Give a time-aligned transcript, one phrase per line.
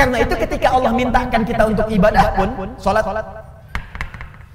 [0.00, 2.48] Karena itu ketika Allah mintakan kita untuk ibadah pun,
[2.80, 3.04] sholat,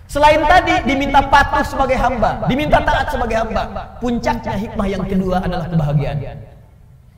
[0.06, 3.64] Selain tadi diminta patuh sebagai hamba, diminta taat sebagai hamba.
[4.02, 6.18] Puncaknya hikmah yang kedua adalah kebahagiaan.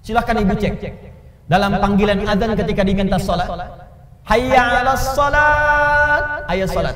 [0.03, 0.73] Silahkan ibu cek.
[1.47, 3.47] Dalam panggilan adzan ketika diminta sholat.
[4.27, 6.23] Hayya ala sholat.
[6.51, 6.95] Ayo sholat.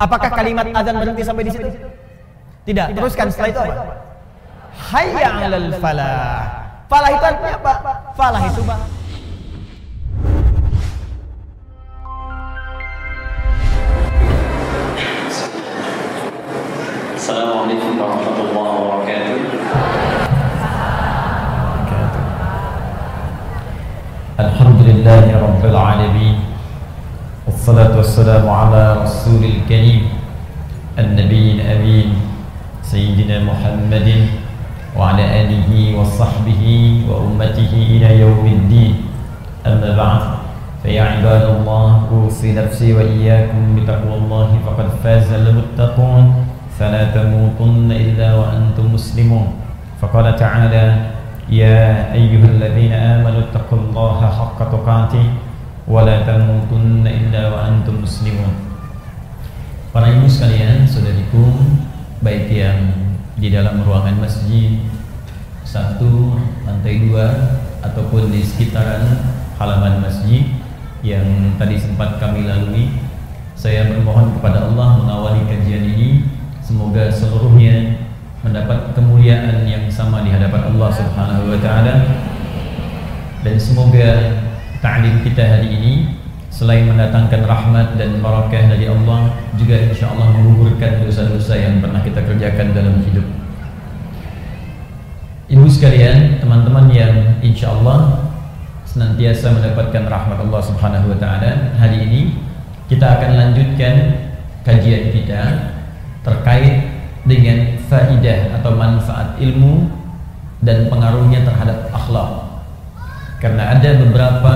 [0.00, 1.68] Apakah kalimat adzan berhenti sampai di situ?
[2.64, 2.86] Tidak.
[2.96, 3.74] Teruskan setelah itu apa?
[4.74, 6.44] Hayya alal falah.
[6.88, 7.72] Falah itu artinya apa?
[8.16, 8.62] Falah itu
[17.24, 18.52] Assalamualaikum warahmatullahi
[18.84, 19.40] wabarakatuh.
[24.44, 26.36] الحمد لله رب العالمين
[27.48, 30.04] والصلاة والسلام على رسول الكريم
[31.00, 32.08] النبي الأمين
[32.84, 34.08] سيدنا محمد
[34.92, 36.62] وعلى آله وصحبه
[37.08, 38.94] وأمته إلى يوم الدين
[39.64, 40.22] أما بعد
[40.84, 46.43] فيا عباد الله أوصي نفسي وإياكم بتقوى الله فقد فاز المتقون
[46.79, 49.47] فلا تموتن إلا وأنتم مسلمون
[49.99, 50.85] فقال تعالى
[51.51, 55.25] يا أيها الذين آمنوا اتقوا الله حق تقاته
[55.91, 58.71] ولا تموتن إلا وأنتم مسلمون
[59.89, 61.49] Para ibu sekalian, saudariku,
[62.21, 62.93] baik yang
[63.41, 64.77] di dalam ruangan masjid
[65.65, 69.17] satu, lantai dua, ataupun di sekitaran
[69.57, 70.45] halaman masjid
[71.01, 71.25] yang
[71.57, 73.01] tadi sempat kami lalui,
[73.57, 76.21] saya bermohon kepada Allah mengawali kajian ini
[76.64, 78.08] Semoga seluruhnya
[78.40, 81.94] mendapat kemuliaan yang sama di hadapan Allah Subhanahu wa taala.
[83.44, 84.40] Dan semoga
[84.80, 85.92] ta'lim kita hari ini
[86.48, 92.72] selain mendatangkan rahmat dan barakah dari Allah juga insyaallah menggugurkan dosa-dosa yang pernah kita kerjakan
[92.72, 93.28] dalam hidup.
[95.52, 98.24] Ibu sekalian, teman-teman yang insyaallah
[98.88, 102.40] senantiasa mendapatkan rahmat Allah Subhanahu wa taala, hari ini
[102.88, 103.94] kita akan lanjutkan
[104.64, 105.73] kajian kita
[106.24, 106.90] terkait
[107.28, 109.88] dengan faidah atau manfaat ilmu
[110.64, 112.30] dan pengaruhnya terhadap akhlak.
[113.38, 114.52] Karena ada beberapa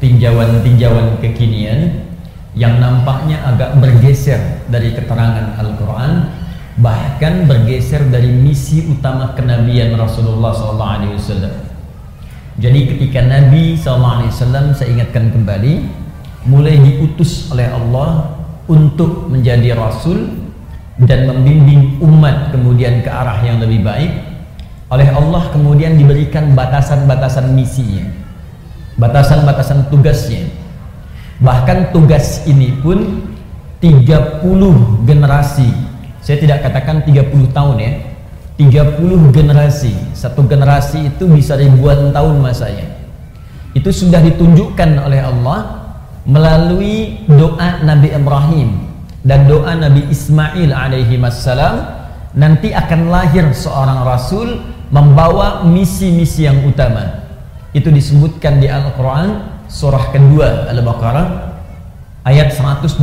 [0.00, 2.08] tinjauan-tinjauan kekinian
[2.56, 6.12] yang nampaknya agak bergeser dari keterangan Al-Quran
[6.80, 11.54] bahkan bergeser dari misi utama kenabian Rasulullah SAW.
[12.54, 14.30] Jadi ketika Nabi SAW
[14.74, 15.74] saya ingatkan kembali
[16.46, 18.38] mulai diutus oleh Allah
[18.70, 20.43] untuk menjadi Rasul
[21.02, 24.12] dan membimbing umat kemudian ke arah yang lebih baik.
[24.92, 28.24] Oleh Allah kemudian diberikan batasan-batasan misinya
[28.94, 30.46] batasan-batasan tugasnya.
[31.42, 33.26] Bahkan tugas ini pun
[33.82, 34.46] 30
[35.02, 35.66] generasi
[36.24, 37.92] saya tidak katakan 30 tahun ya
[38.56, 39.92] 30 generasi.
[40.16, 42.86] Satu generasi itu bisa ribuan tahun masanya.
[43.76, 45.90] Itu sudah ditunjukkan oleh Allah
[46.24, 48.93] melalui doa Nabi Ibrahim
[49.24, 52.04] dan doa Nabi Ismail alaihi wassalam
[52.36, 54.60] nanti akan lahir seorang rasul
[54.92, 57.24] membawa misi-misi yang utama.
[57.72, 61.26] Itu disebutkan di Al-Quran surah kedua Al-Baqarah
[62.28, 63.00] ayat 129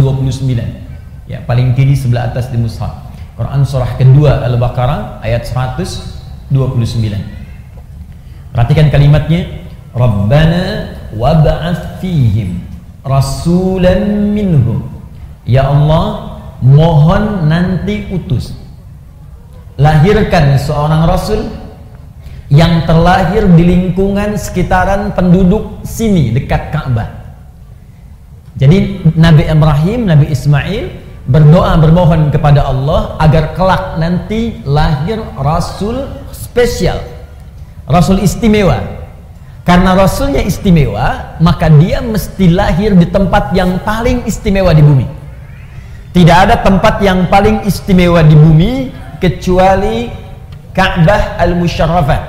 [1.27, 3.11] ya paling kiri sebelah atas di mushaf.
[3.35, 6.53] Quran surah kedua Al-Baqarah ayat 129
[8.53, 12.63] perhatikan kalimatnya Rabbana wab'ath fihim
[13.03, 14.90] rasulan minhum
[15.47, 18.53] Ya Allah mohon nanti utus.
[19.81, 21.49] Lahirkan seorang rasul
[22.51, 27.21] yang terlahir di lingkungan sekitaran penduduk sini dekat Ka'bah
[28.61, 30.85] jadi Nabi Ibrahim, Nabi Ismail
[31.25, 37.01] berdoa bermohon kepada Allah agar kelak nanti lahir rasul spesial
[37.89, 39.01] rasul istimewa.
[39.61, 45.05] Karena rasulnya istimewa maka dia mesti lahir di tempat yang paling istimewa di bumi
[46.11, 48.91] tidak ada tempat yang paling istimewa di bumi
[49.23, 50.11] kecuali
[50.75, 52.21] Ka'bah Al-Musharrafah.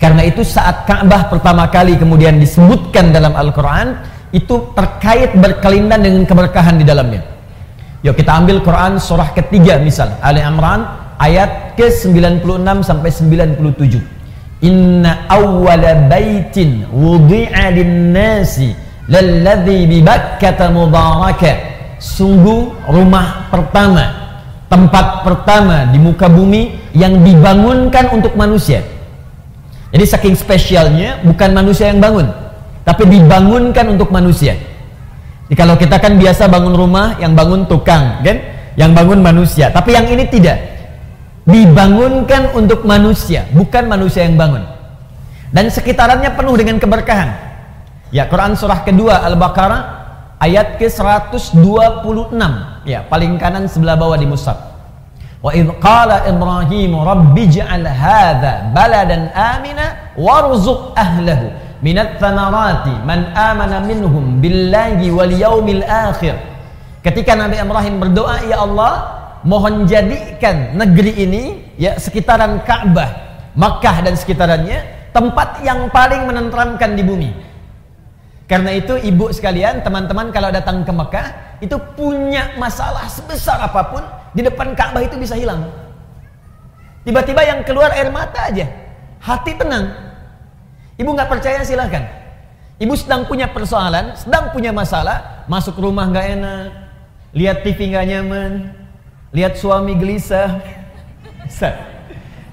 [0.00, 4.00] Karena itu saat Ka'bah pertama kali kemudian disebutkan dalam Al-Quran,
[4.32, 7.20] itu terkait berkelindan dengan keberkahan di dalamnya.
[8.00, 10.88] Yuk kita ambil Quran surah ketiga misal, Ali Imran
[11.20, 14.64] ayat ke-96 sampai 97.
[14.64, 18.72] Inna awwala baitin wudi'a lin-nasi
[19.04, 21.69] lalladzi bi Bakkah mubarakah
[22.00, 24.32] sungguh rumah pertama
[24.72, 28.80] tempat pertama di muka bumi yang dibangunkan untuk manusia.
[29.90, 32.30] Jadi saking spesialnya bukan manusia yang bangun
[32.86, 34.56] tapi dibangunkan untuk manusia.
[35.50, 38.38] Jadi kalau kita kan biasa bangun rumah yang bangun tukang kan?
[38.78, 39.66] Yang bangun manusia.
[39.68, 40.56] Tapi yang ini tidak.
[41.44, 44.62] Dibangunkan untuk manusia bukan manusia yang bangun.
[45.50, 47.30] Dan sekitarannya penuh dengan keberkahan.
[48.14, 49.99] Ya, Quran surah kedua Al-Baqarah
[50.40, 52.40] ayat ke-126.
[52.88, 54.56] Ya, paling kanan sebelah bawah di mushaf.
[55.40, 61.48] Wa idh qala Ibrahim rabbi ij'al hadha baladan amina warzuq ahlahu
[61.80, 66.36] minat thamarati man amana minhum billahi wal yaumil akhir.
[67.00, 68.92] Ketika Nabi Ibrahim berdoa, "Ya Allah,
[69.48, 71.42] mohon jadikan negeri ini
[71.80, 73.08] ya sekitaran Ka'bah,
[73.56, 77.49] Makkah dan sekitarannya tempat yang paling menenteramkan di bumi."
[78.50, 81.26] Karena itu ibu sekalian, teman-teman kalau datang ke Mekah
[81.62, 84.02] itu punya masalah sebesar apa pun
[84.34, 85.70] di depan Ka'bah itu bisa hilang.
[87.06, 88.66] Tiba-tiba yang keluar air mata aja,
[89.22, 89.94] hati tenang.
[90.98, 92.02] Ibu nggak percaya silahkan.
[92.82, 96.66] Ibu sedang punya persoalan, sedang punya masalah, masuk rumah nggak enak,
[97.30, 98.74] lihat TV nggak nyaman,
[99.30, 100.58] lihat suami gelisah.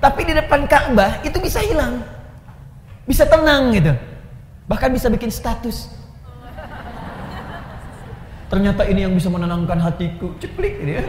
[0.04, 2.06] Tapi di depan Ka'bah itu bisa hilang,
[3.10, 3.98] bisa tenang gitu.
[4.68, 5.88] Bahkan bisa bikin status.
[8.48, 10.36] Ternyata ini yang bisa menenangkan hatiku.
[10.40, 11.04] Ceplik gitu ya.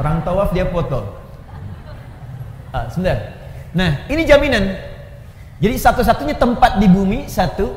[0.00, 1.16] Orang tawaf dia foto.
[2.72, 3.36] Ah, sebentar.
[3.76, 4.78] Nah, ini jaminan.
[5.60, 7.68] Jadi satu-satunya tempat di bumi satu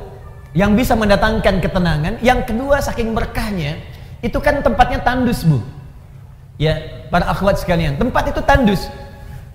[0.55, 3.75] yang bisa mendatangkan ketenangan, yang kedua saking berkahnya,
[4.23, 5.59] itu kan tempatnya tandus, Bu.
[6.61, 8.87] Ya, para akhwat sekalian, tempat itu tandus.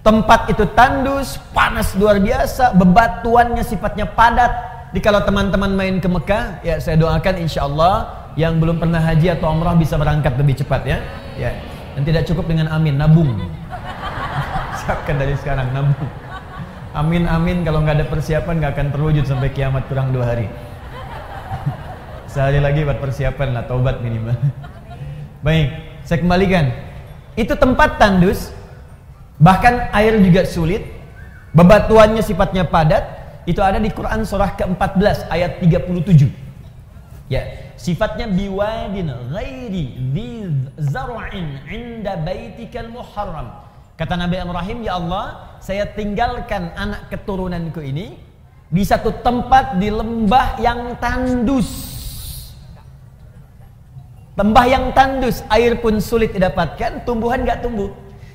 [0.03, 6.65] Tempat itu tandus, panas luar biasa, bebatuannya sifatnya padat, jadi kalau teman-teman main ke Mekah,
[6.65, 10.81] ya saya doakan insya Allah yang belum pernah haji atau umrah bisa berangkat lebih cepat
[10.89, 10.99] ya.
[11.37, 11.53] Ya.
[11.93, 13.29] Dan tidak cukup dengan amin, nabung.
[14.81, 16.09] Siapkan dari sekarang nabung.
[16.97, 20.49] Amin amin kalau nggak ada persiapan nggak akan terwujud sampai kiamat kurang dua hari.
[22.33, 24.33] Sehari lagi buat persiapan lah, taubat minimal.
[25.47, 26.73] Baik, saya kembalikan.
[27.37, 28.57] Itu tempat tandus,
[29.37, 30.81] bahkan air juga sulit,
[31.53, 33.18] bebatuannya sifatnya padat,
[33.49, 36.29] itu ada di Quran surah ke-14 ayat 37.
[37.33, 40.45] Ya, sifatnya biwadin ghairi dhi
[40.77, 43.65] zar'in 'inda baitikal muharram.
[43.97, 48.21] Kata Nabi Ibrahim, "Ya Allah, saya tinggalkan anak keturunanku ini
[48.69, 51.97] di satu tempat di lembah yang tandus."
[54.37, 57.91] Lembah yang tandus, air pun sulit didapatkan, tumbuhan nggak tumbuh.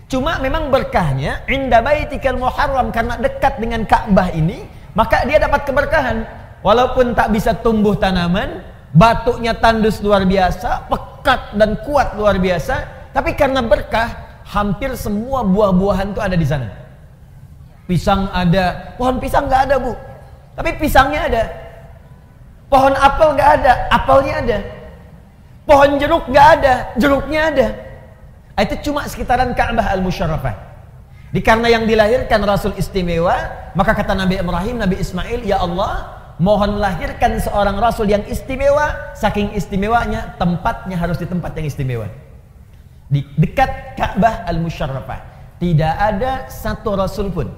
[0.10, 6.26] Cuma memang berkahnya inda baitikal muharram karena dekat dengan Ka'bah ini maka dia dapat keberkahan.
[6.64, 8.64] Walaupun tak bisa tumbuh tanaman,
[8.96, 16.16] batuknya tandus luar biasa, pekat dan kuat luar biasa, tapi karena berkah, hampir semua buah-buahan
[16.16, 16.72] itu ada di sana.
[17.84, 19.92] Pisang ada, pohon pisang nggak ada bu,
[20.56, 21.44] tapi pisangnya ada.
[22.72, 24.58] Pohon apel nggak ada, apelnya ada.
[25.68, 27.68] Pohon jeruk nggak ada, jeruknya ada.
[28.56, 30.73] Itu cuma sekitaran Ka'bah al-Musharrafah.
[31.34, 33.34] Dikarena yang dilahirkan Rasul istimewa,
[33.74, 39.50] maka kata Nabi Ibrahim, Nabi Ismail, Ya Allah, mohon lahirkan seorang Rasul yang istimewa, saking
[39.58, 42.06] istimewanya, tempatnya harus di tempat yang istimewa.
[43.10, 45.34] Di dekat Ka'bah Al-Musharrafah.
[45.58, 47.50] Tidak ada satu Rasul pun.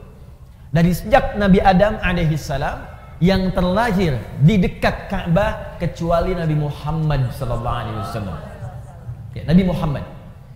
[0.71, 2.79] Dari sejak Nabi Adam alaihissalam
[3.19, 8.39] yang terlahir di dekat Ka'bah kecuali Nabi Muhammad sallallahu alaihi wasallam.
[9.35, 10.03] Ya, Nabi Muhammad.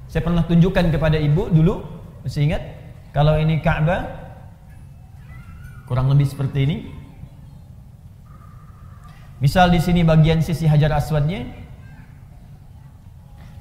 [0.08, 1.84] Saya pernah tunjukkan kepada ibu dulu,
[2.24, 2.79] masih ingat?
[3.20, 4.08] Kalau ini Ka'bah
[5.92, 6.78] kurang lebih seperti ini.
[9.44, 11.44] Misal di sini bagian sisi Hajar Aswadnya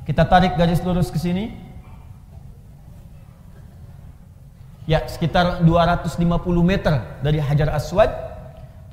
[0.06, 1.50] kita tarik garis lurus ke sini.
[4.86, 6.22] Ya, sekitar 250
[6.62, 8.14] meter dari Hajar Aswad.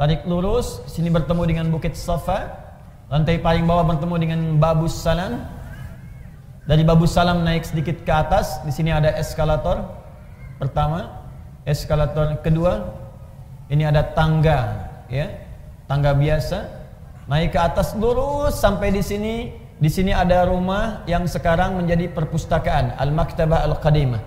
[0.02, 2.58] Tarik lurus, sini bertemu dengan Bukit Safa.
[3.14, 5.46] Lantai paling bawah bertemu dengan Babus Salam.
[6.66, 10.05] Dari Babus Salam naik sedikit ke atas, di sini ada eskalator
[10.58, 11.28] pertama,
[11.66, 12.94] eskalator kedua,
[13.68, 15.30] ini ada tangga, ya,
[15.90, 16.86] tangga biasa.
[17.26, 19.36] Naik ke atas lurus sampai di sini.
[19.76, 24.22] Di sini ada rumah yang sekarang menjadi perpustakaan Al-Maktabah Al-Qadimah.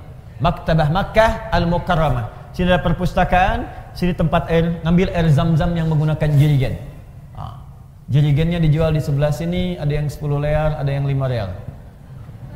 [0.44, 2.52] Maktabah Makkah Al-Mukarramah.
[2.52, 6.74] Sini ada perpustakaan, sini tempat air, ngambil air zam-zam yang menggunakan jirigen.
[7.38, 7.62] Ah.
[8.10, 11.50] Jirigennya dijual di sebelah sini, ada yang 10 lear, ada yang 5 real.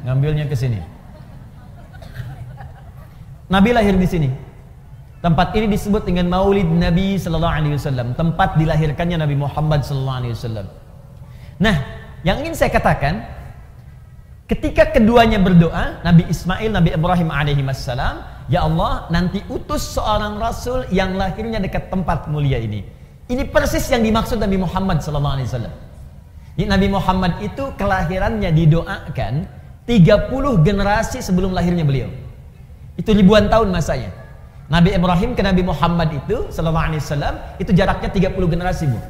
[0.02, 0.91] Ngambilnya ke sini.
[3.52, 4.30] Nabi lahir di sini.
[5.20, 10.34] Tempat ini disebut dengan Maulid Nabi sallallahu alaihi wasallam, tempat dilahirkannya Nabi Muhammad sallallahu alaihi
[10.34, 10.66] wasallam.
[11.62, 11.76] Nah,
[12.26, 13.22] yang ingin saya katakan
[14.50, 20.88] ketika keduanya berdoa, Nabi Ismail, Nabi Ibrahim alaihi wassalam, ya Allah, nanti utus seorang rasul
[20.90, 22.82] yang lahirnya dekat tempat mulia ini.
[23.30, 25.74] Ini persis yang dimaksud Nabi Muhammad sallallahu alaihi wasallam.
[26.58, 29.34] Nabi Muhammad itu kelahirannya didoakan
[29.86, 32.21] 30 generasi sebelum lahirnya beliau.
[32.96, 34.12] Itu ribuan tahun masanya.
[34.72, 39.00] Nabi Ibrahim ke Nabi Muhammad itu sallallahu alaihi wasallam itu jaraknya 30 generasi, Bu.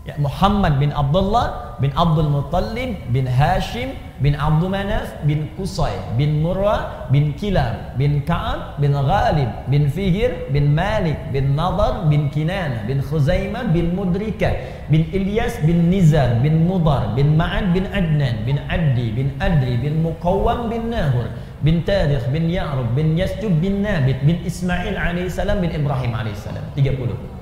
[0.00, 3.92] Ya, Muhammad bin Abdullah bin Abdul Muttalib bin Hashim
[4.24, 10.48] bin Abdul Manaf bin Qusay bin Murrah bin Kilab bin Ka'ab bin Ghalib bin Fihir
[10.56, 14.56] bin Malik bin Nadar bin Kinana bin Khuzaimah bin Mudrika
[14.88, 20.00] bin Ilyas bin Nizar bin Mudar bin Ma'ad bin Adnan bin Addi bin Adri bin
[20.00, 21.28] Muqawwam bin Nahur
[21.60, 27.40] bin Tarikh bin Ya'rub bin Yasjub bin Nabit bin Ismail alaihissalam bin Ibrahim alaihissalam 30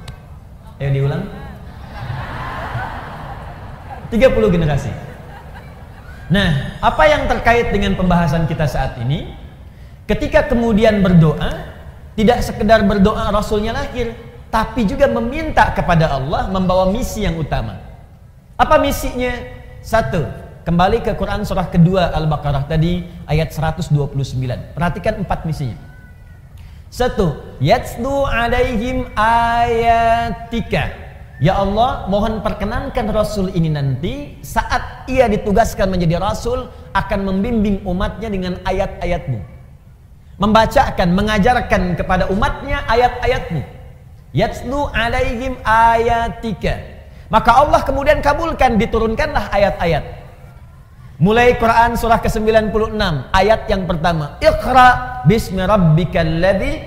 [0.78, 1.26] Ayo diulang
[4.08, 4.90] 30 generasi.
[6.28, 9.32] Nah, apa yang terkait dengan pembahasan kita saat ini?
[10.08, 11.76] Ketika kemudian berdoa,
[12.16, 14.16] tidak sekedar berdoa Rasulnya lahir,
[14.48, 17.80] tapi juga meminta kepada Allah membawa misi yang utama.
[18.56, 19.32] Apa misinya?
[19.84, 20.24] Satu,
[20.68, 23.88] kembali ke Quran surah kedua Al-Baqarah tadi ayat 129.
[24.76, 25.80] Perhatikan empat misinya.
[26.92, 31.08] Satu, yatsdu alaihim ayatika
[31.38, 38.26] Ya Allah, mohon perkenankan Rasul ini nanti saat ia ditugaskan menjadi Rasul akan membimbing umatnya
[38.26, 39.38] dengan ayat-ayatmu.
[40.42, 43.62] Membacakan, mengajarkan kepada umatnya ayat-ayatmu.
[44.34, 46.82] Yatslu alaihim ayatika.
[47.30, 50.27] Maka Allah kemudian kabulkan, diturunkanlah ayat-ayat.
[51.18, 52.94] Mulai Quran surah ke-96
[53.34, 54.38] ayat yang pertama.
[54.38, 56.78] Iqra bismi rabbikal ladzi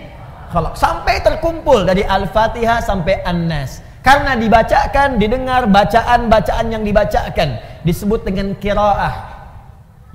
[0.47, 0.79] khalaq.
[0.79, 3.83] Sampai terkumpul dari Al-Fatihah sampai An-Nas.
[3.99, 9.15] Karena dibacakan, didengar bacaan-bacaan yang dibacakan disebut dengan kiraah.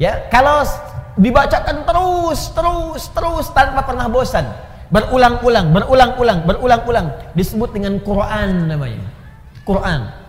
[0.01, 0.65] Ya, kalau
[1.21, 4.49] dibacakan terus, terus, terus tanpa pernah bosan,
[4.89, 7.07] berulang-ulang, berulang-ulang, berulang-ulang
[7.37, 9.13] disebut dengan Quran namanya.
[9.69, 10.26] Quran.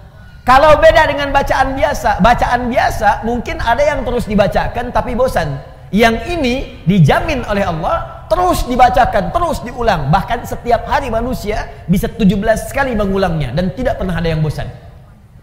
[0.48, 5.60] Kalau beda dengan bacaan biasa, bacaan biasa mungkin ada yang terus dibacakan tapi bosan.
[5.92, 6.56] Yang ini
[6.88, 10.08] dijamin oleh Allah terus dibacakan, terus diulang.
[10.08, 14.72] Bahkan setiap hari manusia bisa 17 kali mengulangnya dan tidak pernah ada yang bosan.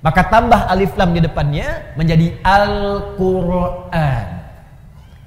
[0.01, 4.25] Maka tambah alif lam di depannya menjadi Al-Qur'an.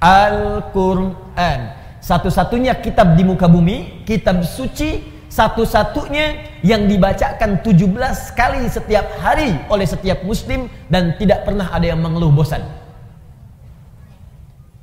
[0.01, 1.59] Al-Qur'an.
[2.01, 7.93] Satu-satunya kitab di muka bumi, kitab suci, satu-satunya yang dibacakan 17
[8.33, 12.63] kali setiap hari oleh setiap muslim dan tidak pernah ada yang mengeluh bosan.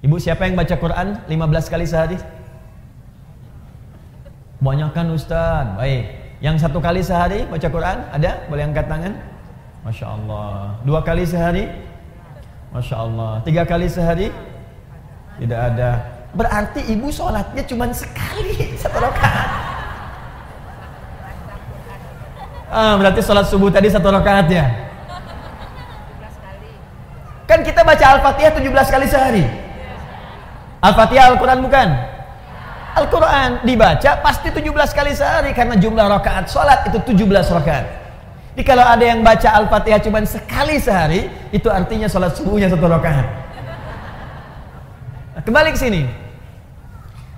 [0.04, 2.18] Ibu siapa yang baca Quran 15 kali sehari?
[4.60, 5.64] Kebanyakan Ustaz.
[5.80, 6.04] Baik.
[6.44, 8.44] Yang satu kali sehari baca Quran ada?
[8.52, 9.12] Boleh angkat tangan?
[9.84, 10.76] Masya Allah.
[10.84, 11.64] Dua kali sehari?
[12.72, 13.32] Masya Allah.
[13.48, 14.28] Tiga kali sehari?
[15.40, 16.04] Tidak ada.
[16.36, 19.63] Berarti ibu sholatnya cuma sekali satu rakaat.
[22.75, 24.66] Ah, berarti sholat subuh tadi satu rakaat ya?
[27.47, 29.47] Kan kita baca Al-Fatihah 17 kali sehari.
[30.83, 31.88] Al-Fatihah Al-Quran bukan?
[32.99, 37.87] Al-Quran dibaca pasti 17 kali sehari karena jumlah rakaat sholat itu 17 rakaat.
[38.59, 43.26] Jadi kalau ada yang baca Al-Fatihah cuma sekali sehari, itu artinya sholat subuhnya satu rakaat.
[45.38, 46.11] Nah, kembali ke sini.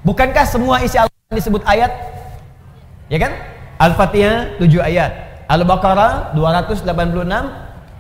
[0.01, 1.93] Bukankah semua isi Al-Quran disebut ayat?
[3.13, 3.37] Ya kan?
[3.77, 5.26] Al-Fatihah 7 ayat.
[5.47, 6.87] Al-Baqarah 286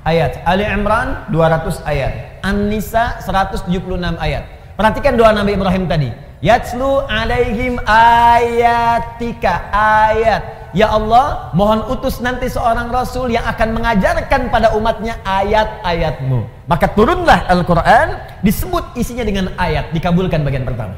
[0.03, 0.43] ayat.
[0.43, 2.43] Ali Imran 200 ayat.
[2.43, 3.71] An-Nisa 176
[4.19, 4.45] ayat.
[4.75, 6.11] Perhatikan doa Nabi Ibrahim tadi.
[6.45, 10.71] Yatslu alaihim ayatika ayat.
[10.77, 16.69] Ya Allah, mohon utus nanti seorang rasul yang akan mengajarkan pada umatnya ayat-ayatmu.
[16.69, 20.93] Maka turunlah Al-Quran, disebut isinya dengan ayat, dikabulkan bagian pertama.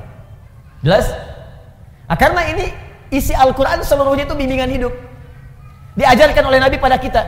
[0.82, 1.06] Jelas?
[2.10, 2.74] Nah, karena ini
[3.14, 4.90] isi Al-Quran seluruhnya itu bimbingan hidup.
[5.98, 7.22] Diajarkan oleh Nabi pada kita.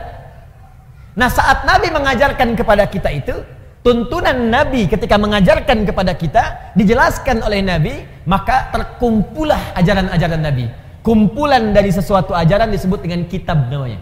[1.19, 3.35] Nah saat Nabi mengajarkan kepada kita itu,
[3.83, 10.65] tuntunan Nabi ketika mengajarkan kepada kita dijelaskan oleh Nabi maka terkumpullah ajaran-ajaran Nabi.
[11.01, 13.99] Kumpulan dari sesuatu ajaran disebut dengan kitab namanya.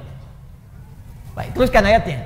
[1.33, 2.19] Baik teruskan ayatnya.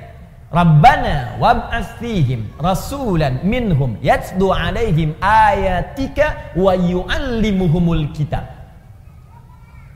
[0.50, 8.46] Rabbana wab'ats fihim rasulan minhum yatsdu alaihim ayatika wa yu'allimuhumul kitab.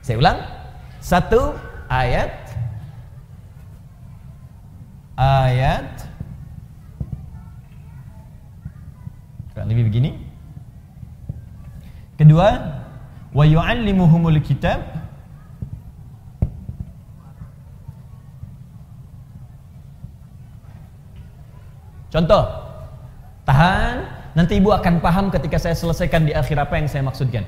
[0.03, 0.39] Saya ulang.
[0.99, 1.55] Satu
[1.89, 2.33] ayat
[5.19, 6.09] ayat
[9.59, 10.15] Kurang lebih begini.
[12.15, 12.79] Kedua,
[13.35, 14.87] wa yu'allimuhumul kitab
[22.15, 22.47] Contoh,
[23.43, 24.07] tahan,
[24.39, 27.43] nanti ibu akan paham ketika saya selesaikan di akhir apa yang saya maksudkan.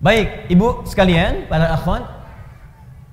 [0.00, 2.15] Baik, ibu sekalian, para akhwat,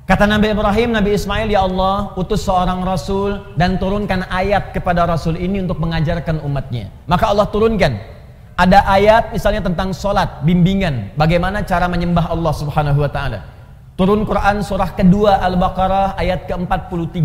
[0.04, 5.40] Kata Nabi Ibrahim, Nabi Ismail, Ya Allah, utus seorang Rasul dan turunkan ayat kepada Rasul
[5.40, 6.92] ini untuk mengajarkan umatnya.
[7.08, 7.96] Maka Allah turunkan.
[8.60, 11.16] Ada ayat misalnya tentang solat, bimbingan.
[11.16, 13.48] Bagaimana cara menyembah Allah subhanahu wa ta'ala.
[13.96, 17.20] Turun Quran surah kedua Al-Baqarah ayat ke-43.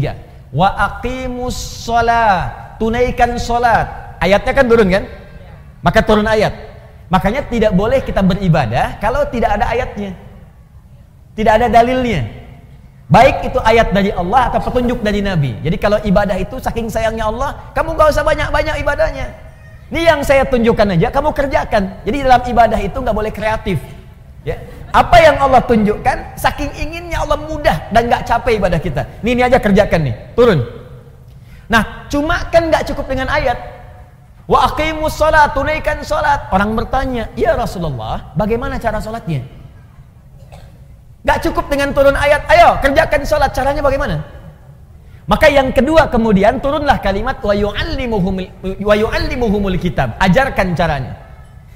[0.54, 2.78] Wa aqimus sholat.
[2.78, 4.22] Tunaikan sholat.
[4.22, 5.04] Ayatnya kan turun kan?
[5.82, 6.54] Maka turun ayat.
[7.10, 10.14] Makanya tidak boleh kita beribadah kalau tidak ada ayatnya.
[11.34, 12.37] Tidak ada dalilnya.
[13.08, 15.56] Baik itu ayat dari Allah atau petunjuk dari Nabi.
[15.64, 19.26] Jadi kalau ibadah itu saking sayangnya Allah, kamu gak usah banyak-banyak ibadahnya.
[19.88, 22.04] Ini yang saya tunjukkan aja, kamu kerjakan.
[22.04, 23.80] Jadi dalam ibadah itu nggak boleh kreatif.
[24.44, 24.60] Ya.
[24.92, 29.02] Apa yang Allah tunjukkan, saking inginnya Allah mudah dan nggak capek ibadah kita.
[29.24, 30.60] Ini, ini aja kerjakan nih, turun.
[31.72, 33.56] Nah, cuma kan nggak cukup dengan ayat.
[34.44, 36.52] Wa aqimus sholat, tunaikan sholat.
[36.52, 39.44] Orang bertanya, ya Rasulullah, bagaimana cara sholatnya?
[41.28, 44.24] Gak cukup dengan turun ayat, ayo kerjakan sholat, caranya bagaimana?
[45.28, 50.16] Maka yang kedua kemudian turunlah kalimat wa yu'allimuhumul kitab.
[50.16, 51.20] Ajarkan caranya.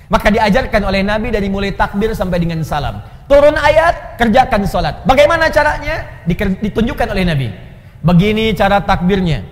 [0.09, 3.05] Maka diajarkan oleh Nabi dari mulai takbir sampai dengan salam.
[3.29, 5.05] Turun ayat, kerjakan sholat.
[5.05, 6.25] Bagaimana caranya?
[6.65, 7.53] Ditunjukkan oleh Nabi.
[8.01, 9.45] Begini cara takbirnya.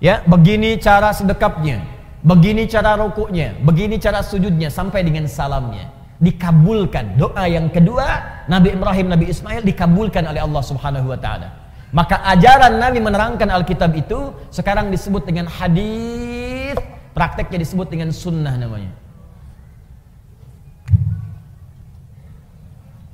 [0.00, 1.84] Ya, begini cara sedekapnya.
[2.24, 5.92] Begini cara rukuknya, begini cara sujudnya sampai dengan salamnya.
[6.22, 7.18] Dikabulkan.
[7.18, 8.06] Doa yang kedua,
[8.46, 11.50] Nabi Ibrahim, Nabi Ismail dikabulkan oleh Allah Subhanahu wa taala.
[11.90, 16.78] Maka ajaran Nabi menerangkan Alkitab itu sekarang disebut dengan hadis,
[17.12, 18.94] prakteknya disebut dengan sunnah namanya.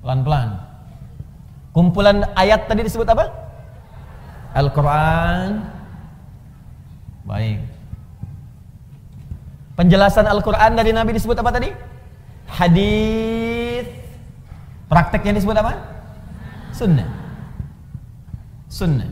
[0.05, 0.49] Pelan-pelan.
[1.75, 3.33] Kumpulan ayat tadi disebut apa?
[4.53, 5.65] Al-Quran.
[7.27, 7.59] Baik.
[9.75, 11.88] Penjelasan Al-Quran dari Nabi disebut apa tadi?
[12.49, 13.87] Hadis.
[14.89, 15.73] Prakteknya disebut apa?
[16.73, 17.09] Sunnah.
[18.73, 19.11] Sunnah.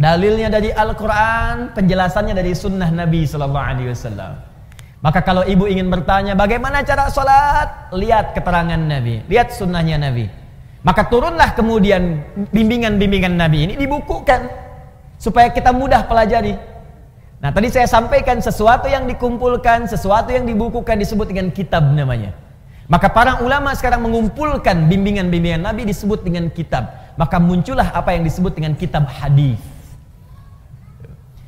[0.00, 4.32] Dalilnya dari Al-Quran, penjelasannya dari Sunnah Nabi Sallallahu Alaihi Wasallam.
[5.00, 10.28] Maka kalau ibu ingin bertanya bagaimana cara sholat, lihat keterangan Nabi, lihat sunnahnya Nabi.
[10.80, 14.48] Maka turunlah kemudian bimbingan-bimbingan Nabi ini dibukukan
[15.20, 16.56] supaya kita mudah pelajari.
[17.40, 22.36] Nah tadi saya sampaikan sesuatu yang dikumpulkan, sesuatu yang dibukukan disebut dengan kitab namanya.
[22.84, 26.90] Maka para ulama sekarang mengumpulkan bimbingan-bimbingan Nabi disebut dengan kitab.
[27.16, 29.56] Maka muncullah apa yang disebut dengan kitab hadis.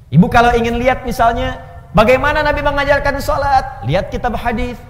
[0.08, 1.60] Ibu kalau ingin lihat misalnya
[1.92, 4.80] bagaimana Nabi mengajarkan sholat, lihat kitab hadis.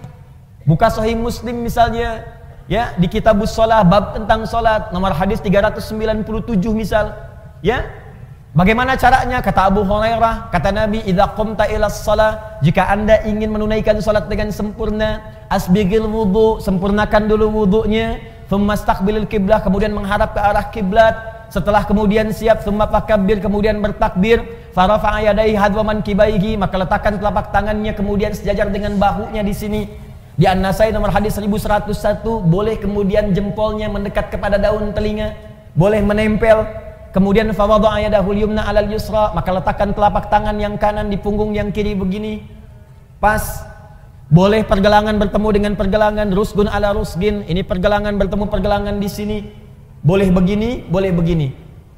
[0.62, 2.22] Buka Sahih Muslim misalnya,
[2.70, 6.22] ya di kitab sholat bab tentang sholat nomor hadis 397
[6.70, 7.10] misal,
[7.58, 8.01] ya
[8.52, 9.40] Bagaimana caranya?
[9.40, 14.52] Kata Abu Hurairah, kata Nabi, "Idza qumta ila shalah, jika Anda ingin menunaikan salat dengan
[14.52, 18.20] sempurna, asbigil wudu, sempurnakan dulu wudunya,
[18.52, 21.16] thumma istaqbilil kiblah, kemudian menghadap ke arah kiblat,
[21.48, 24.44] setelah kemudian siap thumma fakabbir, kemudian bertakbir,
[24.76, 29.82] farafa'a yadayhi hadwa mankibaihi, maka letakkan telapak tangannya kemudian sejajar dengan bahunya di sini."
[30.36, 35.40] Di An-Nasai nomor hadis 1101 boleh kemudian jempolnya mendekat kepada daun telinga,
[35.72, 36.68] boleh menempel
[37.12, 41.68] Kemudian fawadha'a yadahu yumna 'alal yusra, maka letakkan telapak tangan yang kanan di punggung yang
[41.68, 42.40] kiri begini.
[43.20, 43.68] Pas.
[44.33, 47.44] Boleh pergelangan bertemu dengan pergelangan, rusgun ala rusgin.
[47.44, 49.38] Ini pergelangan bertemu pergelangan di sini.
[50.01, 51.53] Boleh begini, boleh begini.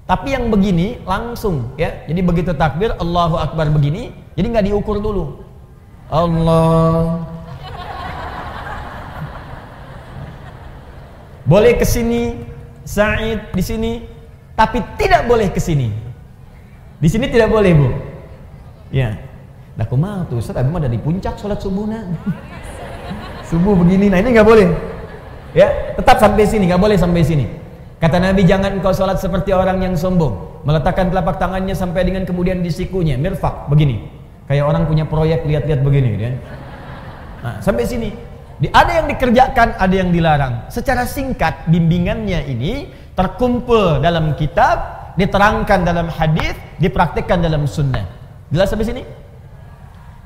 [0.04, 2.04] Tapi yang begini langsung ya.
[2.10, 5.46] Jadi begitu takbir Allahu Akbar begini, jadi nggak diukur dulu.
[6.12, 7.24] Allah.
[11.46, 12.44] Boleh ke sini,
[12.84, 13.92] Said di sini,
[14.54, 15.90] tapi tidak boleh ke sini.
[16.98, 17.88] Di sini tidak boleh, Bu.
[18.94, 19.18] Ya.
[19.74, 22.06] Nah, aku mau tuh, Ustaz, mah ada di puncak sholat subuh nah.
[23.50, 24.70] subuh begini, nah ini nggak boleh.
[25.50, 27.46] Ya, tetap sampai sini, nggak boleh sampai sini.
[27.98, 32.62] Kata Nabi, jangan engkau sholat seperti orang yang sombong, meletakkan telapak tangannya sampai dengan kemudian
[32.62, 34.06] di sikunya, mirfak, begini.
[34.46, 36.30] Kayak orang punya proyek lihat-lihat begini, ya.
[37.42, 38.10] Nah, sampai sini.
[38.54, 40.70] Ada yang dikerjakan, ada yang dilarang.
[40.70, 48.04] Secara singkat, bimbingannya ini terkumpul dalam kitab, diterangkan dalam hadis, dipraktikkan dalam sunnah.
[48.50, 49.02] Jelas sampai sini?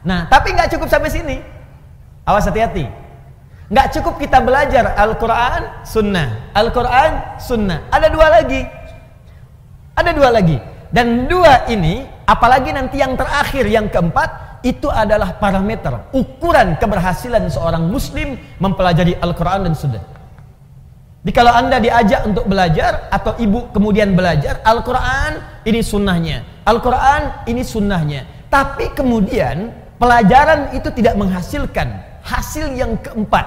[0.05, 1.37] Nah, tapi nggak cukup sampai sini.
[2.25, 2.89] Awas hati-hati.
[3.69, 6.53] Nggak cukup kita belajar Al-Quran, Sunnah.
[6.57, 7.85] Al-Quran, Sunnah.
[7.93, 8.65] Ada dua lagi.
[9.93, 10.57] Ada dua lagi.
[10.89, 17.87] Dan dua ini, apalagi nanti yang terakhir, yang keempat, itu adalah parameter, ukuran keberhasilan seorang
[17.93, 20.18] muslim mempelajari Al-Quran dan Sunnah.
[21.29, 26.41] Jadi kalau anda diajak untuk belajar atau ibu kemudian belajar Al-Quran ini sunnahnya.
[26.65, 28.25] Al-Quran ini sunnahnya.
[28.49, 29.69] Tapi kemudian
[30.01, 32.01] pelajaran itu tidak menghasilkan.
[32.25, 33.45] Hasil yang keempat.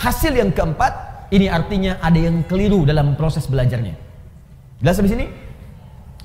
[0.00, 3.92] Hasil yang keempat ini artinya ada yang keliru dalam proses belajarnya.
[4.80, 5.26] Jelas sampai sini?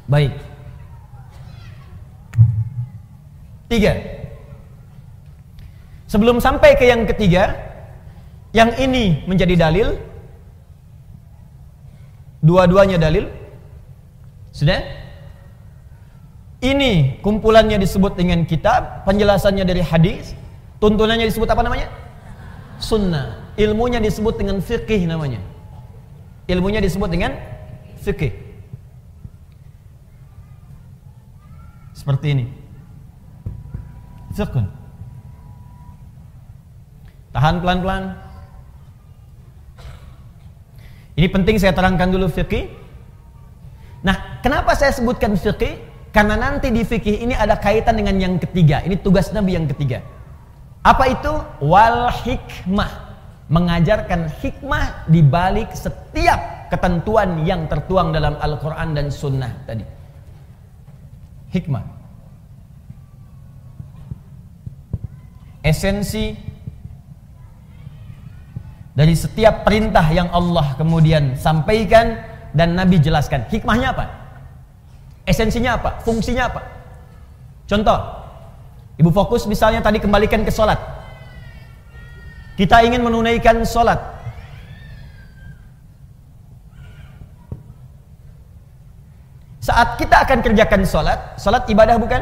[0.08, 0.32] Baik.
[3.68, 4.00] Tiga.
[6.08, 7.52] Sebelum sampai ke yang ketiga
[8.56, 10.15] Yang ini menjadi dalil
[12.46, 13.26] Dua-duanya dalil.
[14.54, 14.86] Sudah?
[16.62, 20.38] Ini kumpulannya disebut dengan kitab, penjelasannya dari hadis,
[20.78, 21.90] tuntunannya disebut apa namanya?
[22.78, 23.42] Sunnah.
[23.58, 25.42] Ilmunya disebut dengan fikih namanya.
[26.46, 27.34] Ilmunya disebut dengan
[28.06, 28.34] fikih.
[31.96, 32.46] Seperti ini.
[34.36, 34.68] Fiqh.
[37.32, 38.25] Tahan pelan-pelan.
[41.16, 42.68] Ini penting saya terangkan dulu fikih.
[44.04, 45.80] Nah, kenapa saya sebutkan fikih?
[46.12, 48.84] Karena nanti di fikih ini ada kaitan dengan yang ketiga.
[48.84, 50.04] Ini tugas Nabi yang ketiga.
[50.84, 51.34] Apa itu?
[51.64, 53.04] Wal hikmah.
[53.48, 59.86] Mengajarkan hikmah di balik setiap ketentuan yang tertuang dalam Al-Quran dan Sunnah tadi.
[61.52, 61.84] Hikmah.
[65.66, 66.55] Esensi
[68.96, 72.16] dari setiap perintah yang Allah kemudian sampaikan
[72.56, 73.44] dan Nabi jelaskan.
[73.52, 74.08] Hikmahnya apa?
[75.28, 76.00] Esensinya apa?
[76.00, 76.64] Fungsinya apa?
[77.68, 78.00] Contoh,
[78.96, 80.80] ibu fokus misalnya tadi kembalikan ke sholat.
[82.56, 84.00] Kita ingin menunaikan sholat.
[89.60, 92.22] Saat kita akan kerjakan sholat, sholat ibadah bukan?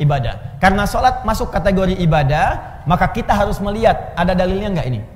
[0.00, 0.56] Ibadah.
[0.56, 5.13] Karena sholat masuk kategori ibadah, maka kita harus melihat ada dalilnya nggak ini.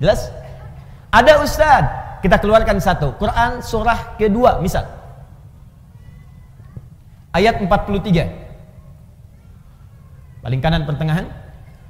[0.00, 0.32] Jelas?
[1.12, 1.92] Ada ustadz
[2.24, 3.12] kita keluarkan satu.
[3.20, 4.84] Quran surah kedua misal.
[7.30, 8.26] Ayat 43.
[10.40, 11.28] Paling kanan pertengahan.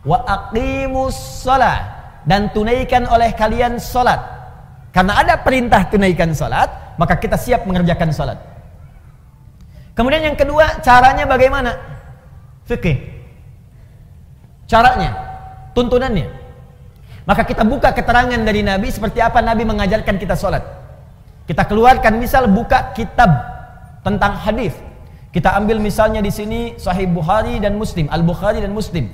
[0.02, 1.46] Wa aqimus
[2.24, 4.20] dan tunaikan oleh kalian salat.
[4.90, 8.38] Karena ada perintah tunaikan salat, maka kita siap mengerjakan salat.
[9.94, 11.76] Kemudian yang kedua, caranya bagaimana?
[12.66, 12.98] Fikih.
[14.66, 15.14] Caranya,
[15.76, 16.39] tuntunannya.
[17.30, 20.66] Maka kita buka keterangan dari Nabi seperti apa Nabi mengajarkan kita sholat.
[21.46, 23.30] Kita keluarkan misal buka kitab
[24.02, 24.74] tentang hadis.
[25.30, 29.06] Kita ambil misalnya di sini Sahih Bukhari dan Muslim, Al Bukhari dan Muslim.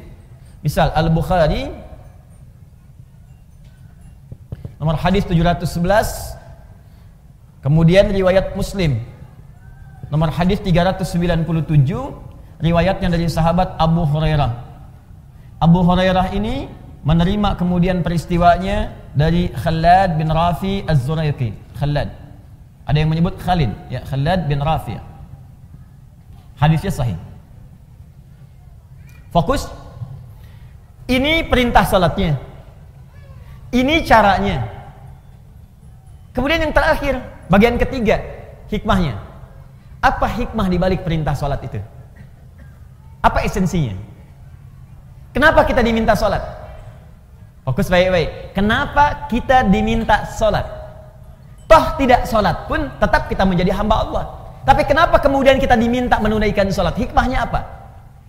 [0.64, 1.68] Misal Al Bukhari
[4.80, 6.40] nomor hadis 711
[7.60, 8.96] kemudian riwayat Muslim
[10.08, 11.04] nomor hadis 397
[12.64, 14.56] riwayatnya dari sahabat Abu Hurairah.
[15.60, 21.54] Abu Hurairah ini menerima kemudian peristiwanya dari Khalad bin Rafi Az-Zuraiqi.
[21.78, 22.10] Khalad.
[22.82, 24.98] Ada yang menyebut Khalid, ya Khalad bin Rafi.
[26.58, 27.18] Hadisnya sahih.
[29.30, 29.70] Fokus.
[31.06, 32.34] Ini perintah salatnya.
[33.70, 34.66] Ini caranya.
[36.34, 38.18] Kemudian yang terakhir, bagian ketiga,
[38.66, 39.14] hikmahnya.
[40.02, 41.78] Apa hikmah di balik perintah salat itu?
[43.22, 43.94] Apa esensinya?
[45.30, 46.65] Kenapa kita diminta salat?
[47.66, 48.54] Fokus baik-baik.
[48.54, 50.62] Kenapa kita diminta sholat?
[51.66, 54.24] Toh tidak sholat pun tetap kita menjadi hamba Allah.
[54.62, 56.94] Tapi kenapa kemudian kita diminta menunaikan sholat?
[56.94, 57.66] Hikmahnya apa?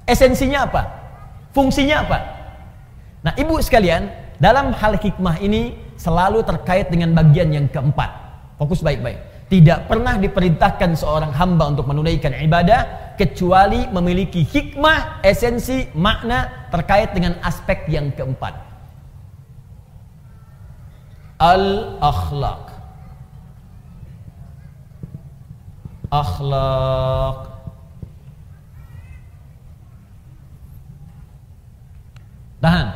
[0.10, 0.82] Esensinya apa?
[1.54, 2.18] Fungsinya apa?
[3.22, 4.10] Nah ibu sekalian,
[4.42, 8.10] dalam hal hikmah ini selalu terkait dengan bagian yang keempat.
[8.58, 9.54] Fokus baik-baik.
[9.54, 17.38] Tidak pernah diperintahkan seorang hamba untuk menunaikan ibadah kecuali memiliki hikmah, esensi, makna terkait dengan
[17.46, 18.67] aspek yang keempat
[21.38, 22.66] al-akhlaq.
[26.08, 27.58] Akhlak
[32.68, 32.88] tahan.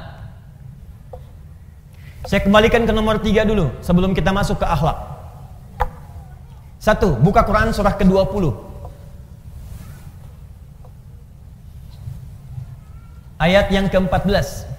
[2.28, 4.98] Saya kembalikan ke nomor tiga dulu sebelum kita masuk ke akhlak.
[6.82, 8.72] Satu buka Quran surah ke-20
[13.42, 14.70] ayat yang ke-14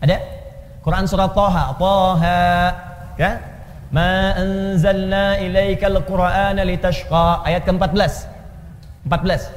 [0.00, 0.39] ada
[0.80, 2.40] Quran surah Taha, Taha,
[3.20, 3.30] ya.
[3.92, 7.44] Ma anzalna ilaikal Qur'ana litashqa.
[7.44, 8.24] Ayat ke-14.
[9.04, 9.52] 14.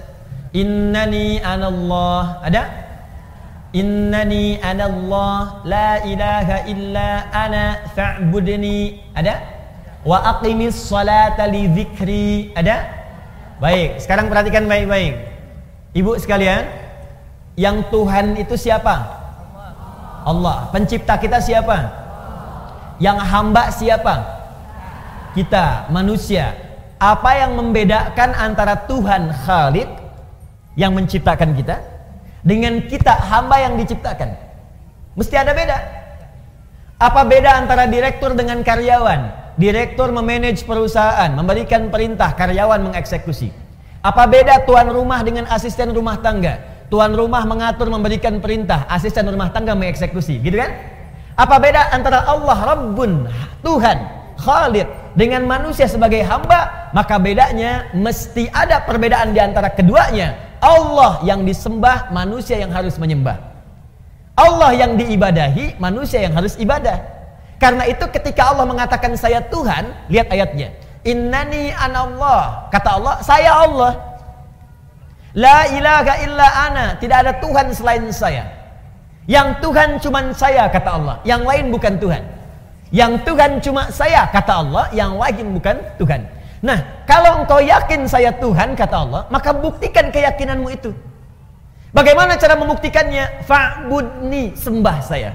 [0.51, 2.43] Innani anallah.
[2.43, 2.63] Ada?
[3.71, 8.99] Innani anallah la ilaha illa ana fa'budni.
[9.15, 9.39] Ada?
[10.03, 12.51] Wa aqimis salata li dzikri.
[12.51, 12.83] Ada?
[13.63, 15.15] Baik, sekarang perhatikan baik-baik.
[15.95, 16.67] Ibu sekalian,
[17.55, 19.22] yang Tuhan itu siapa?
[20.23, 20.67] Allah.
[20.71, 21.77] Pencipta kita siapa?
[22.99, 24.15] Yang hamba siapa?
[25.35, 26.55] Kita, manusia.
[26.99, 29.89] Apa yang membedakan antara Tuhan Khalid
[30.79, 31.83] yang menciptakan kita
[32.41, 34.39] dengan kita hamba yang diciptakan?
[35.19, 35.77] Mesti ada beda.
[37.03, 39.43] Apa beda antara direktur dengan karyawan?
[39.59, 43.53] Direktur memanage perusahaan, memberikan perintah, karyawan mengeksekusi.
[44.01, 46.72] Apa beda tuan rumah dengan asisten rumah tangga?
[46.93, 50.77] Tuan rumah mengatur memberikan perintah, asisten rumah tangga mengeksekusi, gitu kan?
[51.33, 53.25] Apa beda antara Allah Rabbun,
[53.65, 53.97] Tuhan,
[54.37, 54.85] Khalid,
[55.17, 60.37] dengan manusia sebagai hamba, maka bedanya mesti ada perbedaan di antara keduanya.
[60.61, 63.41] Allah yang disembah, manusia yang harus menyembah.
[64.37, 67.01] Allah yang diibadahi, manusia yang harus ibadah.
[67.57, 70.69] Karena itu ketika Allah mengatakan saya Tuhan, lihat ayatnya.
[71.01, 72.69] Innani anallah.
[72.69, 74.12] Kata Allah, saya Allah.
[75.33, 76.85] La ilaha illa ana.
[76.97, 78.45] Tidak ada Tuhan selain saya.
[79.25, 81.15] Yang Tuhan cuma saya, kata Allah.
[81.25, 82.23] Yang lain bukan Tuhan.
[82.93, 86.21] Yang Tuhan cuma saya, kata Allah, yang lain bukan Tuhan.
[86.61, 90.93] Nah, kalau engkau yakin saya Tuhan, kata Allah, maka buktikan keyakinanmu itu.
[91.89, 93.45] Bagaimana cara membuktikannya?
[93.49, 95.33] Fa'budni, sembah saya.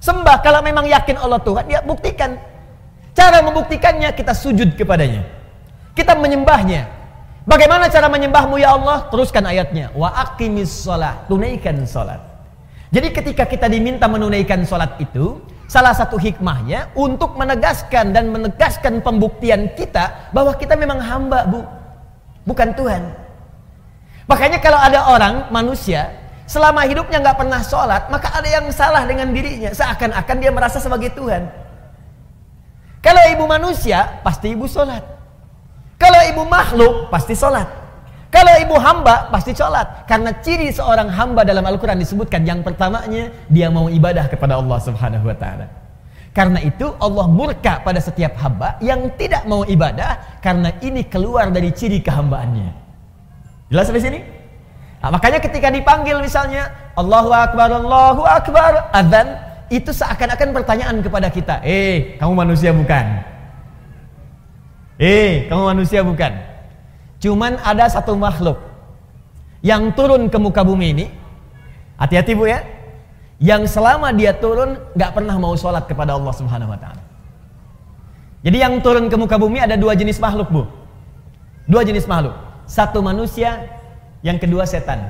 [0.00, 2.36] Sembah, kalau memang yakin Allah Tuhan, ya buktikan.
[3.16, 5.24] Cara membuktikannya, kita sujud kepadanya.
[5.96, 6.95] Kita menyembahnya.
[7.46, 9.06] Bagaimana cara menyembahmu ya Allah?
[9.06, 9.94] Teruskan ayatnya.
[9.94, 11.30] Wa aqimis sholat.
[11.30, 12.18] Tunaikan sholat.
[12.90, 19.74] Jadi ketika kita diminta menunaikan sholat itu, Salah satu hikmahnya untuk menegaskan dan menegaskan pembuktian
[19.74, 21.66] kita bahwa kita memang hamba, Bu.
[22.46, 23.02] Bukan Tuhan.
[24.30, 26.14] Makanya kalau ada orang, manusia,
[26.46, 29.74] selama hidupnya nggak pernah sholat, maka ada yang salah dengan dirinya.
[29.74, 31.50] Seakan-akan dia merasa sebagai Tuhan.
[33.02, 35.02] Kalau ibu manusia, pasti ibu sholat.
[35.96, 37.64] Kalau ibu makhluk, pasti sholat.
[38.28, 40.04] Kalau ibu hamba, pasti sholat.
[40.04, 45.24] Karena ciri seorang hamba dalam Al-Quran disebutkan yang pertamanya, dia mau ibadah kepada Allah subhanahu
[45.24, 45.66] wa ta'ala.
[46.36, 51.72] Karena itu Allah murka pada setiap hamba yang tidak mau ibadah karena ini keluar dari
[51.72, 52.76] ciri kehambaannya.
[53.72, 54.20] Jelas sampai sini?
[55.00, 59.32] Nah, makanya ketika dipanggil misalnya Allahu Akbar, Allahu Akbar, adzan
[59.72, 63.35] itu seakan-akan pertanyaan kepada kita, "Eh, kamu manusia bukan?"
[64.96, 66.32] "Eh, kamu manusia bukan?"
[67.20, 68.60] Cuman ada satu makhluk
[69.64, 71.06] yang turun ke muka bumi ini.
[71.96, 72.60] Hati-hati Bu ya.
[73.40, 77.02] Yang selama dia turun nggak pernah mau sholat kepada Allah Subhanahu wa taala.
[78.46, 80.62] Jadi yang turun ke muka bumi ada dua jenis makhluk, Bu.
[81.66, 82.36] Dua jenis makhluk.
[82.70, 83.66] Satu manusia,
[84.22, 85.02] yang kedua setan.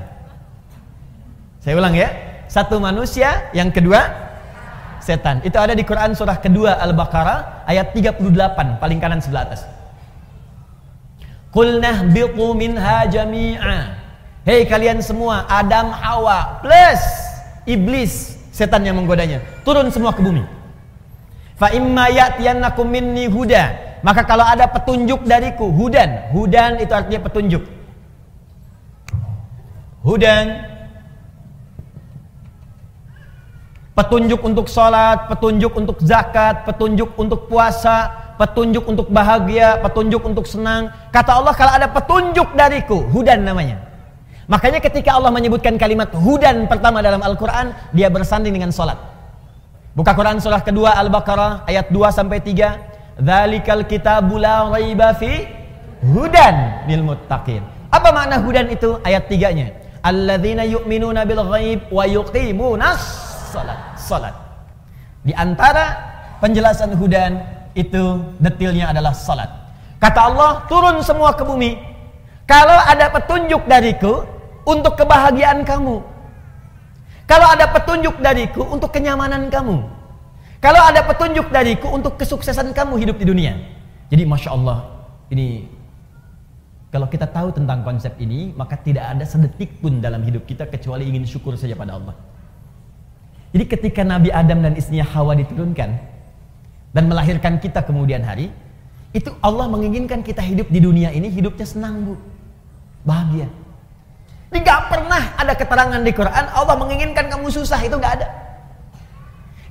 [1.61, 2.09] Saya ulang ya.
[2.49, 4.09] Satu manusia, yang kedua
[5.03, 5.45] setan.
[5.45, 9.76] Itu ada di Quran surah kedua Al-Baqarah ayat 38 paling kanan sebelah atas.
[11.51, 13.97] Qulnah biqu minha jami'a.
[14.47, 17.01] Hei kalian semua, Adam, Hawa plus
[17.67, 19.43] iblis, setan yang menggodanya.
[19.67, 20.43] Turun semua ke bumi.
[21.59, 23.75] Fa imma ya'tiyannakum minni huda.
[24.05, 26.29] Maka kalau ada petunjuk dariku, hudan.
[26.31, 27.65] Hudan itu artinya petunjuk.
[30.05, 30.76] Hudan
[33.97, 40.93] petunjuk untuk sholat, petunjuk untuk zakat, petunjuk untuk puasa, petunjuk untuk bahagia, petunjuk untuk senang.
[41.09, 43.81] Kata Allah kalau ada petunjuk dariku, hudan namanya.
[44.45, 48.95] Makanya ketika Allah menyebutkan kalimat hudan pertama dalam Al-Quran, dia bersanding dengan solat.
[49.97, 53.17] Buka Quran surah kedua Al-Baqarah ayat 2 sampai 3.
[53.17, 55.49] Dzalikal kitabu la raiba fi
[56.05, 57.65] hudan lil muttaqin.
[57.89, 59.01] Apa makna hudan itu?
[59.01, 59.73] Ayat 3-nya.
[60.05, 63.79] Alladzina yu'minuna bil ghaib wa yuqimunas salat.
[63.95, 64.35] Salat.
[65.23, 65.95] Di antara
[66.43, 67.39] penjelasan hudan
[67.71, 69.47] itu detilnya adalah salat.
[69.97, 71.79] Kata Allah, turun semua ke bumi.
[72.43, 74.23] Kalau ada petunjuk dariku
[74.67, 76.03] untuk kebahagiaan kamu.
[77.27, 79.83] Kalau ada petunjuk dariku untuk kenyamanan kamu.
[80.63, 83.53] Kalau ada petunjuk dariku untuk kesuksesan kamu hidup di dunia.
[84.07, 84.87] Jadi Masya Allah,
[85.27, 85.67] ini
[86.87, 91.03] kalau kita tahu tentang konsep ini, maka tidak ada sedetik pun dalam hidup kita kecuali
[91.03, 92.15] ingin syukur saja pada Allah.
[93.57, 95.89] Jadi ketika Nabi Adam dan istrinya Hawa diturunkan,
[96.93, 98.53] dan melahirkan kita kemudian hari,
[99.17, 102.13] itu Allah menginginkan kita hidup di dunia ini hidupnya senang bu,
[103.01, 103.49] bahagia.
[104.53, 108.29] Ini gak pernah ada keterangan di Quran Allah menginginkan kamu susah itu gak ada.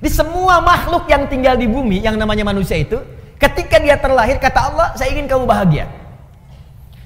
[0.03, 2.99] Di semua makhluk yang tinggal di bumi yang namanya manusia itu,
[3.39, 5.87] ketika dia terlahir kata Allah, saya ingin kamu bahagia.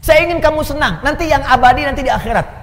[0.01, 2.60] Saya ingin kamu senang, nanti yang abadi nanti di akhirat.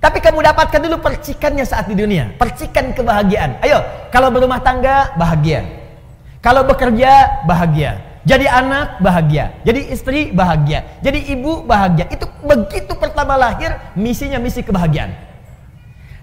[0.00, 3.60] Tapi kamu dapatkan dulu percikannya saat di dunia, percikan kebahagiaan.
[3.60, 5.60] Ayo, kalau berumah tangga bahagia,
[6.40, 12.08] kalau bekerja bahagia, jadi anak bahagia, jadi istri bahagia, jadi ibu bahagia.
[12.08, 15.12] Itu begitu pertama lahir misinya misi kebahagiaan.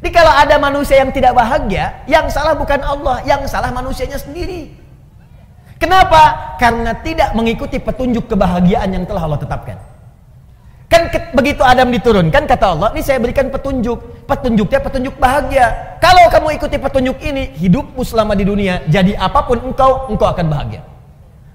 [0.01, 4.73] Jadi kalau ada manusia yang tidak bahagia, yang salah bukan Allah, yang salah manusianya sendiri.
[5.77, 6.57] Kenapa?
[6.57, 9.77] Karena tidak mengikuti petunjuk kebahagiaan yang telah Allah tetapkan.
[10.87, 14.23] Kan ke, begitu Adam diturunkan kata Allah, ini saya berikan petunjuk.
[14.23, 15.99] Petunjuknya petunjuk bahagia.
[15.99, 20.47] Kalau kamu ikuti petunjuk ini, hidupmu selama di dunia, jadi apa pun engkau, engkau akan
[20.47, 20.81] bahagia.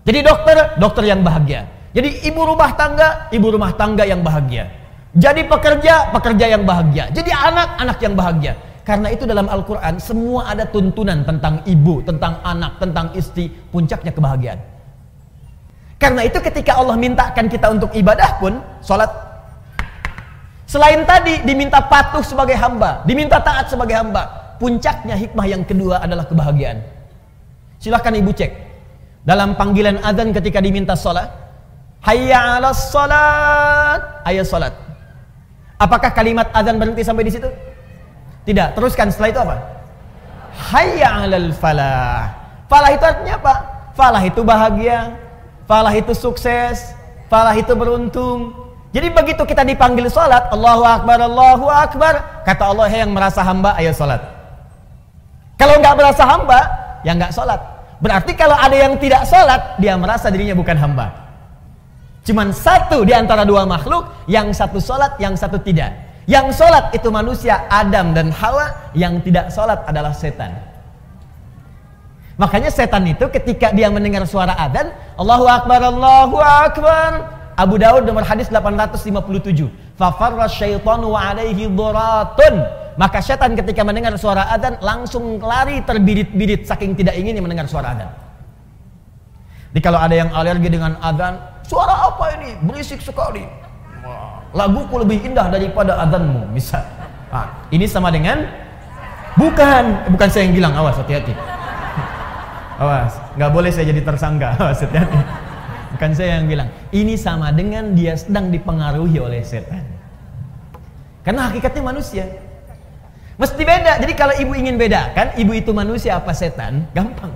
[0.04, 1.64] Jadi dokter, dokter yang bahagia.
[1.96, 4.68] Jadi ibu rumah tangga, ibu rumah tangga yang bahagia.
[5.12, 7.12] Jadi pekerja, pekerja yang bahagia.
[7.12, 8.52] Jadi anak, anak yang bahagia.
[8.82, 14.60] Karena itu dalam Al-Quran semua ada tuntunan tentang ibu, tentang anak, tentang istri, puncaknya kebahagiaan.
[16.02, 19.06] Karena itu ketika Allah mintakan kita untuk ibadah pun, sholat.
[20.66, 24.26] Selain tadi diminta patuh sebagai hamba, diminta taat sebagai hamba.
[24.58, 26.82] Puncaknya hikmah yang kedua adalah kebahagiaan.
[27.78, 28.50] Silahkan ibu cek.
[29.22, 31.30] Dalam panggilan azan ketika diminta sholat.
[32.02, 34.26] Hayya ala sholat.
[34.26, 34.74] Ayat sholat.
[35.78, 37.46] Apakah kalimat azan berhenti sampai di situ?
[38.42, 38.74] Tidak.
[38.74, 39.56] Teruskan setelah itu apa?
[40.74, 42.26] Hayya alal falah.
[42.66, 43.54] Falah itu artinya apa?
[43.94, 45.21] Falah itu bahagia.
[45.66, 46.94] Falah itu sukses.
[47.32, 48.62] Falah itu beruntung.
[48.92, 53.88] Jadi begitu kita dipanggil sholat, Allahu Akbar, Allahu Akbar, kata Allah yang merasa hamba, ayo
[53.88, 54.20] sholat.
[55.56, 56.60] Kalau nggak merasa hamba,
[57.00, 57.56] ya nggak sholat.
[58.04, 61.08] Berarti kalau ada yang tidak sholat, dia merasa dirinya bukan hamba.
[62.20, 65.96] Cuman satu di antara dua makhluk, yang satu sholat, yang satu tidak.
[66.28, 70.52] Yang sholat itu manusia Adam dan Hawa, yang tidak sholat adalah setan.
[72.42, 77.10] Makanya setan itu ketika dia mendengar suara adzan, Allahu Akbar, Allahu Akbar,
[77.54, 79.70] Abu Daud nomor hadis 857.
[79.94, 82.66] Fafarra syaitanu wa alaihi dhuratun.
[82.98, 88.10] Maka setan ketika mendengar suara adzan langsung lari terbirit-birit saking tidak ingin mendengar suara adzan.
[89.70, 92.58] Jadi kalau ada yang alergi dengan adzan, suara apa ini?
[92.66, 93.46] Berisik sekali.
[94.50, 96.82] Laguku lebih indah daripada adzanmu, misal.
[97.30, 98.50] Nah, ini sama dengan
[99.38, 101.61] bukan, bukan saya yang bilang, awas hati-hati.
[102.82, 104.54] Awas, nggak boleh saya jadi tersangka.
[104.58, 105.18] Awas hati-hati.
[105.94, 106.68] Bukan saya yang bilang.
[106.90, 109.86] Ini sama dengan dia sedang dipengaruhi oleh setan.
[111.22, 112.26] Karena hakikatnya manusia.
[113.38, 114.02] Mesti beda.
[114.02, 116.90] Jadi kalau ibu ingin beda, kan ibu itu manusia apa setan?
[116.90, 117.30] Gampang.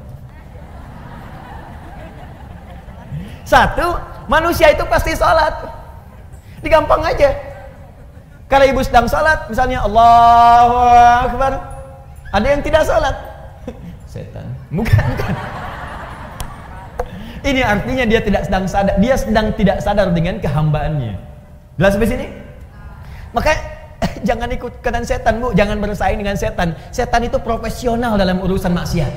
[3.47, 3.95] Satu,
[4.27, 5.55] manusia itu pasti sholat.
[6.59, 7.31] Ini gampang aja.
[8.51, 10.75] Kalau ibu sedang sholat, misalnya Allahu
[11.31, 11.53] Akbar,
[12.35, 13.15] ada yang tidak sholat.
[14.11, 14.56] Setan.
[14.71, 15.35] Bukan, bukan.
[17.47, 21.15] Ini artinya dia tidak sedang sadar, dia sedang tidak sadar dengan kehambaannya.
[21.79, 22.27] Jelas sampai sini?
[23.31, 23.55] Maka
[24.29, 25.55] jangan ikut ikutan setan, Bu.
[25.55, 26.75] Jangan bersaing dengan setan.
[26.91, 29.13] Setan itu profesional dalam urusan maksiat.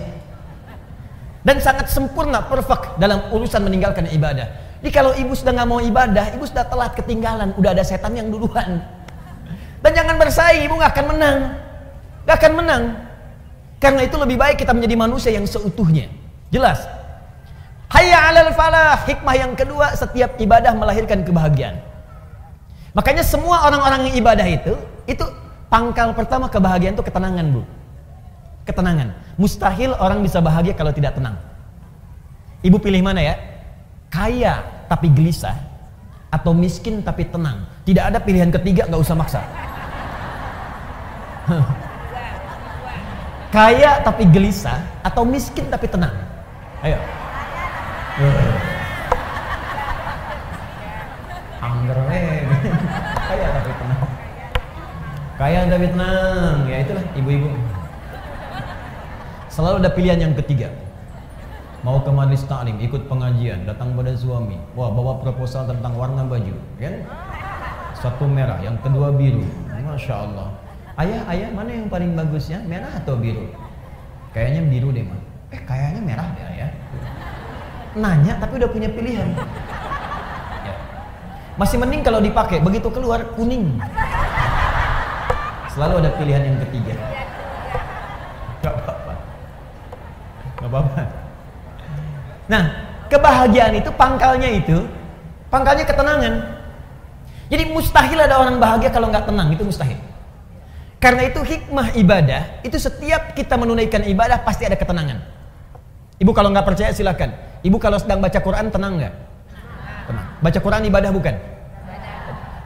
[1.41, 4.45] Dan sangat sempurna, perfect dalam urusan meninggalkan ibadah.
[4.83, 8.29] Jadi kalau ibu sudah nggak mau ibadah, ibu sudah telat ketinggalan, udah ada setan yang
[8.29, 8.83] duluan.
[9.79, 11.39] Dan jangan bersaing, ibu nggak akan menang.
[12.29, 12.83] Gak akan menang.
[13.79, 16.11] Karena itu lebih baik kita menjadi manusia yang seutuhnya.
[16.51, 16.83] Jelas?
[17.89, 19.07] Hayya alal falah.
[19.07, 21.79] Hikmah yang kedua, setiap ibadah melahirkan kebahagiaan.
[22.91, 24.75] Makanya semua orang-orang yang ibadah itu,
[25.07, 25.23] itu
[25.71, 27.63] pangkal pertama kebahagiaan itu ketenangan, Bu.
[28.67, 29.15] Ketenangan.
[29.39, 31.39] Mustahil orang bisa bahagia kalau tidak tenang.
[32.59, 33.39] Ibu pilih mana ya?
[34.11, 35.55] Kaya tapi gelisah
[36.27, 37.63] atau miskin tapi tenang.
[37.87, 39.41] Tidak ada pilihan ketiga, nggak usah maksa.
[43.49, 46.13] Kaya tapi gelisah atau miskin tapi tenang.
[46.85, 47.01] Ayo.
[51.57, 51.97] Angger
[53.25, 54.01] Kaya tapi tenang.
[55.33, 56.57] Kaya tapi tenang.
[56.69, 57.49] Ya itulah ibu-ibu.
[59.49, 60.69] Selalu ada pilihan yang ketiga.
[61.81, 64.59] Mau ke majelis taklim, ikut pengajian, datang pada suami.
[64.75, 67.07] Wah, bawa proposal tentang warna baju, kan?
[67.95, 69.47] Satu merah, yang kedua biru.
[69.71, 70.68] Masya Allah.
[70.99, 72.59] Ayah, ayah, mana yang paling bagus ya?
[72.67, 73.47] Merah atau biru?
[74.35, 75.19] Kayaknya biru deh, mah.
[75.55, 76.69] Eh, kayaknya merah deh, ayah
[77.97, 79.33] nanya tapi udah punya pilihan.
[80.61, 80.73] Ya.
[81.57, 83.81] Masih mending kalau dipakai, begitu keluar kuning.
[85.73, 86.93] Selalu ada pilihan yang ketiga.
[88.61, 89.13] Gak apa-apa.
[90.59, 91.01] Gak apa-apa.
[92.49, 92.63] Nah,
[93.09, 94.77] kebahagiaan itu pangkalnya itu,
[95.49, 96.33] pangkalnya ketenangan.
[97.49, 99.97] Jadi mustahil ada orang bahagia kalau nggak tenang, itu mustahil.
[100.99, 105.23] Karena itu hikmah ibadah, itu setiap kita menunaikan ibadah pasti ada ketenangan.
[106.19, 107.31] Ibu kalau nggak percaya silakan.
[107.63, 109.13] Ibu kalau sedang baca Quran tenang nggak?
[110.11, 110.27] Tenang.
[110.43, 111.35] Baca Quran ibadah bukan?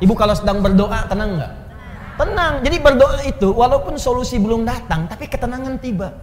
[0.01, 1.51] Ibu kalau sedang berdoa tenang nggak?
[2.17, 2.53] Tenang.
[2.65, 6.17] Jadi berdoa itu walaupun solusi belum datang, tapi ketenangan tiba.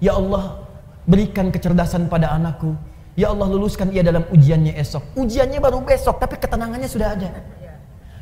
[0.00, 0.64] Ya Allah,
[1.04, 2.72] berikan kecerdasan pada anakku.
[3.12, 5.20] Ya Allah, luluskan ia dalam ujiannya esok.
[5.20, 7.28] Ujiannya baru besok, tapi ketenangannya sudah ada.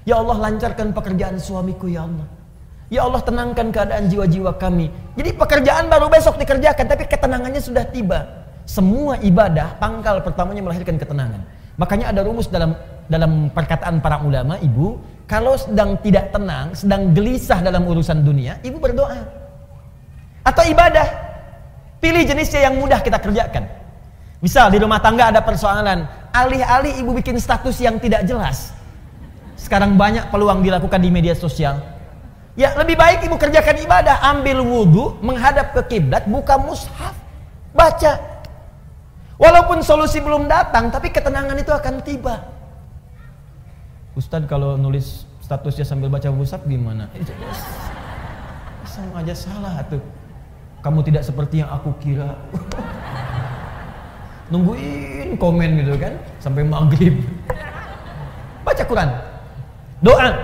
[0.02, 2.39] Ya Allah, lancarkan pekerjaan suamiku ya Allah.
[2.90, 4.90] Ya Allah, tenangkan keadaan jiwa-jiwa kami.
[5.14, 8.26] Jadi pekerjaan baru besok dikerjakan, tapi ketenangannya sudah tiba.
[8.66, 11.42] Semua ibadah pangkal pertamanya melahirkan ketenangan.
[11.78, 12.74] Makanya ada rumus dalam
[13.10, 18.78] dalam perkataan para ulama, ibu, kalau sedang tidak tenang, sedang gelisah dalam urusan dunia, ibu
[18.78, 19.22] berdoa.
[20.42, 21.30] Atau ibadah.
[22.00, 23.68] Pilih jenisnya yang mudah kita kerjakan.
[24.40, 28.72] Misal di rumah tangga ada persoalan, alih-alih ibu bikin status yang tidak jelas.
[29.58, 31.76] Sekarang banyak peluang dilakukan di media sosial.
[32.60, 37.16] Ya lebih baik ibu kerjakan ibadah, ambil wudhu, menghadap ke kiblat, buka mushaf,
[37.72, 38.20] baca
[39.40, 42.44] Walaupun solusi belum datang, tapi ketenangan itu akan tiba.
[44.12, 47.08] Ustadz kalau nulis statusnya sambil baca pusat gimana?
[48.84, 50.04] Sama aja salah tuh.
[50.84, 52.36] Kamu tidak seperti yang aku kira.
[54.52, 57.24] Nungguin komen gitu kan sampai maghrib.
[58.60, 59.08] Baca Quran,
[60.04, 60.36] doa,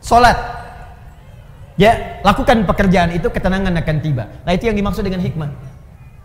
[0.00, 0.47] sholat.
[1.78, 4.26] Ya, lakukan pekerjaan itu ketenangan akan tiba.
[4.42, 5.46] Nah itu yang dimaksud dengan hikmah,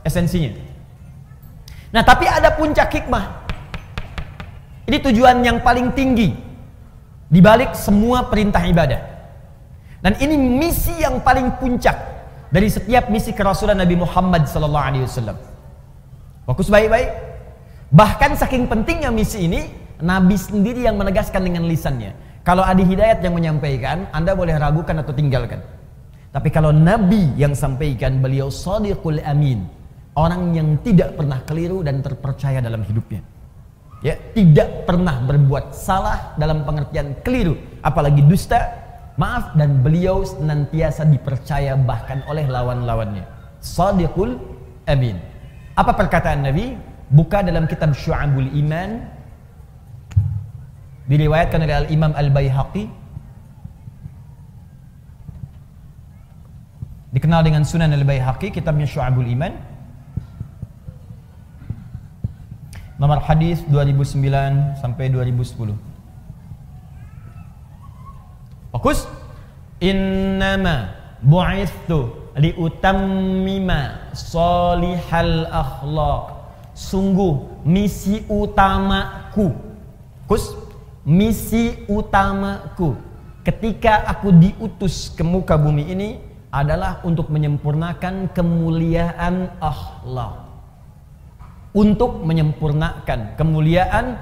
[0.01, 0.49] esensinya.
[1.93, 3.45] Nah, tapi ada puncak hikmah.
[4.89, 6.33] Ini tujuan yang paling tinggi
[7.29, 8.97] di balik semua perintah ibadah.
[10.01, 11.95] Dan ini misi yang paling puncak
[12.49, 15.37] dari setiap misi kerasulan Nabi Muhammad sallallahu alaihi wasallam.
[16.49, 17.13] Fokus baik-baik.
[17.93, 19.69] Bahkan saking pentingnya misi ini,
[20.01, 22.32] Nabi sendiri yang menegaskan dengan lisannya.
[22.43, 25.63] Kalau ada hidayat yang menyampaikan, Anda boleh ragukan atau tinggalkan.
[26.35, 29.63] Tapi kalau Nabi yang sampaikan, beliau sadiqul amin
[30.13, 33.25] Orang yang tidak pernah keliru dan terpercaya dalam hidupnya.
[34.05, 38.83] Ya, tidak pernah berbuat salah dalam pengertian keliru, apalagi dusta.
[39.13, 43.25] Maaf dan beliau senantiasa dipercaya bahkan oleh lawan-lawannya.
[43.61, 44.37] Sadiqul
[44.89, 45.17] amin.
[45.77, 46.77] Apa perkataan Nabi?
[47.13, 49.05] Buka dalam kitab Syu'abul Iman
[51.07, 52.87] diriwayatkan oleh Al-Imam Al-Baihaqi
[57.13, 59.73] dikenal dengan Sunan Al-Baihaqi kitabnya Syu'abul Iman
[63.03, 65.75] Nomor hadis 2009 sampai 2010.
[68.71, 69.03] Fokus.
[69.83, 76.31] Innama bu'ithu liutammima solihal akhlaq.
[76.71, 79.51] Sungguh misi utamaku.
[80.23, 80.55] Kus,
[81.03, 82.95] misi utamaku
[83.43, 86.09] ketika aku diutus ke muka bumi ini
[86.49, 90.43] adalah untuk menyempurnakan kemuliaan akhlak
[91.73, 94.15] untuk menyempurnakan kemuliaan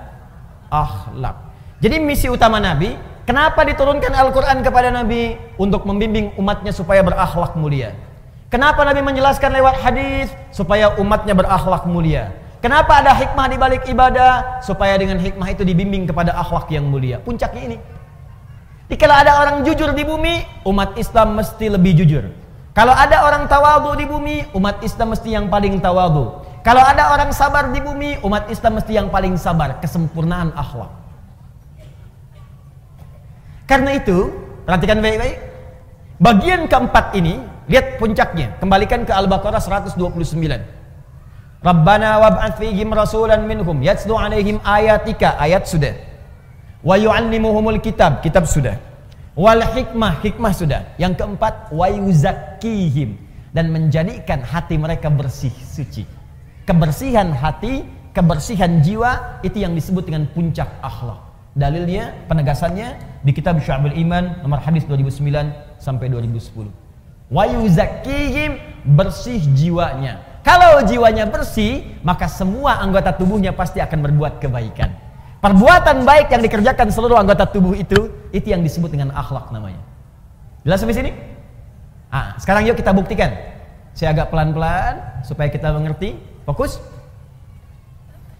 [0.72, 1.52] akhlak.
[1.84, 2.96] Jadi misi utama Nabi,
[3.28, 5.36] kenapa diturunkan Al-Quran kepada Nabi?
[5.60, 7.94] Untuk membimbing umatnya supaya berakhlak mulia.
[8.48, 12.32] Kenapa Nabi menjelaskan lewat hadis supaya umatnya berakhlak mulia?
[12.62, 14.62] Kenapa ada hikmah di balik ibadah?
[14.62, 17.18] Supaya dengan hikmah itu dibimbing kepada akhlak yang mulia.
[17.18, 17.78] Puncaknya ini.
[18.86, 22.30] Jika ada orang jujur di bumi, umat Islam mesti lebih jujur.
[22.78, 26.43] Kalau ada orang tawadu di bumi, umat Islam mesti yang paling tawadu.
[26.62, 30.91] Kalau ada orang sabar di bumi, umat Islam mesti yang paling sabar, kesempurnaan akhlak.
[33.66, 34.30] Karena itu,
[34.70, 35.39] perhatikan baik-baik.
[36.22, 37.41] Bagian keempat ini,
[37.72, 38.53] lihat puncaknya.
[38.62, 40.81] Kembalikan ke Al-Baqarah 129.
[41.62, 45.93] Rabbana wab'ath fihim rasulan minhum yatslu alaihim ayatika, ayat sudah.
[46.82, 48.82] Wa yu'allimuhumul kitab, kitab sudah.
[49.38, 50.82] Wal hikmah, hikmah sudah.
[50.97, 53.16] Yang keempat, wa yuzakkihim
[53.53, 56.03] dan menjadikan hati mereka bersih suci
[56.72, 57.84] kebersihan hati,
[58.16, 61.20] kebersihan jiwa itu yang disebut dengan puncak akhlak.
[61.51, 62.95] Dalilnya, penegasannya
[63.28, 65.51] di kitab Syu'abul Iman nomor hadis 2009
[65.84, 66.72] sampai 2010.
[67.28, 68.55] Wa yuzakkihim
[68.95, 70.24] bersih jiwanya.
[70.42, 74.89] Kalau jiwanya bersih, maka semua anggota tubuhnya pasti akan berbuat kebaikan.
[75.42, 79.82] Perbuatan baik yang dikerjakan seluruh anggota tubuh itu, itu yang disebut dengan akhlak namanya.
[80.66, 81.12] Jelas sampai sini?
[82.10, 83.34] Ah, sekarang yuk kita buktikan.
[83.94, 86.82] Saya agak pelan-pelan supaya kita mengerti Fokus.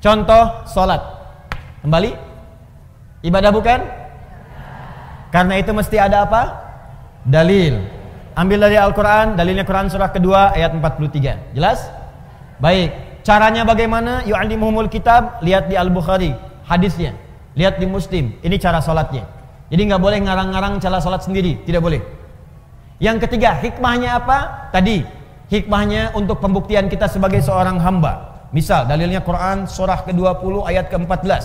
[0.02, 1.02] Contoh sholat.
[1.86, 2.12] Kembali.
[3.22, 3.80] Ibadah bukan?
[5.30, 6.42] Karena itu mesti ada apa?
[7.22, 8.01] Dalil.
[8.32, 11.52] Ambil dari Al-Quran, dalilnya Quran surah kedua ayat 43.
[11.52, 11.92] Jelas?
[12.64, 12.96] Baik.
[13.28, 14.24] Caranya bagaimana?
[14.24, 16.32] Yu'allimuhumul kitab, lihat di Al-Bukhari.
[16.64, 17.12] Hadisnya.
[17.60, 18.40] Lihat di Muslim.
[18.40, 19.28] Ini cara sholatnya.
[19.68, 21.60] Jadi nggak boleh ngarang-ngarang cara sholat sendiri.
[21.68, 22.00] Tidak boleh.
[23.04, 24.72] Yang ketiga, hikmahnya apa?
[24.72, 25.04] Tadi,
[25.52, 28.48] hikmahnya untuk pembuktian kita sebagai seorang hamba.
[28.56, 31.44] Misal dalilnya Quran surah ke-20 ayat ke-14.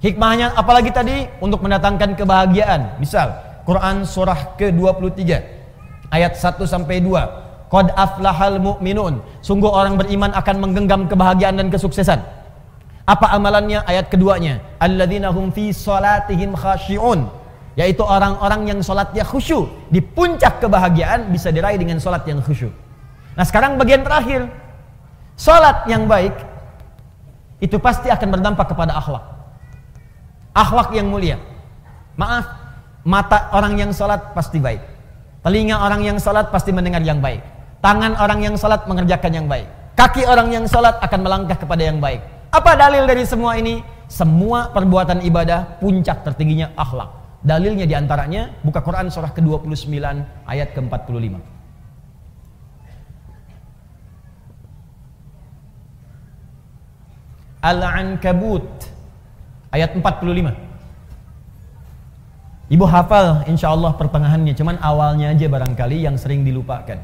[0.00, 3.02] Hikmahnya apalagi tadi untuk mendatangkan kebahagiaan.
[3.02, 3.34] Misal
[3.68, 5.57] Quran surah ke-23
[6.12, 7.68] ayat 1 sampai 2.
[7.68, 9.20] Qad aflahal mu'minun.
[9.44, 12.24] Sungguh orang beriman akan menggenggam kebahagiaan dan kesuksesan.
[13.04, 13.84] Apa amalannya?
[13.84, 14.60] Ayat keduanya.
[14.80, 17.38] Alladzina hum fi salatihim khashi'un
[17.78, 22.74] yaitu orang-orang yang sholatnya khusyuk di puncak kebahagiaan bisa diraih dengan sholat yang khusyuk
[23.38, 24.50] nah sekarang bagian terakhir
[25.38, 26.34] sholat yang baik
[27.62, 29.22] itu pasti akan berdampak kepada akhlak
[30.58, 31.38] akhlak yang mulia
[32.18, 32.50] maaf
[33.06, 34.82] mata orang yang sholat pasti baik
[35.48, 37.40] telinga orang yang sholat pasti mendengar yang baik.
[37.80, 39.64] Tangan orang yang sholat mengerjakan yang baik.
[39.96, 42.20] Kaki orang yang sholat akan melangkah kepada yang baik.
[42.52, 43.80] Apa dalil dari semua ini?
[44.12, 47.40] Semua perbuatan ibadah puncak tertingginya akhlak.
[47.40, 49.88] Dalilnya di antaranya buka Quran surah ke-29
[50.44, 51.40] ayat ke-45.
[57.64, 58.68] Al-Ankabut
[59.72, 60.67] ayat 45.
[62.68, 67.00] Ibu hafal insya Allah pertengahannya, cuman awalnya aja barangkali yang sering dilupakan.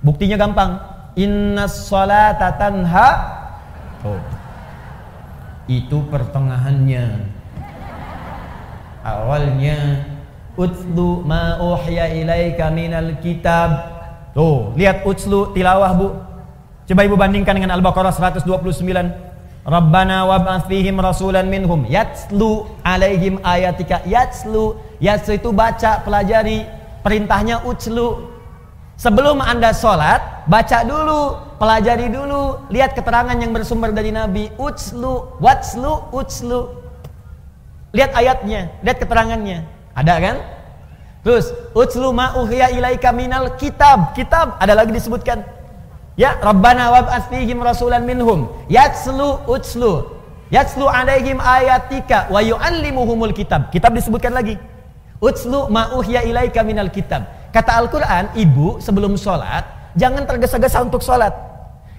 [0.00, 0.80] Buktinya gampang.
[1.16, 3.08] Inna salata tanha.
[4.00, 4.20] Oh.
[5.68, 7.26] Itu pertengahannya.
[9.04, 10.08] Awalnya
[10.56, 13.92] utlu ma uhya ilaika minal kitab.
[14.32, 16.08] Tuh, lihat utslu tilawah Bu.
[16.86, 19.25] Coba Ibu bandingkan dengan Al-Baqarah 129.
[19.66, 21.82] Rabbana wab'ats fihim rasulan minhum.
[21.90, 23.98] Yatslu alaihim ayatika.
[24.06, 24.78] Yatslu.
[25.02, 26.62] Yatslu itu baca pelajari.
[27.02, 28.30] Perintahnya utslu.
[28.94, 32.62] Sebelum anda sholat baca dulu pelajari dulu.
[32.70, 34.54] Lihat keterangan yang bersumber dari Nabi.
[34.54, 36.70] Utslu watslu utslu.
[37.90, 39.66] Lihat ayatnya lihat keterangannya.
[39.98, 40.36] Ada kan?
[41.26, 44.14] Terus utslu ma ilaika minal kitab.
[44.14, 45.55] Kitab ada lagi disebutkan
[46.16, 50.16] Ya, Rabbana wab'ats fihim rasulan minhum yatslu utslu
[50.48, 53.68] yatslu alaihim ayatika wa yu'allimuhumul kitab.
[53.68, 54.56] Kitab disebutkan lagi.
[55.20, 57.52] Utslu ma uhya ilaika minal kitab.
[57.52, 61.32] Kata Al-Qur'an, ibu sebelum sholat jangan tergesa-gesa untuk sholat.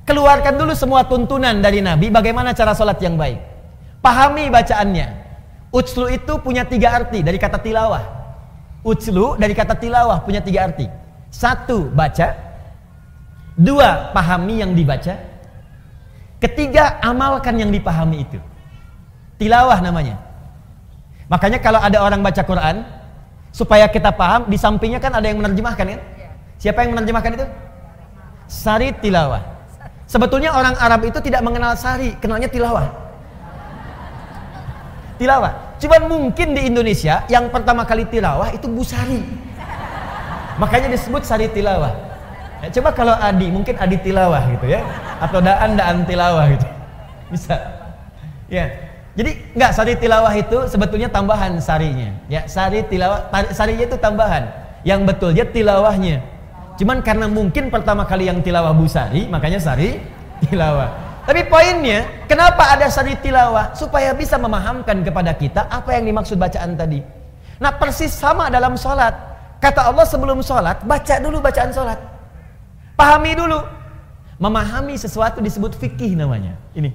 [0.01, 3.37] Keluarkan dulu semua tuntunan dari Nabi bagaimana cara sholat yang baik.
[4.01, 5.29] Pahami bacaannya.
[5.69, 8.01] Utslu itu punya tiga arti dari kata tilawah.
[8.81, 10.87] Utslu dari kata tilawah punya tiga arti.
[11.27, 12.46] Satu, baca.
[13.57, 15.17] Dua, pahami yang dibaca.
[16.37, 18.37] Ketiga, amalkan yang dipahami itu.
[19.41, 20.21] Tilawah namanya.
[21.25, 22.85] Makanya kalau ada orang baca Quran,
[23.49, 26.01] supaya kita paham, di sampingnya kan ada yang menerjemahkan kan?
[26.61, 27.45] Siapa yang menerjemahkan itu?
[28.45, 29.41] Sari tilawah.
[30.07, 32.87] Sebetulnya orang Arab itu tidak mengenal sari, kenalnya tilawah.
[35.17, 35.81] Tilawah.
[35.81, 39.25] Cuman mungkin di Indonesia yang pertama kali tilawah itu busari.
[40.61, 42.06] Makanya disebut sari tilawah.
[42.63, 44.81] Ya, coba kalau Adi, mungkin Adi tilawah gitu ya,
[45.21, 46.67] atau Daan Daan tilawah gitu,
[47.29, 47.53] bisa.
[48.49, 48.87] Ya,
[49.17, 52.13] jadi nggak sari tilawah itu sebetulnya tambahan sarinya.
[52.29, 54.45] Ya, sari tilawah, sarinya itu tambahan.
[54.85, 56.21] Yang betulnya tilawahnya.
[56.77, 59.97] Cuman karena mungkin pertama kali yang tilawah busari, makanya sari
[60.45, 60.93] tilawah.
[61.25, 63.73] Tapi poinnya, kenapa ada sari tilawah?
[63.73, 67.01] Supaya bisa memahamkan kepada kita apa yang dimaksud bacaan tadi.
[67.57, 69.17] Nah persis sama dalam sholat.
[69.57, 71.97] Kata Allah sebelum sholat, baca dulu bacaan sholat.
[72.97, 73.61] Pahami dulu.
[74.41, 76.57] Memahami sesuatu disebut fikih namanya.
[76.73, 76.89] Ini.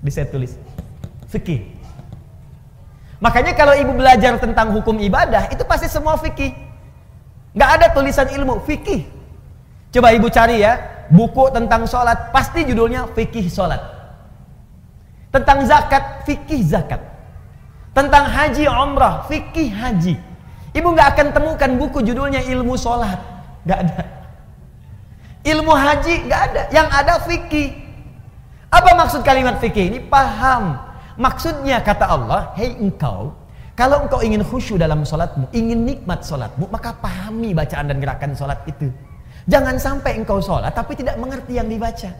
[0.00, 0.56] Bisa tulis.
[1.28, 1.76] Fikih.
[3.20, 6.56] Makanya kalau ibu belajar tentang hukum ibadah, itu pasti semua fikih.
[7.52, 9.04] Nggak ada tulisan ilmu, fikih.
[9.92, 13.80] Coba ibu cari ya, buku tentang sholat, pasti judulnya fikih sholat.
[15.28, 17.04] Tentang zakat, fikih zakat.
[17.92, 20.16] Tentang haji umrah, fikih haji.
[20.72, 23.20] Ibu nggak akan temukan buku judulnya ilmu sholat.
[23.68, 24.19] Nggak ada.
[25.40, 27.72] Ilmu haji nggak ada, yang ada fikih.
[28.68, 29.98] Apa maksud kalimat fikih ini?
[29.98, 30.76] Paham.
[31.16, 33.32] Maksudnya kata Allah, hei engkau,
[33.80, 38.60] kalau engkau ingin khusyuk dalam sholatmu, ingin nikmat sholatmu, maka pahami bacaan dan gerakan sholat
[38.68, 38.92] itu.
[39.48, 42.12] Jangan sampai engkau sholat tapi tidak mengerti yang dibaca.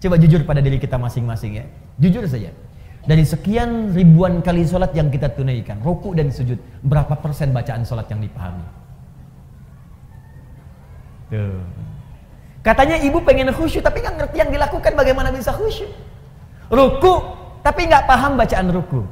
[0.00, 1.64] Coba jujur pada diri kita masing-masing ya.
[2.00, 2.52] Jujur saja.
[3.04, 8.08] Dari sekian ribuan kali sholat yang kita tunaikan, ruku dan sujud, berapa persen bacaan sholat
[8.08, 8.64] yang dipahami?
[11.34, 11.58] Tuh.
[12.64, 15.90] Katanya ibu pengen khusyuk tapi nggak ngerti yang dilakukan bagaimana bisa khusyuk.
[16.72, 17.14] Ruku
[17.60, 19.04] tapi nggak paham bacaan ruku.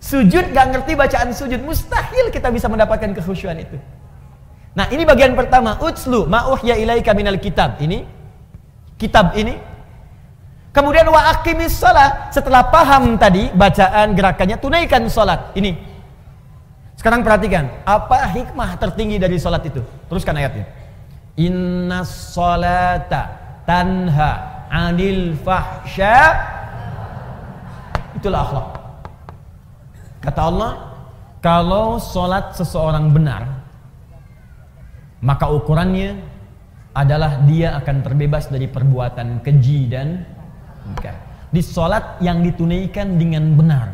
[0.00, 1.60] Sujud nggak ngerti bacaan sujud.
[1.64, 3.76] Mustahil kita bisa mendapatkan kekhusyuan itu.
[4.72, 5.76] Nah ini bagian pertama.
[5.80, 7.76] Utslu ma'uhya ilaika minal kitab.
[7.80, 8.04] Ini.
[8.96, 9.56] Kitab ini.
[10.72, 12.32] Kemudian wa aqimis sholat.
[12.32, 14.56] Setelah paham tadi bacaan gerakannya.
[14.56, 15.52] Tunaikan sholat.
[15.52, 15.76] Ini.
[16.96, 17.68] Sekarang perhatikan.
[17.84, 19.84] Apa hikmah tertinggi dari sholat itu?
[20.08, 20.79] Teruskan ayatnya.
[21.40, 23.32] Inna salata
[23.64, 24.30] tanha
[24.68, 26.36] anil fahsya
[28.20, 28.68] Itulah akhlak
[30.20, 30.72] Kata Allah
[31.40, 33.48] Kalau solat seseorang benar
[35.24, 36.30] Maka ukurannya
[36.90, 40.26] adalah dia akan terbebas dari perbuatan keji dan
[40.86, 41.14] mungkar.
[41.50, 43.88] Di solat yang ditunaikan dengan benar.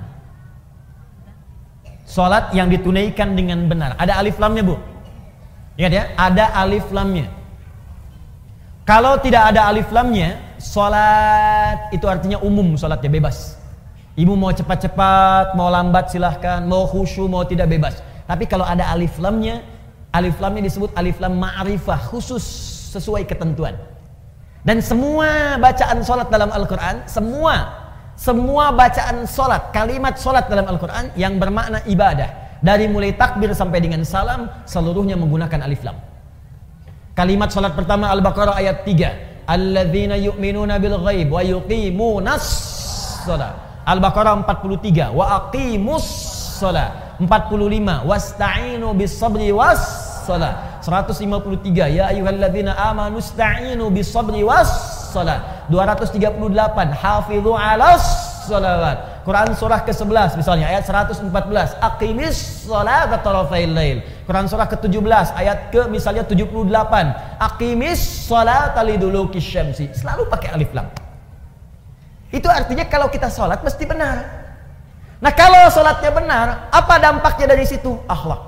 [2.07, 3.97] Solat yang ditunaikan dengan benar.
[4.01, 4.77] Ada alif lamnya bu.
[5.77, 7.29] Ingat ya, ada alif lamnya.
[8.87, 13.59] Kalau tidak ada alif lamnya, sholat itu artinya umum sholatnya bebas.
[14.15, 17.99] Ibu mau cepat-cepat, mau lambat silahkan, mau khusyuk, mau tidak bebas.
[18.31, 19.67] Tapi kalau ada alif lamnya,
[20.15, 22.47] alif lamnya disebut alif lam ma'rifah, khusus
[22.95, 23.75] sesuai ketentuan.
[24.63, 27.75] Dan semua bacaan sholat dalam Al-Quran, semua,
[28.15, 34.07] semua bacaan sholat, kalimat sholat dalam Al-Quran yang bermakna ibadah, dari mulai takbir sampai dengan
[34.07, 35.99] salam seluruhnya menggunakan alif lam.
[37.17, 39.49] Kalimat salat pertama Al-Baqarah ayat 3.
[39.49, 42.45] alladzina yu'minuna bil ghaib wa yuqimunas
[43.25, 43.81] shalah.
[43.89, 46.05] Al-Baqarah 43 wa aqimus
[46.61, 47.17] shalah.
[47.17, 49.81] 45 wasta'inu bis sabri was
[50.29, 54.69] salah 153 ya ayyuhalladzina amanu sta'inu bis sabri was
[55.17, 56.21] salah 238
[56.93, 58.05] hafizu 'alas
[58.45, 61.27] salawat Quran surah ke-11 misalnya ayat 114
[61.83, 66.71] aqimis salata tarafail lail Quran surah ke-17 ayat ke misalnya 78
[67.43, 67.99] aqimis
[68.31, 70.87] salata liduluki syamsi selalu pakai alif lam
[72.31, 74.47] itu artinya kalau kita sholat mesti benar
[75.17, 77.97] Nah kalau sholatnya benar, apa dampaknya dari situ?
[78.05, 78.41] Akhlak.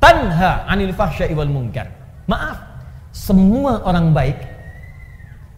[0.00, 1.92] Tanha anil fahsyai wal munkar.
[2.24, 2.56] Maaf,
[3.12, 4.38] semua orang baik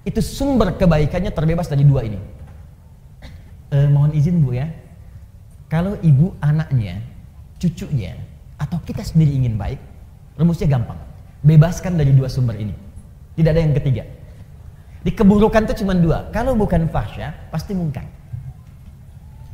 [0.02, 2.18] itu sumber kebaikannya terbebas dari dua ini.
[3.68, 4.64] Eh, mohon izin bu ya,
[5.68, 7.04] kalau ibu anaknya,
[7.60, 8.16] cucunya,
[8.56, 9.76] atau kita sendiri ingin baik,
[10.40, 10.96] rumusnya gampang.
[11.44, 12.72] Bebaskan dari dua sumber ini.
[13.36, 14.08] Tidak ada yang ketiga.
[15.04, 16.32] Di keburukan itu cuma dua.
[16.32, 18.08] Kalau bukan fahsya, pasti mungkar.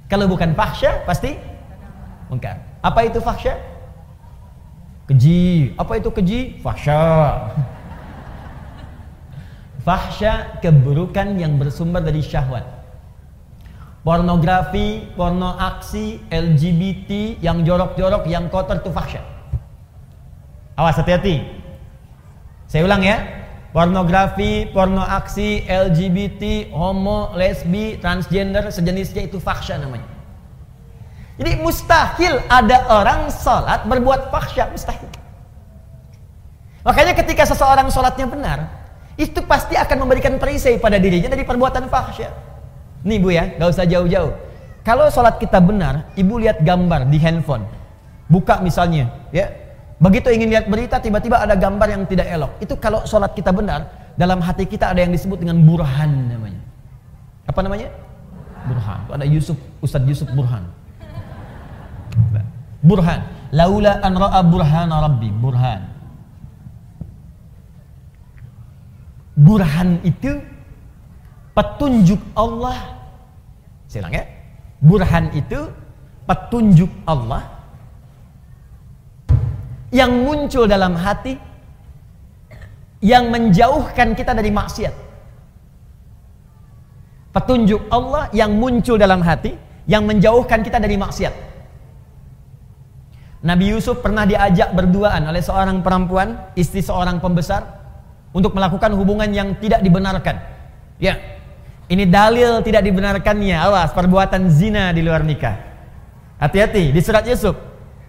[0.08, 1.34] Kalau bukan fahsya pasti
[2.30, 2.62] mungkar.
[2.80, 3.58] Apa itu fahsya?
[5.10, 5.74] Keji.
[5.76, 6.40] Apa itu keji?
[6.64, 7.00] Fahsya.
[9.84, 12.73] Fahsya keburukan yang bersumber dari syahwat.
[14.04, 19.24] Pornografi, porno aksi, LGBT, yang jorok-jorok, yang kotor itu fahsya.
[20.76, 21.40] Awas hati-hati.
[22.68, 23.24] Saya ulang ya.
[23.72, 30.06] Pornografi, porno aksi, LGBT, homo, lesbi, transgender, sejenisnya itu fahsya namanya.
[31.40, 35.08] Jadi mustahil ada orang sholat berbuat fahsya, mustahil.
[36.84, 38.58] Makanya ketika seseorang sholatnya benar,
[39.16, 42.53] itu pasti akan memberikan perisai pada dirinya dari perbuatan fahsya.
[43.04, 44.32] Nih bu ya, gak usah jauh-jauh.
[44.80, 47.64] Kalau sholat kita benar, ibu lihat gambar di handphone,
[48.28, 49.48] buka misalnya, ya,
[50.02, 52.52] Begitu ingin lihat berita, tiba-tiba ada gambar yang tidak elok.
[52.58, 53.86] Itu kalau sholat kita benar,
[54.18, 56.60] dalam hati kita ada yang disebut dengan burhan namanya.
[57.46, 57.88] Apa namanya?
[58.68, 58.98] Burhan.
[59.06, 60.66] Itu ada Yusuf, Ustadz Yusuf Burhan.
[62.84, 63.20] Burhan.
[63.54, 65.30] Laula an ra'a burhan rabbi.
[65.30, 65.80] Burhan.
[69.40, 70.42] Burhan itu
[71.54, 72.98] petunjuk Allah.
[73.86, 74.26] Silang ya.
[74.82, 75.70] Burhan itu
[76.28, 77.46] petunjuk Allah
[79.94, 81.38] yang muncul dalam hati
[83.00, 84.94] yang menjauhkan kita dari maksiat.
[87.30, 89.54] Petunjuk Allah yang muncul dalam hati
[89.86, 91.34] yang menjauhkan kita dari maksiat.
[93.44, 97.60] Nabi Yusuf pernah diajak berduaan oleh seorang perempuan, istri seorang pembesar
[98.32, 100.40] untuk melakukan hubungan yang tidak dibenarkan.
[100.96, 101.33] Ya.
[101.88, 103.56] Ini dalil tidak dibenarkannya.
[103.60, 105.56] Awas perbuatan zina di luar nikah.
[106.40, 107.56] Hati-hati di surat Yusuf.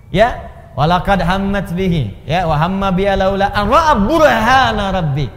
[0.10, 5.32] Ya, Walakad hammat bihi ya wa hamma bi laula an ra'a burhana rabbi.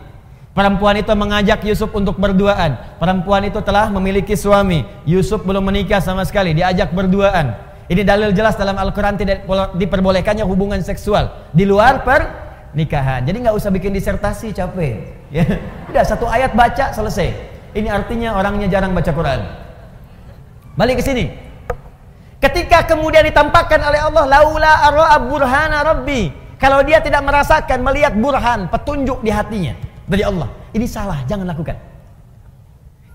[0.50, 2.98] Perempuan itu mengajak Yusuf untuk berduaan.
[2.98, 4.82] Perempuan itu telah memiliki suami.
[5.06, 7.54] Yusuf belum menikah sama sekali, diajak berduaan.
[7.86, 9.46] Ini dalil jelas dalam Al-Qur'an tidak
[9.78, 13.22] diperbolehkannya hubungan seksual di luar pernikahan.
[13.22, 15.14] Jadi nggak usah bikin disertasi capek.
[15.30, 15.46] Ya.
[15.94, 17.30] Udah satu ayat baca selesai.
[17.76, 19.40] Ini artinya orangnya jarang baca Quran.
[20.78, 21.24] Balik ke sini.
[22.38, 26.30] Ketika kemudian ditampakkan oleh Allah laula arra'a burhana rabbi.
[26.58, 29.78] Kalau dia tidak merasakan melihat burhan, petunjuk di hatinya
[30.10, 30.50] dari Allah.
[30.74, 31.78] Ini salah, jangan lakukan.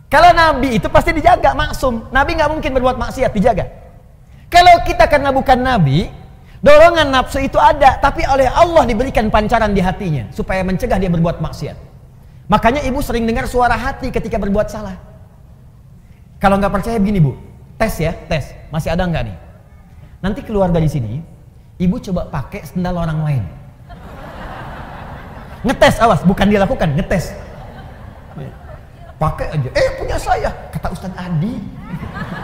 [0.07, 2.07] Kalau nabi itu pasti dijaga maksum.
[2.13, 3.67] Nabi nggak mungkin berbuat maksiat, dijaga.
[4.47, 6.07] Kalau kita karena bukan nabi,
[6.63, 11.43] dorongan nafsu itu ada, tapi oleh Allah diberikan pancaran di hatinya supaya mencegah dia berbuat
[11.43, 11.92] maksiat.
[12.53, 14.93] Makanya ibu sering dengar suara hati ketika berbuat salah.
[16.37, 17.33] Kalau nggak percaya begini bu,
[17.81, 18.53] Tes ya, tes.
[18.69, 19.37] Masih ada nggak nih?
[20.21, 21.19] Nanti keluar dari sini,
[21.81, 23.43] ibu coba pakai sendal orang lain.
[25.65, 27.33] Ngetes, awas, bukan dia lakukan, ngetes.
[29.17, 29.69] Pakai aja.
[29.73, 31.57] Eh, punya saya, kata Ustadz Adi.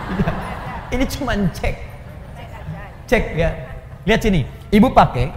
[0.96, 1.76] Ini cuma cek.
[3.06, 3.50] Cek ya.
[4.10, 4.42] Lihat sini,
[4.74, 5.30] ibu pakai.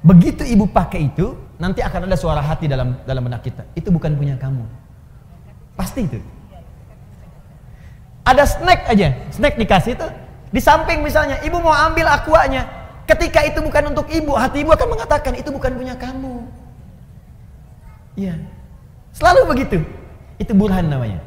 [0.00, 3.66] Begitu ibu pakai itu, nanti akan ada suara hati dalam dalam benak kita.
[3.74, 4.64] Itu bukan punya kamu.
[5.74, 6.18] Pasti itu.
[8.26, 10.06] Ada snack aja, snack dikasih itu.
[10.48, 12.64] Di samping misalnya, ibu mau ambil aquanya.
[13.08, 16.44] Ketika itu bukan untuk ibu, hati ibu akan mengatakan itu bukan punya kamu.
[18.16, 18.36] Iya.
[19.16, 19.78] Selalu begitu.
[20.36, 21.24] Itu burhan namanya.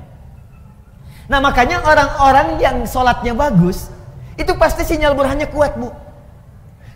[1.26, 3.90] Nah makanya orang-orang yang sholatnya bagus,
[4.36, 5.90] itu pasti sinyal burhannya kuat bu.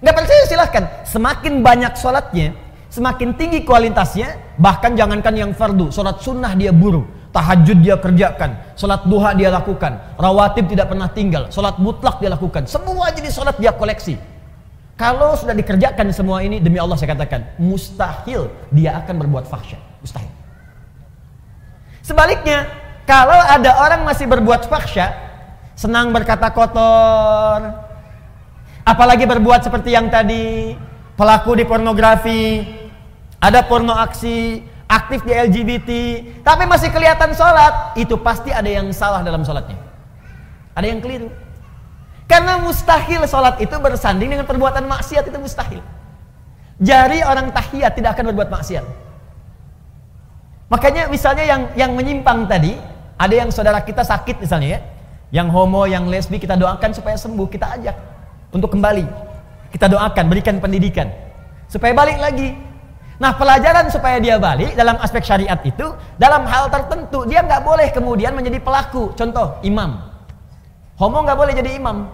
[0.03, 0.83] Gak percaya silahkan.
[1.07, 2.53] Semakin banyak sholatnya,
[2.95, 7.03] semakin tinggi kualitasnya, bahkan jangankan yang fardu, sholat sunnah dia buru
[7.35, 12.63] tahajud dia kerjakan, sholat duha dia lakukan, rawatib tidak pernah tinggal, sholat mutlak dia lakukan,
[12.63, 14.15] semua jadi sholat dia koleksi.
[14.95, 20.31] Kalau sudah dikerjakan semua ini, demi Allah saya katakan, mustahil dia akan berbuat fahsyat, mustahil.
[21.99, 22.71] Sebaliknya,
[23.03, 25.11] kalau ada orang masih berbuat fahsya,
[25.75, 27.59] senang berkata kotor,
[28.87, 30.79] apalagi berbuat seperti yang tadi,
[31.19, 32.43] pelaku di pornografi,
[33.41, 35.89] ada porno aksi, aktif di LGBT,
[36.45, 39.77] tapi masih kelihatan sholat, itu pasti ada yang salah dalam sholatnya.
[40.75, 41.29] Ada yang keliru.
[42.25, 45.81] Karena mustahil sholat itu bersanding dengan perbuatan maksiat itu mustahil.
[46.81, 48.85] Jari orang tahiyat tidak akan berbuat maksiat.
[50.67, 52.75] Makanya misalnya yang yang menyimpang tadi,
[53.15, 54.79] ada yang saudara kita sakit misalnya ya,
[55.31, 57.95] yang homo, yang lesbi kita doakan supaya sembuh, kita ajak
[58.51, 59.05] untuk kembali.
[59.71, 61.07] Kita doakan, berikan pendidikan
[61.69, 62.55] supaya balik lagi.
[63.15, 65.87] Nah pelajaran supaya dia balik dalam aspek syariat itu
[66.19, 69.15] dalam hal tertentu dia nggak boleh kemudian menjadi pelaku.
[69.15, 70.03] Contoh imam,
[70.99, 72.11] homo nggak boleh jadi imam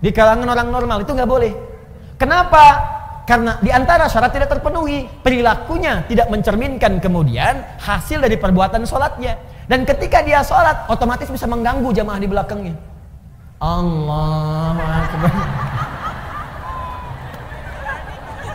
[0.00, 1.52] di kalangan orang normal itu nggak boleh.
[2.16, 2.96] Kenapa?
[3.28, 9.36] Karena di antara syarat tidak terpenuhi perilakunya tidak mencerminkan kemudian hasil dari perbuatan sholatnya.
[9.68, 12.74] Dan ketika dia sholat otomatis bisa mengganggu jamaah di belakangnya.
[13.60, 14.78] Allah.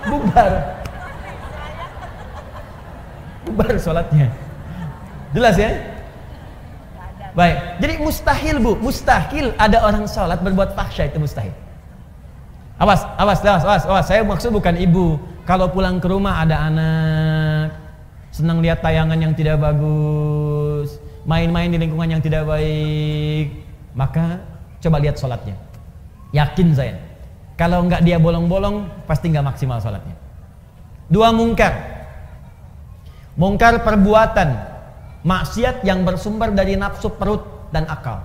[0.10, 0.81] Bubar
[3.46, 4.30] bubar sholatnya.
[5.32, 5.72] Jelas ya?
[7.32, 11.56] Baik, jadi mustahil bu, mustahil ada orang sholat berbuat fahsya itu mustahil.
[12.76, 14.06] Awas, awas, awas, awas, awas.
[14.10, 15.16] Saya maksud bukan ibu.
[15.48, 17.78] Kalau pulang ke rumah ada anak,
[18.36, 23.64] senang lihat tayangan yang tidak bagus, main-main di lingkungan yang tidak baik,
[23.96, 24.44] maka
[24.84, 25.56] coba lihat sholatnya.
[26.36, 26.96] Yakin saya.
[27.56, 30.16] Kalau nggak dia bolong-bolong, pasti nggak maksimal sholatnya.
[31.12, 31.74] Dua mungkar,
[33.40, 34.50] Mungkar perbuatan
[35.24, 38.20] maksiat yang bersumber dari nafsu perut dan akal.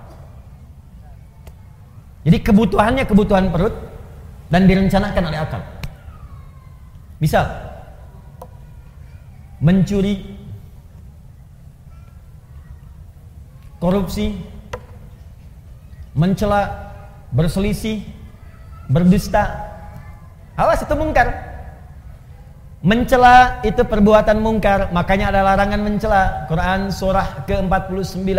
[2.27, 3.71] Jadi kebutuhannya kebutuhan perut
[4.51, 5.63] dan direncanakan oleh akal.
[7.23, 7.47] Misal
[9.57, 10.37] mencuri,
[13.79, 14.37] korupsi,
[16.13, 16.93] mencela,
[17.31, 18.05] berselisih,
[18.91, 19.71] berdusta.
[20.57, 21.46] Awas itu mungkar.
[22.85, 26.45] Mencela itu perbuatan mungkar, makanya ada larangan mencela.
[26.45, 28.29] Quran surah ke-49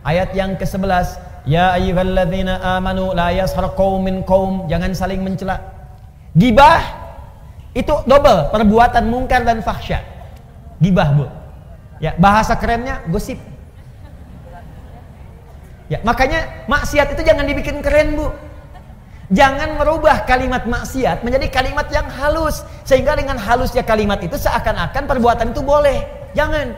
[0.00, 5.60] ayat yang ke-11, ya ayyuhalladzina amanu la yashar qaumin qaum, jangan saling mencela.
[6.32, 6.80] Gibah
[7.76, 10.00] itu double, perbuatan mungkar dan fahsya.
[10.80, 11.28] Gibah, Bu.
[12.00, 13.36] Ya, bahasa kerennya gosip.
[15.92, 18.32] Ya, makanya maksiat itu jangan dibikin keren, Bu.
[19.26, 25.50] Jangan merubah kalimat maksiat menjadi kalimat yang halus sehingga dengan halusnya kalimat itu seakan-akan perbuatan
[25.50, 26.06] itu boleh.
[26.38, 26.70] Jangan.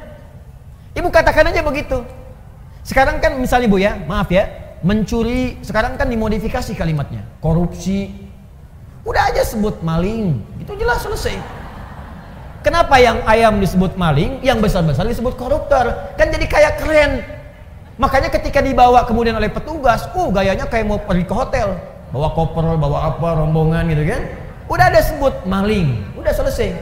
[0.96, 2.00] Ibu katakan aja begitu.
[2.80, 4.48] Sekarang kan misalnya Bu ya, maaf ya,
[4.80, 7.20] mencuri sekarang kan dimodifikasi kalimatnya.
[7.44, 8.16] Korupsi.
[9.04, 10.40] Udah aja sebut maling.
[10.56, 11.36] Itu jelas selesai.
[12.64, 16.16] Kenapa yang ayam disebut maling, yang besar-besar disebut koruptor?
[16.16, 17.12] Kan jadi kayak keren.
[18.00, 21.76] Makanya ketika dibawa kemudian oleh petugas, uh gayanya kayak mau pergi ke hotel
[22.12, 24.22] bawa koper, bawa apa, rombongan gitu kan.
[24.68, 26.76] Udah ada sebut maling, udah selesai.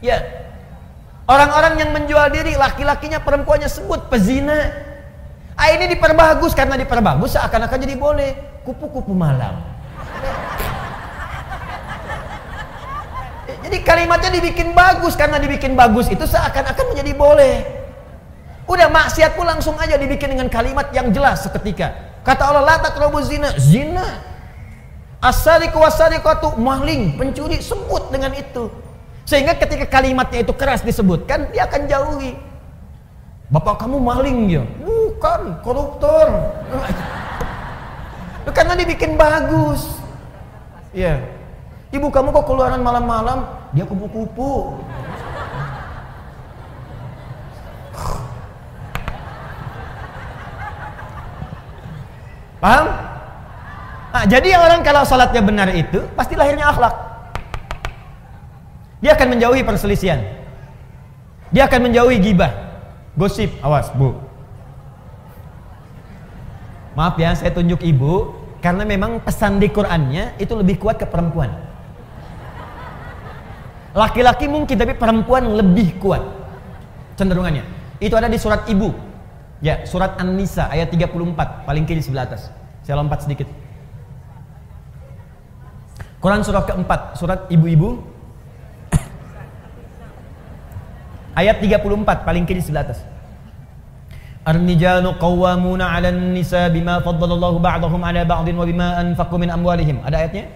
[0.00, 0.18] Ya.
[1.28, 4.72] Orang-orang yang menjual diri, laki-lakinya, perempuannya sebut pezina.
[5.54, 8.30] Ah ini diperbagus karena diperbagus seakan-akan jadi boleh.
[8.66, 9.62] Kupu-kupu malam.
[13.62, 17.54] Jadi kalimatnya dibikin bagus karena dibikin bagus itu seakan-akan menjadi boleh.
[18.66, 22.11] Udah maksiat pun langsung aja dibikin dengan kalimat yang jelas seketika.
[22.22, 24.22] Kata Allah la taqrabu zina, zina.
[25.22, 28.66] Asariku wasariqatu maling, pencuri sebut dengan itu.
[29.22, 32.34] Sehingga ketika kalimatnya itu keras disebutkan, dia akan jauhi.
[33.46, 34.62] Bapak kamu maling ya?
[34.82, 36.26] Bukan, koruptor.
[38.56, 40.02] Karena dibikin bagus.
[40.90, 41.22] Ya.
[41.92, 43.46] Ibu kamu kok keluaran malam-malam?
[43.76, 44.80] Dia kupu-kupu.
[52.62, 52.86] Paham?
[54.14, 56.94] Nah, jadi orang kalau sholatnya benar itu pasti lahirnya akhlak.
[59.02, 60.22] Dia akan menjauhi perselisihan.
[61.50, 62.54] Dia akan menjauhi gibah,
[63.18, 63.50] gosip.
[63.66, 64.14] Awas, Bu.
[66.94, 68.30] Maaf ya, saya tunjuk ibu
[68.62, 71.50] karena memang pesan di Qur'annya itu lebih kuat ke perempuan.
[73.92, 76.22] Laki-laki mungkin tapi perempuan lebih kuat
[77.18, 77.66] cenderungannya.
[77.98, 79.11] Itu ada di surat ibu
[79.62, 82.50] Ya, surat An-Nisa ayat 34, paling kiri sebelah atas.
[82.82, 83.46] Saya lompat sedikit.
[86.18, 88.02] Quran surah keempat, surat ibu-ibu.
[91.40, 93.06] ayat 34, paling kiri sebelah atas.
[94.42, 100.02] Ar-nijalu qawwamuna 'alan nisa bima faddalallahu ba'dahum 'ala ba'din wa bima anfaqu min amwalihim.
[100.02, 100.50] Ada ayatnya?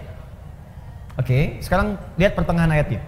[1.14, 3.06] Oke, okay, sekarang lihat pertengahan ayatnya.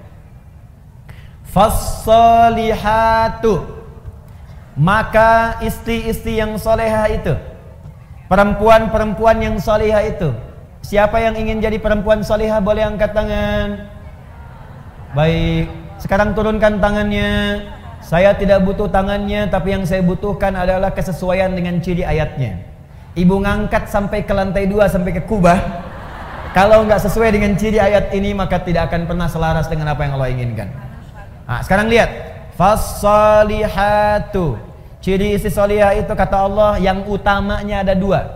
[1.50, 3.77] Fassalihatu
[4.78, 7.34] Maka istri-istri yang soleha itu
[8.30, 10.30] Perempuan-perempuan yang soleha itu
[10.86, 13.90] Siapa yang ingin jadi perempuan soleha boleh angkat tangan.
[15.18, 15.66] Baik
[15.98, 17.66] Sekarang turunkan tangannya.
[17.98, 22.62] Saya tidak butuh tangannya Tapi yang saya butuhkan adalah kesesuaian dengan ciri ayatnya.
[23.18, 25.58] Ibu ngangkat sampai ke lantai dua Sampai ke kubah.
[26.54, 30.14] Kalau nggak sesuai dengan ciri ayat ini Maka tidak akan pernah selaras dengan apa yang
[30.14, 30.70] Allah inginkan.
[31.50, 32.30] Nah, Sekarang lihat.
[32.58, 34.67] Fassalihatu
[35.08, 38.28] Ciri istri solihah itu kata Allah yang utamanya ada dua.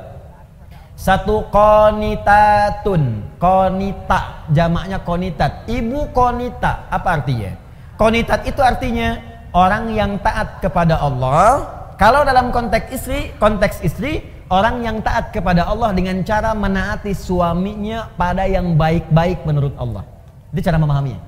[0.97, 5.69] Satu konitatun, konita, jamaknya konitat.
[5.69, 7.53] Ibu konita, apa artinya?
[8.01, 9.21] Konitat itu artinya
[9.53, 11.61] orang yang taat kepada Allah.
[12.01, 18.09] Kalau dalam konteks istri, konteks istri, orang yang taat kepada Allah dengan cara menaati suaminya
[18.17, 20.09] pada yang baik-baik menurut Allah.
[20.57, 21.21] Itu cara memahaminya.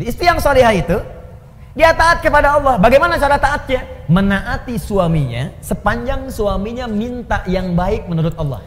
[0.00, 1.20] Di istri yang solihah itu,
[1.72, 2.76] dia taat kepada Allah.
[2.76, 4.04] Bagaimana cara taatnya?
[4.04, 8.60] Menaati suaminya sepanjang suaminya minta yang baik menurut Allah.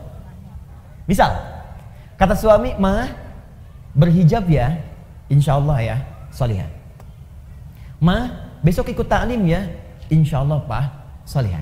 [1.06, 1.30] Misal,
[2.18, 3.06] kata suami, "Ma,
[3.94, 4.82] berhijab ya,
[5.30, 5.98] insya Allah ya,
[6.34, 6.66] salihah."
[8.02, 9.70] "Ma, besok ikut taklim ya,
[10.10, 10.86] insya Allah Pak,
[11.30, 11.62] salihah."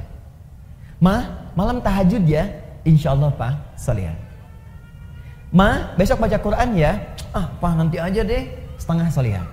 [1.04, 1.28] "Ma,
[1.60, 2.48] malam tahajud ya,
[2.88, 4.16] insya Allah Pak, salihah."
[5.52, 7.04] "Ma, besok baca Quran ya."
[7.36, 8.48] "Ah, Pak, nanti aja deh,
[8.80, 9.53] setengah salihah."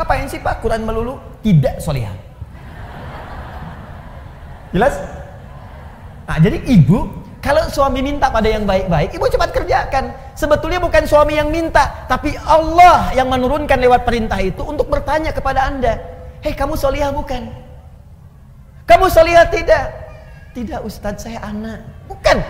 [0.00, 1.20] Ngapain sih Pak Quran melulu?
[1.44, 2.16] Tidak solihah.
[4.72, 4.96] Jelas?
[6.24, 7.04] Nah, jadi ibu
[7.44, 10.16] kalau suami minta pada yang baik-baik, ibu cepat kerjakan.
[10.32, 15.68] Sebetulnya bukan suami yang minta, tapi Allah yang menurunkan lewat perintah itu untuk bertanya kepada
[15.68, 16.00] anda.
[16.40, 17.52] Hei kamu solihah bukan?
[18.88, 19.84] Kamu solihah tidak?
[20.56, 21.84] Tidak Ustadz saya anak.
[22.08, 22.40] Bukan,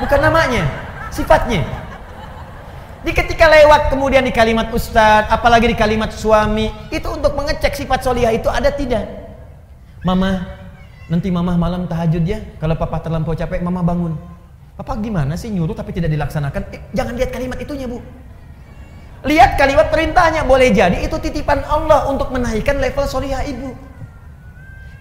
[0.00, 0.64] bukan namanya,
[1.12, 1.83] sifatnya.
[3.04, 8.00] Di ketika lewat kemudian di kalimat ustadz, apalagi di kalimat suami, itu untuk mengecek sifat
[8.00, 9.04] solihah itu ada tidak?
[10.08, 10.48] Mama,
[11.12, 12.40] nanti mama malam tahajud ya.
[12.56, 14.16] Kalau papa terlampau capek, mama bangun.
[14.74, 16.64] Papa gimana sih nyuruh tapi tidak dilaksanakan?
[16.72, 18.00] Eh, jangan lihat kalimat itunya bu.
[19.28, 20.48] Lihat kalimat perintahnya.
[20.48, 23.76] Boleh jadi itu titipan Allah untuk menaikkan level solihah ibu.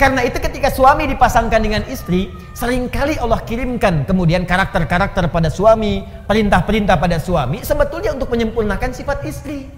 [0.04, 6.04] Karena itu ketika suami dipasangkan dengan istri, sering kali Allah kirimkan kemudian karakter-karakter pada suami,
[6.28, 9.72] perintah-perintah pada suami, sebetulnya untuk menyempurnakan sifat istri.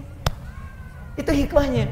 [1.14, 1.86] Itu hikmahnya.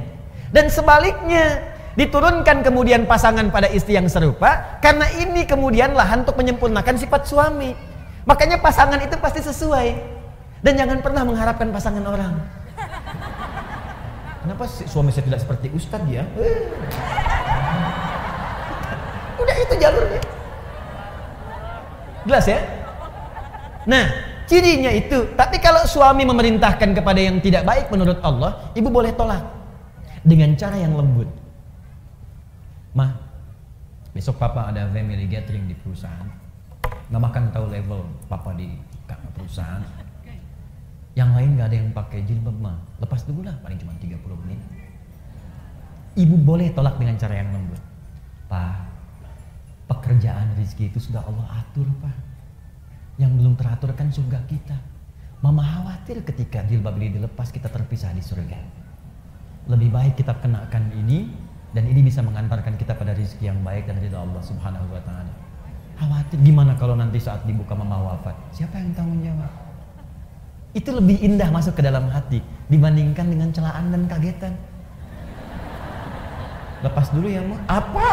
[0.50, 1.62] Dan sebaliknya,
[1.94, 7.70] diturunkan kemudian pasangan pada istri yang serupa, karena ini kemudian lahan untuk menyempurnakan sifat suami.
[8.26, 9.94] Makanya pasangan itu pasti sesuai.
[10.58, 12.34] Dan jangan pernah mengharapkan pasangan orang.
[14.42, 16.26] Kenapa suami saya tidak seperti ustadz ya?
[19.44, 20.22] Udah itu jalurnya.
[22.24, 22.60] Jelas ya?
[23.84, 24.04] Nah,
[24.48, 25.28] cirinya itu.
[25.36, 29.44] Tapi kalau suami memerintahkan kepada yang tidak baik menurut Allah, ibu boleh tolak
[30.24, 31.28] dengan cara yang lembut.
[32.96, 33.12] Mah,
[34.16, 36.24] besok papa ada family gathering di perusahaan.
[37.12, 38.72] Mama kan tahu level papa di
[39.36, 39.84] perusahaan.
[41.14, 42.74] Yang lain gak ada yang pakai jilbab mah.
[42.98, 44.18] Lepas dulu lah, paling cuma 30
[44.48, 44.58] menit.
[46.18, 47.78] Ibu boleh tolak dengan cara yang lembut.
[48.50, 48.93] Pak,
[49.98, 52.16] Pekerjaan rezeki itu sudah Allah atur Pak.
[53.20, 54.74] Yang belum teratur kan surga kita.
[55.38, 58.58] Mama khawatir ketika jilbab ini dilepas kita terpisah di surga.
[59.70, 61.30] Lebih baik kita kenakan ini
[61.76, 65.32] dan ini bisa mengantarkan kita pada rezeki yang baik dan ridha Allah Subhanahu wa taala.
[65.94, 68.34] Khawatir gimana kalau nanti saat dibuka mama wafat?
[68.50, 69.52] Siapa yang tanggung jawab?
[70.74, 74.58] Itu lebih indah masuk ke dalam hati dibandingkan dengan celaan dan kagetan.
[76.82, 77.56] Lepas dulu ya, Ma.
[77.70, 78.08] Apa?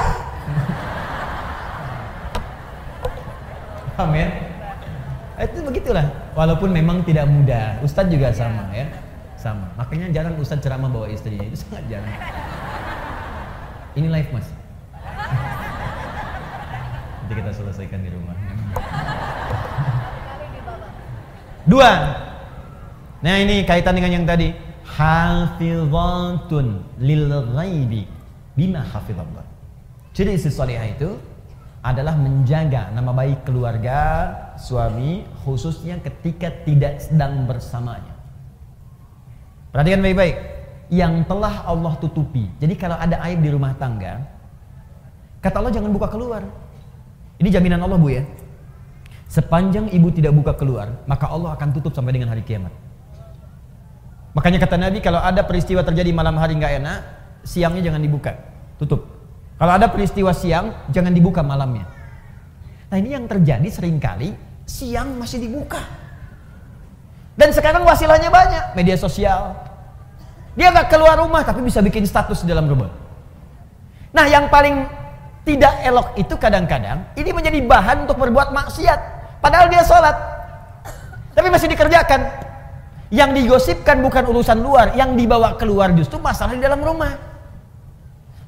[3.96, 4.28] Paham ya?
[5.42, 6.06] Itu begitulah.
[6.38, 7.82] Walaupun memang tidak mudah.
[7.82, 8.88] Ustadz juga sama ya.
[9.36, 9.74] Sama.
[9.74, 11.42] Makanya jarang Ustadz ceramah bawa istrinya.
[11.44, 12.14] Itu sangat jarang.
[13.98, 14.48] Ini live mas.
[17.22, 18.36] Nanti kita selesaikan di rumah.
[21.64, 21.92] Dua.
[23.22, 24.52] Nah ini kaitan dengan yang tadi.
[24.92, 28.04] Hafizatun lil ghaibi
[28.60, 29.48] bima hafizallah.
[30.12, 31.16] Jadi istri salihah itu
[31.82, 34.00] adalah menjaga nama baik keluarga,
[34.58, 38.14] suami, khususnya ketika tidak sedang bersamanya.
[39.74, 40.38] Perhatikan baik-baik.
[40.92, 42.52] Yang telah Allah tutupi.
[42.62, 44.22] Jadi kalau ada aib di rumah tangga,
[45.42, 46.46] kata Allah jangan buka keluar.
[47.42, 48.24] Ini jaminan Allah bu ya.
[49.32, 52.70] Sepanjang ibu tidak buka keluar, maka Allah akan tutup sampai dengan hari kiamat.
[54.36, 57.00] Makanya kata Nabi kalau ada peristiwa terjadi malam hari nggak enak,
[57.48, 58.36] siangnya jangan dibuka,
[58.80, 59.11] tutup.
[59.62, 61.86] Kalau ada peristiwa siang, jangan dibuka malamnya.
[62.90, 64.34] Nah ini yang terjadi sering kali,
[64.66, 65.78] siang masih dibuka.
[67.38, 69.54] Dan sekarang wasilahnya banyak, media sosial.
[70.58, 72.90] Dia gak keluar rumah tapi bisa bikin status di dalam rumah.
[74.12, 74.84] Nah, yang paling
[75.46, 79.00] tidak elok itu kadang-kadang ini menjadi bahan untuk berbuat maksiat.
[79.46, 80.18] Padahal dia sholat.
[81.38, 82.50] Tapi masih dikerjakan.
[83.14, 87.31] Yang digosipkan bukan urusan luar, yang dibawa keluar justru masalah di dalam rumah.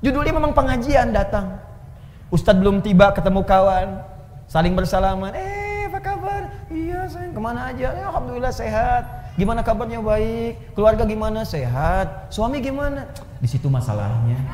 [0.03, 1.63] Judulnya memang pengajian datang.
[2.27, 4.03] Ustadz belum tiba ketemu kawan,
[4.51, 5.31] saling bersalaman.
[5.31, 6.51] Eh, apa kabar?
[6.67, 7.31] Iya, sayang.
[7.31, 7.87] Ke mana aja?
[7.95, 9.03] Ya, Alhamdulillah sehat.
[9.39, 10.75] Gimana kabarnya baik?
[10.75, 11.47] Keluarga gimana?
[11.47, 12.27] Sehat.
[12.27, 13.07] Suami gimana?
[13.39, 14.35] Di situ masalahnya.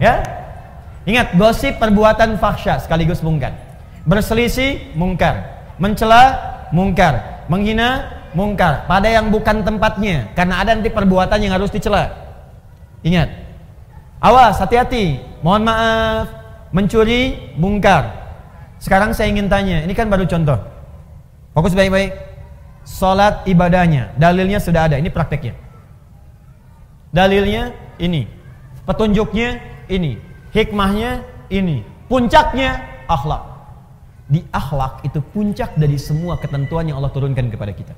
[0.00, 0.24] Ya?
[1.04, 3.69] Ingat, gosip perbuatan fahsya sekaligus mungkar.
[4.08, 6.36] Berselisih mungkar, mencela
[6.72, 12.08] mungkar, menghina mungkar pada yang bukan tempatnya karena ada nanti perbuatan yang harus dicela.
[13.04, 13.28] Ingat.
[14.20, 15.20] Awas, hati-hati.
[15.40, 16.26] Mohon maaf,
[16.70, 18.12] mencuri mungkar.
[18.76, 20.60] Sekarang saya ingin tanya, ini kan baru contoh.
[21.56, 22.12] Fokus baik-baik.
[22.84, 25.52] Salat ibadahnya, dalilnya sudah ada, ini prakteknya.
[27.12, 28.24] Dalilnya ini.
[28.88, 29.60] Petunjuknya
[29.92, 30.16] ini,
[30.56, 33.49] hikmahnya ini, puncaknya akhlak.
[34.30, 37.94] Di akhlak itu puncak dari semua ketentuan yang Allah turunkan kepada kita.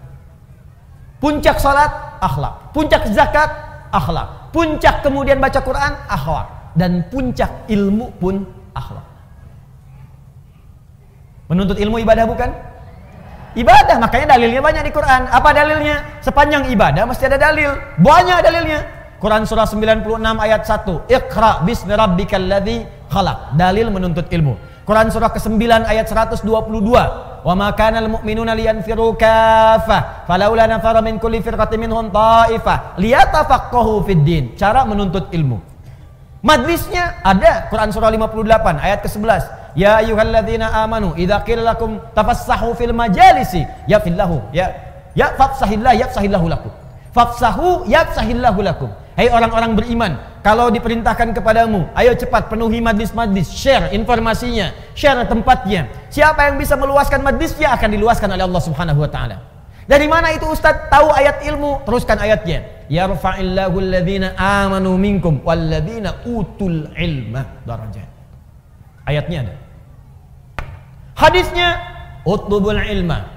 [1.20, 1.92] Puncak salat
[2.24, 3.52] akhlak, puncak zakat
[3.92, 9.04] akhlak, puncak kemudian baca Quran akhlak dan puncak ilmu pun akhlak.
[11.52, 12.48] Menuntut ilmu ibadah bukan?
[13.52, 15.28] Ibadah, makanya dalilnya banyak di Quran.
[15.28, 16.00] Apa dalilnya?
[16.24, 17.76] Sepanjang ibadah mesti ada dalil.
[18.00, 18.80] Banyak dalilnya.
[19.20, 21.12] Quran surah 96 ayat 1.
[21.12, 23.52] Iqra bismi rabbikal ladzi khalaq.
[23.54, 24.71] Dalil menuntut ilmu.
[24.82, 26.42] Quran surah ke-9 ayat 122.
[27.42, 34.06] Wa ma kana al mu'minuna liyanfiru kaffah falaula nafara min kulli firqatin minhum ta'ifah liyatafaqahu
[34.06, 34.44] fid din.
[34.54, 35.58] Cara menuntut ilmu.
[36.42, 39.42] Majlisnya ada Quran surah 58 ayat ke-11.
[39.78, 44.68] Ya ayyuhalladzina amanu idza qila lakum tafassahu fil majalisi yafillahu ya
[45.14, 46.70] ya fafsahillah yafsahillahu lakum.
[47.14, 48.90] Fafsahu yafsahillahu lakum.
[49.12, 50.12] Hai hey orang-orang beriman,
[50.42, 55.86] kalau diperintahkan kepadamu, ayo cepat penuhi majlis-majlis, share informasinya, share tempatnya.
[56.10, 59.38] Siapa yang bisa meluaskan majlisnya akan diluaskan oleh Allah Subhanahu wa taala.
[59.86, 61.86] Dari mana itu Ustaz tahu ayat ilmu?
[61.86, 62.66] Teruskan ayatnya.
[62.90, 68.10] Yarfa'illahu alladhina amanu minkum walladhina utul ilma darajat.
[69.06, 69.54] Ayatnya ada.
[71.14, 71.68] Hadisnya
[72.26, 73.30] utlubul ilma.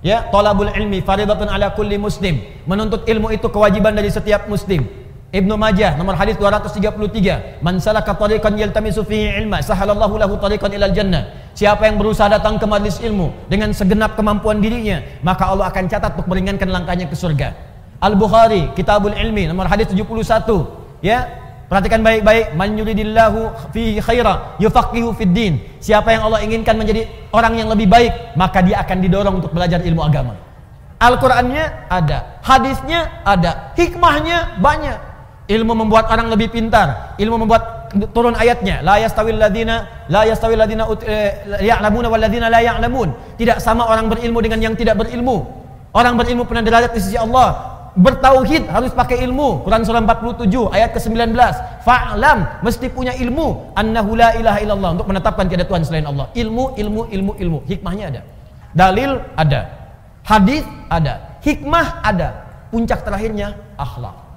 [0.00, 2.40] Ya, talabul ilmi faridatun ala kulli muslim.
[2.64, 5.07] Menuntut ilmu itu kewajiban dari setiap muslim.
[5.28, 10.96] Ibnu Majah nomor hadis 233 Man salaka tariqan yaltamisu fihi ilma sahalallahu lahu tariqan ilal
[10.96, 11.52] jannah.
[11.52, 16.16] Siapa yang berusaha datang ke majlis ilmu dengan segenap kemampuan dirinya maka Allah akan catat
[16.16, 17.52] untuk meringankan langkahnya ke surga.
[18.00, 20.08] Al-Bukhari Kitabul Ilmi nomor hadis 71
[21.04, 21.28] ya
[21.68, 22.56] perhatikan baik-baik.
[22.56, 25.60] Man yuridillahu fihi khaira yufaqihu fid din.
[25.76, 27.04] Siapa yang Allah inginkan menjadi
[27.36, 30.40] orang yang lebih baik maka dia akan didorong untuk belajar ilmu agama.
[30.98, 35.07] Al-Qur'annya ada hadisnya ada hikmahnya banyak
[35.48, 37.16] Ilmu membuat orang lebih pintar.
[37.16, 37.78] Ilmu membuat
[38.12, 38.84] turun ayatnya.
[38.84, 43.40] La yastawil ladina la yastawil ladina eh, ya'lamuna wal ladina la ya'lamun.
[43.40, 45.48] Tidak sama orang berilmu dengan yang tidak berilmu.
[45.96, 47.80] Orang berilmu pernah derajat di sisi Allah.
[47.96, 49.64] Bertauhid harus pakai ilmu.
[49.64, 51.32] Quran surah 47 ayat ke-19.
[51.80, 56.28] Fa'lam mesti punya ilmu annahu la ilaha illallah untuk menetapkan tiada tuhan selain Allah.
[56.36, 57.58] Ilmu, ilmu, ilmu, ilmu.
[57.64, 58.22] Hikmahnya ada.
[58.76, 59.60] Dalil ada.
[60.28, 61.40] Hadis ada.
[61.40, 62.28] Hikmah ada.
[62.68, 64.27] Puncak terakhirnya akhlak.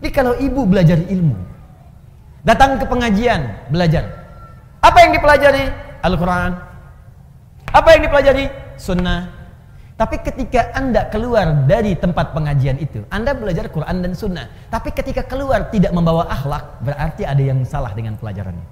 [0.00, 1.36] Jadi kalau ibu belajar ilmu,
[2.40, 4.08] datang ke pengajian, belajar.
[4.80, 5.64] Apa yang dipelajari?
[6.00, 6.56] Al-Quran.
[7.68, 8.48] Apa yang dipelajari?
[8.80, 9.28] Sunnah.
[10.00, 14.48] Tapi ketika anda keluar dari tempat pengajian itu, anda belajar Quran dan Sunnah.
[14.72, 18.64] Tapi ketika keluar tidak membawa akhlak, berarti ada yang salah dengan pelajarannya.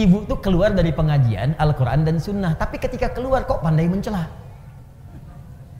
[0.00, 4.24] Ibu tuh keluar dari pengajian Al-Quran dan Sunnah, tapi ketika keluar kok pandai mencela.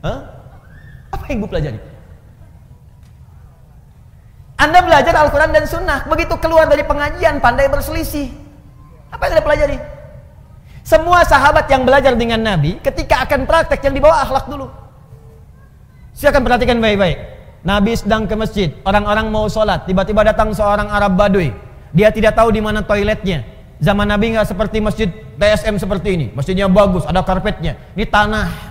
[0.05, 0.19] Hah?
[1.09, 1.90] Apa yang ibu pelajari?
[4.61, 6.05] Anda belajar Al-Quran dan Sunnah.
[6.05, 8.29] Begitu keluar dari pengajian, pandai berselisih.
[9.09, 9.77] Apa yang Anda pelajari?
[10.85, 14.69] Semua sahabat yang belajar dengan Nabi, ketika akan praktek yang dibawa akhlak dulu.
[16.13, 17.17] Silakan perhatikan baik-baik.
[17.65, 21.53] Nabi sedang ke masjid, orang-orang mau sholat, tiba-tiba datang seorang Arab Baduy.
[21.93, 23.41] Dia tidak tahu di mana toiletnya.
[23.81, 25.09] Zaman Nabi nggak seperti masjid
[25.41, 26.25] TSM seperti ini.
[26.37, 27.77] Masjidnya bagus, ada karpetnya.
[27.97, 28.70] Ini tanah,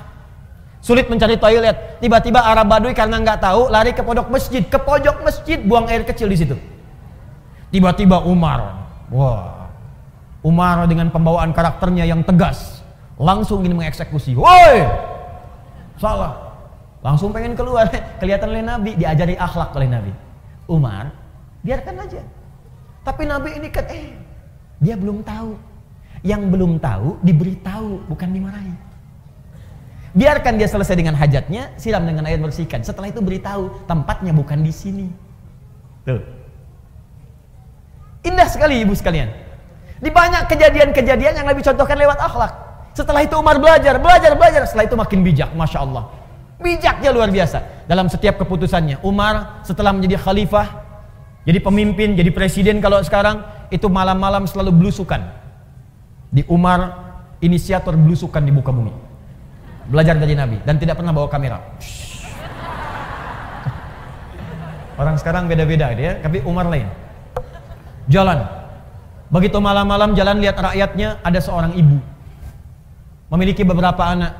[0.80, 2.00] Sulit mencari toilet.
[2.00, 6.02] Tiba-tiba Arab Baduy karena nggak tahu lari ke pojok masjid, ke pojok masjid buang air
[6.08, 6.56] kecil di situ.
[7.70, 9.68] Tiba-tiba Umar, wah,
[10.40, 12.80] Umar dengan pembawaan karakternya yang tegas,
[13.20, 14.32] langsung ingin mengeksekusi.
[14.34, 14.88] Woi,
[16.00, 16.50] salah.
[17.04, 17.88] Langsung pengen keluar.
[18.20, 20.12] Kelihatan oleh Nabi, diajari akhlak oleh Nabi.
[20.64, 21.12] Umar,
[21.60, 22.24] biarkan aja.
[23.04, 24.16] Tapi Nabi ini kan, eh,
[24.80, 25.56] dia belum tahu.
[26.20, 28.89] Yang belum tahu diberitahu, bukan dimarahi.
[30.10, 32.82] Biarkan dia selesai dengan hajatnya, siram dengan air bersihkan.
[32.82, 35.06] Setelah itu beritahu, tempatnya bukan di sini.
[36.02, 36.18] Tuh.
[38.26, 39.30] Indah sekali ibu sekalian.
[40.02, 42.52] Di banyak kejadian-kejadian yang Nabi contohkan lewat akhlak.
[42.90, 44.66] Setelah itu Umar belajar, belajar, belajar.
[44.66, 46.10] Setelah itu makin bijak, Masya Allah.
[46.58, 47.86] Bijaknya luar biasa.
[47.86, 48.98] Dalam setiap keputusannya.
[49.06, 50.66] Umar setelah menjadi khalifah,
[51.46, 55.22] jadi pemimpin, jadi presiden kalau sekarang, itu malam-malam selalu belusukan.
[56.34, 56.98] Di Umar,
[57.38, 59.09] inisiator belusukan di muka bumi
[59.90, 61.58] belajar dari Nabi dan tidak pernah bawa kamera.
[65.00, 66.86] Orang sekarang beda-beda dia, tapi Umar lain.
[68.06, 68.44] Jalan.
[69.32, 71.98] Begitu malam-malam jalan lihat rakyatnya ada seorang ibu.
[73.32, 74.36] Memiliki beberapa anak.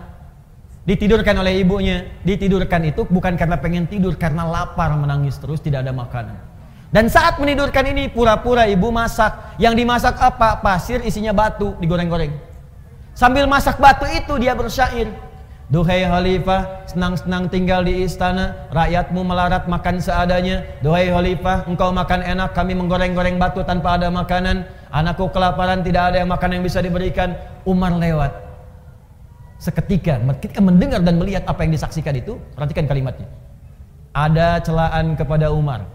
[0.85, 2.13] Ditidurkan oleh ibunya.
[2.27, 6.37] Ditidurkan itu bukan karena pengen tidur, karena lapar menangis terus tidak ada makanan.
[6.91, 9.57] Dan saat menidurkan ini pura-pura ibu masak.
[9.57, 10.61] Yang dimasak apa?
[10.61, 12.35] Pasir isinya batu digoreng-goreng.
[13.17, 15.30] Sambil masak batu itu dia bersyair.
[15.71, 20.67] Duhai khalifah, senang-senang tinggal di istana, rakyatmu melarat makan seadanya.
[20.83, 24.67] Duhai khalifah, engkau makan enak, kami menggoreng-goreng batu tanpa ada makanan.
[24.91, 27.39] Anakku kelaparan, tidak ada yang makan yang bisa diberikan.
[27.63, 28.35] Umar lewat.
[29.63, 33.31] Seketika, ketika mendengar dan melihat apa yang disaksikan itu, perhatikan kalimatnya.
[34.11, 35.87] Ada celaan kepada Umar.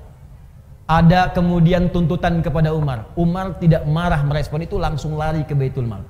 [0.87, 3.11] Ada kemudian tuntutan kepada Umar.
[3.19, 6.07] Umar tidak marah merespon itu, langsung lari ke Baitul Mal.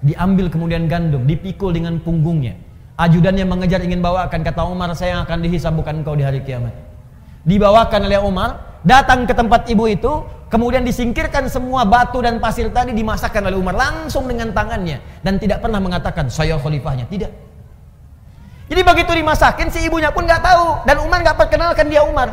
[0.00, 2.56] Diambil kemudian gandum, dipikul dengan punggungnya
[2.96, 6.72] Ajudannya mengejar ingin bawakan kata Umar saya yang akan dihisab bukan engkau di hari kiamat.
[7.44, 12.96] Dibawakan oleh Umar, datang ke tempat ibu itu, kemudian disingkirkan semua batu dan pasir tadi
[12.96, 17.36] dimasakkan oleh Umar langsung dengan tangannya dan tidak pernah mengatakan saya khalifahnya, tidak.
[18.66, 22.32] Jadi begitu dimasakin si ibunya pun nggak tahu dan Umar nggak perkenalkan dia Umar.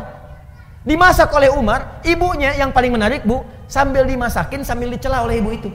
[0.80, 5.70] Dimasak oleh Umar, ibunya yang paling menarik bu, sambil dimasakin sambil dicela oleh ibu itu.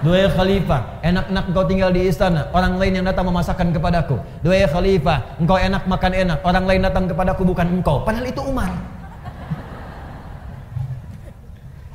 [0.00, 4.16] Dua khalifah, enak-enak engkau tinggal di istana, orang lain yang datang memasakkan kepadaku.
[4.40, 8.00] Dua khalifah, engkau enak makan enak, orang lain datang kepadaku bukan engkau.
[8.08, 8.72] Padahal itu Umar.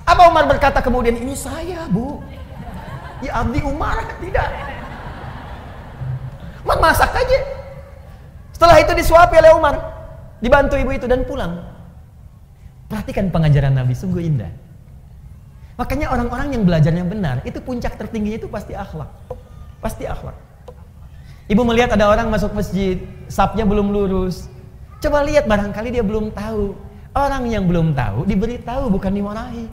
[0.06, 2.22] Apa Umar berkata kemudian ini saya bu?
[3.26, 4.54] Ya abdi Umar tidak.
[6.62, 7.40] Umar masak aja.
[8.54, 9.76] Setelah itu disuapi oleh Umar,
[10.46, 11.58] dibantu ibu itu dan pulang.
[12.86, 14.65] Perhatikan pengajaran Nabi, sungguh indah.
[15.76, 19.12] Makanya orang-orang yang belajarnya benar, itu puncak tertingginya itu pasti akhlak.
[19.84, 20.36] Pasti akhlak.
[21.52, 24.48] Ibu melihat ada orang masuk masjid, sapnya belum lurus.
[25.04, 26.74] Coba lihat barangkali dia belum tahu.
[27.12, 29.68] Orang yang belum tahu diberitahu bukan dimarahi.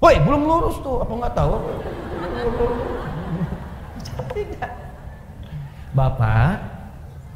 [0.00, 1.54] Woi, belum lurus tuh, apa nggak tahu?
[5.92, 6.64] Bapak,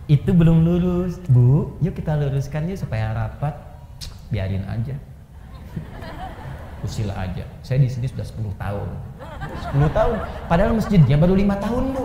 [0.09, 1.21] itu belum lurus.
[1.29, 3.53] Bu, yuk kita luruskan yuk supaya rapat.
[4.33, 4.97] Biarin aja
[6.85, 7.49] usil aja.
[7.65, 8.89] Saya di sini sudah 10 tahun.
[9.73, 10.17] 10 tahun.
[10.47, 12.05] Padahal masjidnya baru lima tahun, Bu.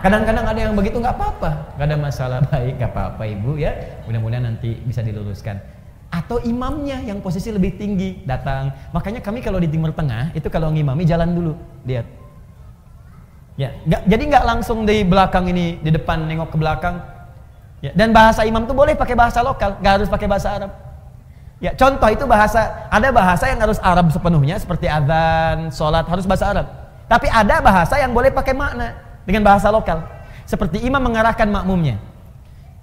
[0.00, 3.72] Kadang-kadang ada yang begitu nggak apa-apa, nggak ada masalah baik, nggak apa-apa ibu ya.
[4.08, 5.60] Mudah-mudahan nanti bisa diluruskan.
[6.08, 8.72] Atau imamnya yang posisi lebih tinggi datang.
[8.96, 11.52] Makanya kami kalau di Timur Tengah itu kalau ngimami jalan dulu,
[11.84, 12.08] lihat.
[13.60, 16.96] Ya, nggak, jadi nggak langsung di belakang ini, di depan nengok ke belakang.
[17.84, 20.72] Ya, dan bahasa imam tuh boleh pakai bahasa lokal, nggak harus pakai bahasa Arab.
[21.60, 26.48] Ya, contoh itu bahasa, ada bahasa yang harus Arab sepenuhnya seperti azan, sholat harus bahasa
[26.48, 26.66] Arab.
[27.04, 28.96] Tapi ada bahasa yang boleh pakai makna
[29.28, 30.00] dengan bahasa lokal.
[30.48, 32.00] Seperti imam mengarahkan makmumnya.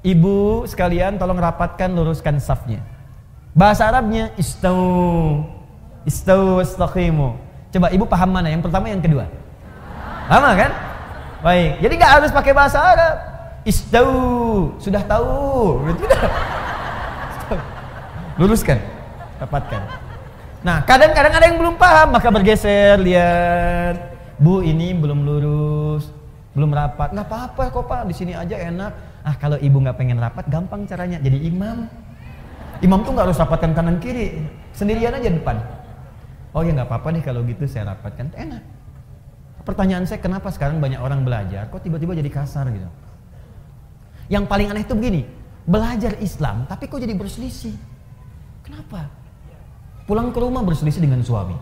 [0.05, 2.85] Ibu sekalian tolong rapatkan luruskan safnya.
[3.57, 4.77] Bahasa Arabnya istau
[6.05, 7.33] istau istaqimu.
[7.73, 8.53] Coba ibu paham mana?
[8.53, 9.25] Yang pertama yang kedua?
[10.29, 10.71] Sama kan?
[11.41, 11.81] Baik.
[11.81, 13.15] Jadi nggak harus pakai bahasa Arab.
[13.65, 14.11] Istau
[14.77, 15.81] sudah tahu.
[15.97, 16.21] Tidak
[18.37, 18.77] luruskan
[19.41, 19.81] dapatkan.
[20.65, 22.07] Nah kadang-kadang ada yang belum paham.
[22.13, 24.17] Maka bergeser lihat.
[24.37, 26.09] Bu ini belum lurus.
[26.53, 27.13] Belum rapat.
[27.13, 28.01] Nggak apa-apa kok pak.
[28.09, 28.91] Di sini aja enak.
[29.25, 31.21] Ah kalau ibu nggak pengen rapat gampang caranya.
[31.21, 31.85] Jadi imam.
[32.81, 34.41] Imam tuh nggak harus rapatkan kanan kiri.
[34.73, 35.57] Sendirian aja depan.
[36.53, 38.29] Oh ya nggak apa-apa nih kalau gitu saya rapatkan.
[38.33, 38.61] Enak.
[39.65, 42.87] Pertanyaan saya kenapa sekarang banyak orang belajar kok tiba-tiba jadi kasar gitu?
[44.31, 45.21] Yang paling aneh itu begini.
[45.67, 47.96] Belajar Islam tapi kok jadi berselisih
[48.67, 49.07] Kenapa?
[50.03, 51.55] Pulang ke rumah berselisih dengan suami.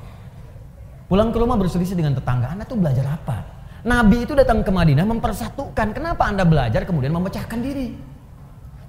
[1.05, 2.49] Pulang ke rumah berselisih dengan tetangga.
[2.49, 3.45] Anda tuh belajar apa?
[3.85, 5.93] Nabi itu datang ke Madinah mempersatukan.
[5.93, 7.93] Kenapa Anda belajar kemudian memecahkan diri?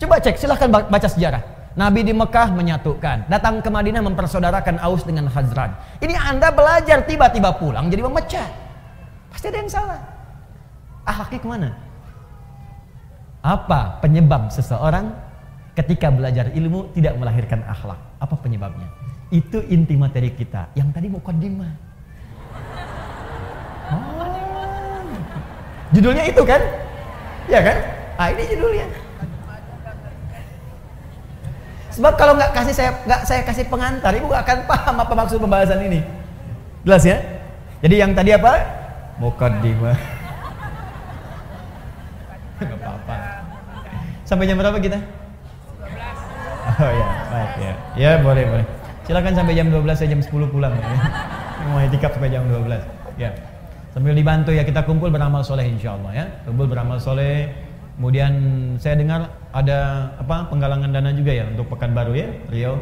[0.00, 1.44] Coba cek, silahkan baca sejarah.
[1.76, 3.28] Nabi di Mekah menyatukan.
[3.28, 5.76] Datang ke Madinah mempersaudarakan Aus dengan Hazran.
[6.00, 8.48] Ini Anda belajar tiba-tiba pulang jadi memecah.
[9.28, 10.00] Pasti ada yang salah.
[11.04, 11.68] Ahlaknya ke mana?
[13.44, 15.12] Apa penyebab seseorang
[15.76, 18.00] ketika belajar ilmu tidak melahirkan akhlak.
[18.16, 18.88] Apa penyebabnya?
[19.28, 20.72] Itu inti materi kita.
[20.78, 21.72] Yang tadi mau kodimah.
[25.94, 26.60] Judulnya itu kan?
[27.46, 27.76] Ya kan?
[28.18, 28.86] Ah ini judulnya.
[31.96, 35.40] Sebab kalau nggak kasih saya nggak saya kasih pengantar, ibu nggak akan paham apa maksud
[35.40, 36.04] pembahasan ini.
[36.84, 37.16] Jelas ya?
[37.80, 38.52] Jadi yang tadi apa?
[39.16, 39.96] Mukaddimah.
[42.60, 43.16] Nggak apa-apa.
[44.28, 45.00] Sampai jam berapa kita?
[46.84, 47.74] Oh ya, baik ya.
[47.96, 48.66] Ya boleh boleh.
[49.08, 50.88] Silakan sampai jam 12 saya jam 10 pulang ya.
[51.72, 52.68] Mau itikaf sampai jam 12.
[53.16, 53.32] Ya.
[53.96, 56.24] Sambil dibantu ya kita kumpul beramal soleh insya Allah ya.
[56.44, 57.48] Kumpul beramal soleh.
[57.96, 58.32] Kemudian
[58.76, 62.76] saya dengar ada apa penggalangan dana juga ya untuk Pekanbaru ya, Riau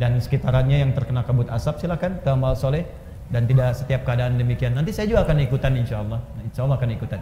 [0.00, 2.88] dan sekitarannya yang terkena kabut asap silakan ke amal soleh
[3.28, 4.72] dan tidak setiap keadaan demikian.
[4.72, 6.16] Nanti saya juga akan ikutan insya Allah.
[6.40, 7.20] Insya Allah akan ikutan.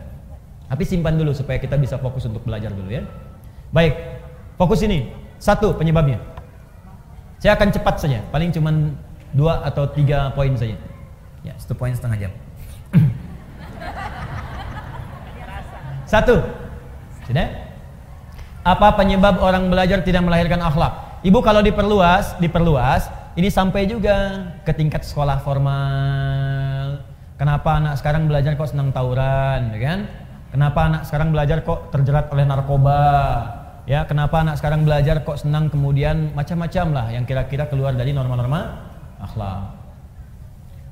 [0.71, 3.03] Tapi simpan dulu supaya kita bisa fokus untuk belajar dulu ya.
[3.75, 3.99] Baik,
[4.55, 5.22] fokus ini.
[5.43, 6.23] Satu penyebabnya.
[7.43, 8.71] Saya akan cepat saja, paling cuma
[9.35, 10.79] dua atau tiga poin saja.
[11.43, 12.33] Ya, satu poin setengah jam.
[16.07, 16.39] Satu,
[17.27, 17.49] sudah?
[18.63, 21.19] Apa penyebab orang belajar tidak melahirkan akhlak?
[21.27, 27.03] Ibu kalau diperluas, diperluas, ini sampai juga ke tingkat sekolah formal.
[27.35, 30.01] Kenapa anak sekarang belajar kok senang tawuran, ya kan?
[30.55, 33.03] Kenapa anak sekarang belajar kok terjerat oleh narkoba?
[33.83, 38.79] Ya, kenapa anak sekarang belajar kok senang kemudian macam-macam lah yang kira-kira keluar dari norma-norma
[39.19, 39.75] akhlak.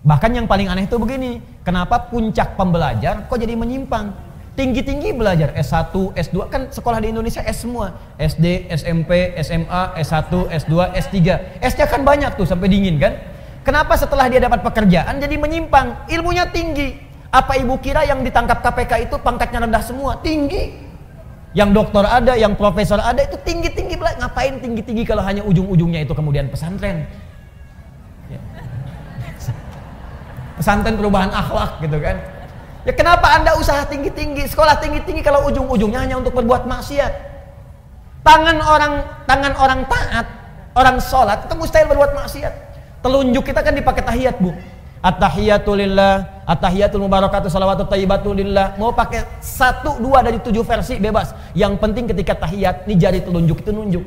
[0.02, 4.10] Bahkan yang paling aneh itu begini, kenapa puncak pembelajar kok jadi menyimpang?
[4.58, 7.94] Tinggi-tinggi belajar S1, S2 kan sekolah di Indonesia S semua.
[8.18, 11.16] SD, SMP, SMA, S1, S2, S3.
[11.62, 13.14] S-nya kan banyak tuh sampai dingin kan?
[13.62, 16.10] Kenapa setelah dia dapat pekerjaan jadi menyimpang?
[16.10, 16.98] Ilmunya tinggi.
[17.30, 20.18] Apa ibu kira yang ditangkap KPK itu pangkatnya rendah semua?
[20.18, 20.89] Tinggi.
[21.50, 26.46] Yang dokter ada, yang profesor ada itu tinggi-tinggi ngapain tinggi-tinggi kalau hanya ujung-ujungnya itu kemudian
[26.46, 27.10] pesantren.
[28.30, 28.38] Ya.
[30.54, 32.22] Pesantren perubahan akhlak gitu kan.
[32.86, 37.12] Ya kenapa Anda usaha tinggi-tinggi, sekolah tinggi-tinggi kalau ujung-ujungnya hanya untuk berbuat maksiat?
[38.22, 38.94] Tangan orang
[39.26, 40.26] tangan orang taat,
[40.78, 42.54] orang sholat itu mustahil berbuat maksiat.
[43.00, 44.54] Telunjuk kita kan dipakai tahiyat, Bu.
[45.00, 48.76] At-tahiyatulillah, at-tahiyatul mubarakatuh, salawatu tayyibatulillah.
[48.76, 51.32] Mau pakai satu, dua dari tujuh versi bebas.
[51.56, 54.04] Yang penting ketika tahiyat, ini jari telunjuk itu nunjuk.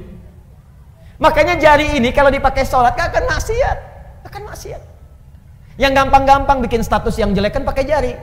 [1.17, 3.77] Makanya jari ini kalau dipakai sholat gak akan maksiat.
[4.21, 4.81] Akan maksiat.
[5.81, 8.13] Yang gampang-gampang bikin status yang jelek kan pakai jari.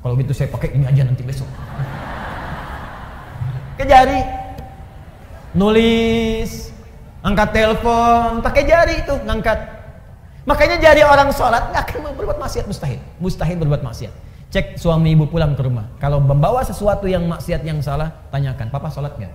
[0.00, 1.48] Kalau gitu saya pakai ini aja nanti besok.
[3.76, 4.24] Ke jari.
[5.52, 6.72] Nulis,
[7.20, 9.77] angkat telepon, pakai jari itu ngangkat
[10.48, 14.12] Makanya jari orang sholat nggak akan berbuat maksiat mustahil, mustahil berbuat maksiat.
[14.48, 15.84] Cek suami ibu pulang ke rumah.
[16.00, 19.28] Kalau membawa sesuatu yang maksiat yang salah, tanyakan, papa sholat nggak?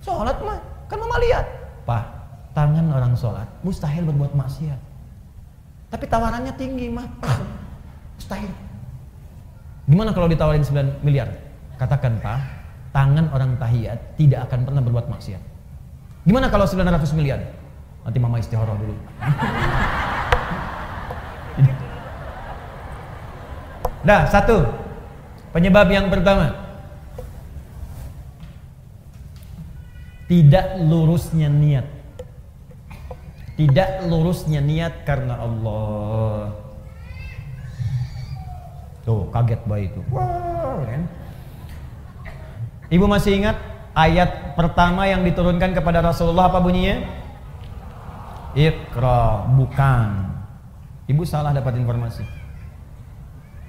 [0.00, 0.56] Sholat mah,
[0.88, 1.44] kan mama lihat.
[1.84, 2.04] Pak,
[2.56, 4.80] tangan orang sholat mustahil berbuat maksiat.
[5.92, 7.04] Tapi tawarannya tinggi mah,
[8.16, 8.48] mustahil.
[9.84, 11.28] Gimana kalau ditawarin 9 miliar?
[11.76, 12.40] Katakan pak,
[12.96, 15.42] tangan orang tahiyat tidak akan pernah berbuat maksiat.
[16.24, 17.63] Gimana kalau 900 miliar?
[18.04, 18.92] Nanti mama istihara dulu.
[24.04, 24.68] Dah, satu.
[25.56, 26.52] Penyebab yang pertama.
[30.28, 31.88] Tidak lurusnya niat.
[33.56, 36.52] Tidak lurusnya niat karena Allah.
[39.08, 40.00] Tuh, kaget bayi itu.
[40.12, 41.08] Wow, kan?
[42.92, 43.56] Ibu masih ingat
[43.96, 47.23] ayat pertama yang diturunkan kepada Rasulullah apa bunyinya?
[48.54, 50.08] Iqra bukan.
[51.10, 52.24] Ibu salah dapat informasi.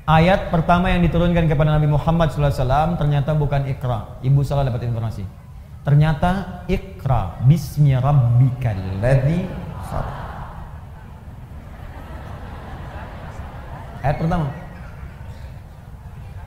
[0.05, 4.21] Ayat pertama yang diturunkan kepada Nabi Muhammad SAW ternyata bukan Iqra.
[4.21, 5.25] Ibu salah dapat informasi.
[5.81, 9.45] Ternyata Iqra bismi rabbikal ladzi
[14.05, 14.53] Ayat pertama.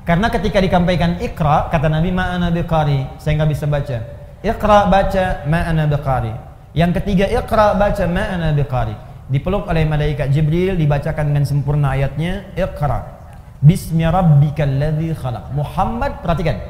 [0.06, 3.98] Karena ketika dikampaikan Iqra kata Nabi ma'ana biqari, saya nggak bisa baca.
[4.40, 6.47] Iqra baca ma'ana biqari.
[6.78, 8.94] Yang ketiga Iqra baca ma'ana biqari.
[9.26, 13.18] Dipeluk oleh malaikat Jibril dibacakan dengan sempurna ayatnya Iqra.
[13.58, 15.50] Bismi rabbikal ladzi khalaq.
[15.58, 16.62] Muhammad perhatikan.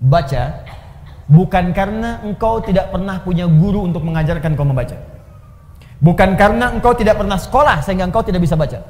[0.00, 0.64] Baca
[1.28, 4.96] bukan karena engkau tidak pernah punya guru untuk mengajarkan kau membaca.
[6.00, 8.80] Bukan karena engkau tidak pernah sekolah sehingga engkau tidak bisa baca.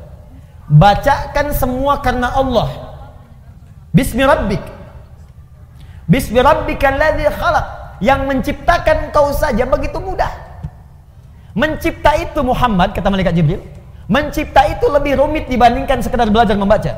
[0.71, 2.71] Bacakan semua karena Allah.
[3.91, 4.63] Bismi rabbik.
[6.07, 10.31] Bismi rabbikal ladzi khalaq yang menciptakan kau saja begitu mudah.
[11.59, 13.63] Mencipta itu Muhammad kata malaikat Jibril,
[14.07, 16.95] mencipta itu lebih rumit dibandingkan sekedar belajar membaca.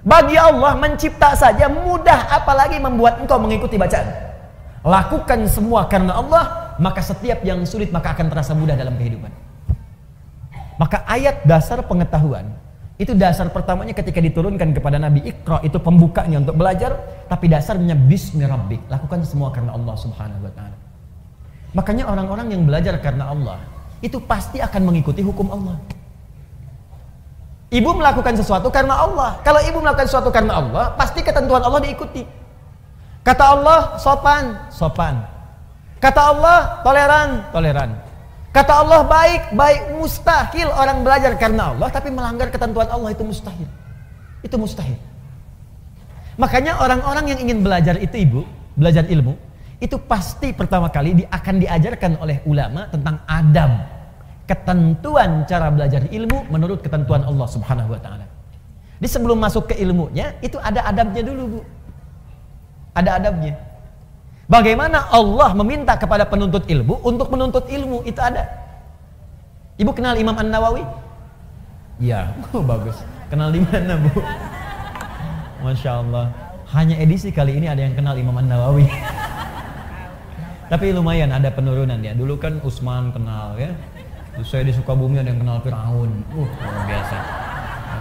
[0.00, 4.08] Bagi Allah mencipta saja mudah apalagi membuat engkau mengikuti bacaan.
[4.80, 9.28] Lakukan semua karena Allah, maka setiap yang sulit maka akan terasa mudah dalam kehidupan.
[10.80, 12.56] Maka ayat dasar pengetahuan
[13.00, 17.00] Itu dasar pertamanya ketika diturunkan kepada Nabi Iqra itu pembukanya untuk belajar,
[17.32, 18.44] tapi dasarnya bismi.
[18.92, 20.76] Lakukan semua karena Allah Subhanahu wa taala.
[21.72, 23.56] Makanya orang-orang yang belajar karena Allah
[24.04, 25.80] itu pasti akan mengikuti hukum Allah.
[27.70, 29.38] Ibu melakukan sesuatu karena Allah.
[29.46, 32.26] Kalau ibu melakukan sesuatu karena Allah, pasti ketentuan Allah diikuti.
[33.22, 35.22] Kata Allah sopan, sopan.
[36.02, 37.90] Kata Allah toleran, toleran.
[38.50, 43.68] Kata Allah baik, baik mustahil orang belajar karena Allah tapi melanggar ketentuan Allah itu mustahil.
[44.42, 44.98] Itu mustahil.
[46.34, 48.42] Makanya orang-orang yang ingin belajar itu ibu,
[48.74, 49.38] belajar ilmu,
[49.78, 53.70] itu pasti pertama kali di, akan diajarkan oleh ulama tentang adab,
[54.50, 58.26] ketentuan cara belajar ilmu menurut ketentuan Allah Subhanahu wa taala.
[58.98, 61.60] Di sebelum masuk ke ilmunya, itu ada adabnya dulu, Bu.
[62.98, 63.54] Ada adabnya.
[64.50, 68.50] Bagaimana Allah meminta kepada penuntut ilmu untuk menuntut ilmu itu ada.
[69.78, 70.82] Ibu kenal Imam An Nawawi?
[72.02, 72.98] Ya, oh, bagus.
[73.30, 74.10] Kenal di mana bu?
[75.62, 76.34] Masya Allah.
[76.74, 78.90] Hanya edisi kali ini ada yang kenal Imam An Nawawi.
[80.74, 82.10] Tapi lumayan ada penurunan ya.
[82.18, 83.70] Dulu kan Usman kenal ya.
[84.34, 86.10] Terus saya di Sukabumi ada yang kenal Fir'aun.
[86.34, 87.16] Uh, luar biasa.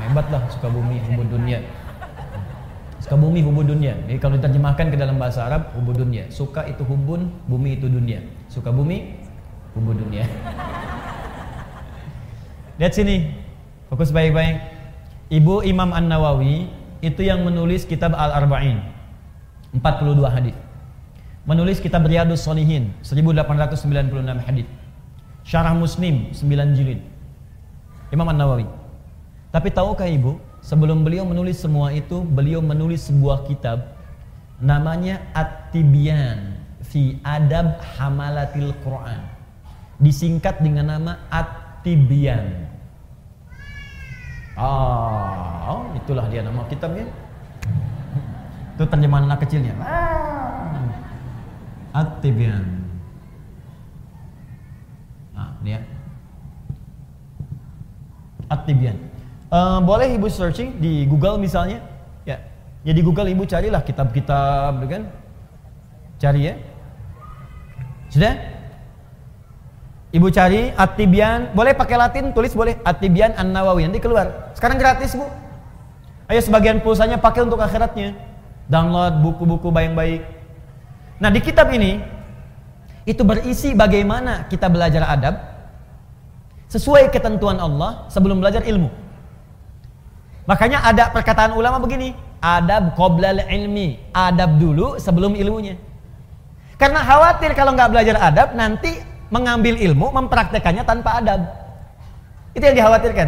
[0.10, 1.62] Hebat lah Sukabumi, hubud dunia.
[3.00, 3.96] Sukabumi hubun dunia.
[4.08, 6.28] Jadi kalau diterjemahkan ke dalam bahasa Arab, hubun dunia.
[6.28, 8.20] Suka itu hubun, bumi itu dunia.
[8.52, 9.16] Suka bumi,
[9.72, 10.28] hubun dunia.
[12.80, 13.32] Lihat sini.
[13.88, 14.60] Fokus baik-baik.
[15.32, 16.70] Ibu Imam An-Nawawi
[17.00, 18.84] itu yang menulis kitab Al-Arba'in.
[19.74, 20.56] 42 hadis.
[21.48, 24.68] Menulis kitab Riyadus Solihin 1896 hadis.
[25.48, 27.00] Syarah Muslim 9 jilid.
[28.12, 28.68] Imam An-Nawawi.
[29.50, 30.38] Tapi tahukah Ibu,
[30.70, 33.98] Sebelum beliau menulis semua itu, beliau menulis sebuah kitab
[34.62, 39.18] namanya At-Tibyan fi Adab Hamalatil Quran.
[39.98, 42.70] Disingkat dengan nama At-Tibyan.
[44.62, 47.10] Oh, itulah dia nama kitabnya.
[48.78, 49.74] Itu terjemahan anak kecilnya.
[51.98, 52.62] At-Tibyan.
[55.34, 55.82] Nah, dia.
[58.54, 59.09] At-Tibyan.
[59.50, 61.82] Uh, boleh ibu searching di Google misalnya,
[62.22, 62.38] ya.
[62.86, 65.04] Ya di Google ibu carilah kitab-kitab, gitu kan?
[66.22, 66.54] Cari ya.
[68.14, 68.34] Sudah?
[70.10, 74.54] Ibu cari Atibian, boleh pakai Latin, tulis boleh Atibian An Nawawi nanti keluar.
[74.58, 75.26] Sekarang gratis bu.
[76.30, 78.18] Ayo sebagian pulsanya pakai untuk akhiratnya.
[78.70, 80.22] Download buku-buku baik-baik.
[81.22, 82.02] Nah di kitab ini
[83.06, 85.36] itu berisi bagaimana kita belajar adab
[86.70, 89.09] sesuai ketentuan Allah sebelum belajar ilmu.
[90.50, 95.78] Makanya ada perkataan ulama begini, adab qoblal ilmi, adab dulu sebelum ilmunya.
[96.82, 98.98] Karena khawatir kalau nggak belajar adab nanti
[99.30, 101.46] mengambil ilmu mempraktekannya tanpa adab.
[102.58, 103.28] Itu yang dikhawatirkan.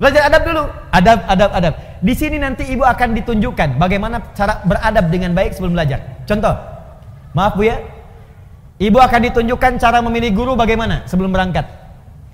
[0.00, 1.74] Belajar adab dulu, adab, adab, adab.
[2.00, 6.24] Di sini nanti ibu akan ditunjukkan bagaimana cara beradab dengan baik sebelum belajar.
[6.24, 6.56] Contoh,
[7.36, 7.76] maaf bu ya,
[8.80, 11.79] ibu akan ditunjukkan cara memilih guru bagaimana sebelum berangkat.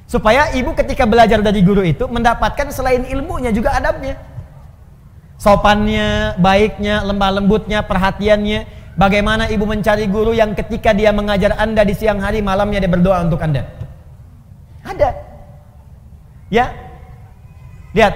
[0.06, 4.14] Supaya ibu ketika belajar dari guru itu mendapatkan selain ilmunya juga adabnya.
[5.36, 8.88] Sopannya, baiknya, lembah lembutnya, perhatiannya.
[8.96, 13.20] Bagaimana ibu mencari guru yang ketika dia mengajar anda di siang hari, malamnya dia berdoa
[13.26, 13.68] untuk anda.
[14.86, 15.10] Ada.
[16.48, 16.72] Ya.
[17.92, 18.14] Lihat.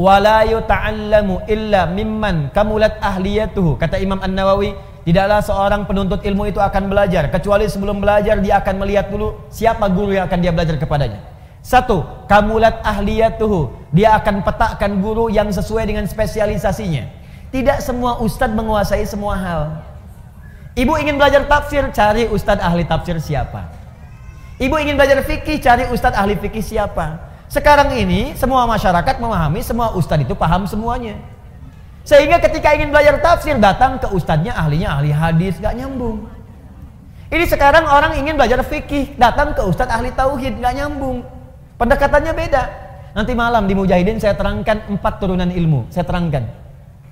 [0.00, 3.76] Wala yuta'allamu illa mimman kamulat ahliyatuhu.
[3.76, 8.74] Kata Imam An-Nawawi, Tidaklah seorang penuntut ilmu itu akan belajar kecuali sebelum belajar dia akan
[8.84, 11.20] melihat dulu siapa guru yang akan dia belajar kepadanya.
[11.60, 13.92] Satu, kamulat ahliyatuhu.
[13.92, 17.08] Dia akan petakkan guru yang sesuai dengan spesialisasinya.
[17.52, 19.62] Tidak semua ustadz menguasai semua hal.
[20.76, 23.68] Ibu ingin belajar tafsir, cari ustadz ahli tafsir siapa.
[24.60, 27.18] Ibu ingin belajar fikih, cari ustadz ahli fikih siapa.
[27.50, 31.18] Sekarang ini semua masyarakat memahami semua ustadz itu paham semuanya.
[32.04, 36.26] Sehingga ketika ingin belajar tafsir datang ke ustadznya ahlinya ahli hadis gak nyambung.
[37.30, 41.22] Ini sekarang orang ingin belajar fikih datang ke ustadz ahli tauhid gak nyambung.
[41.78, 42.62] Pendekatannya beda.
[43.14, 45.86] Nanti malam di Mujahidin saya terangkan empat turunan ilmu.
[45.94, 46.50] Saya terangkan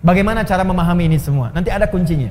[0.02, 1.54] bagaimana cara memahami ini semua.
[1.54, 2.30] Nanti ada kuncinya.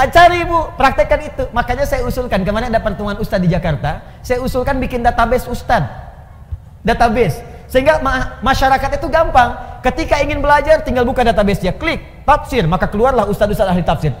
[0.00, 1.44] Ah, cari ibu, praktekkan itu.
[1.52, 4.00] Makanya saya usulkan kemarin ada pertemuan ustadz di Jakarta.
[4.24, 5.92] Saya usulkan bikin database ustadz.
[6.80, 9.80] Database sehingga ma masyarakat itu gampang.
[9.80, 14.12] Ketika ingin belajar tinggal buka database dia, klik tafsir, maka keluarlah ustaz-ustaz ahli tafsir.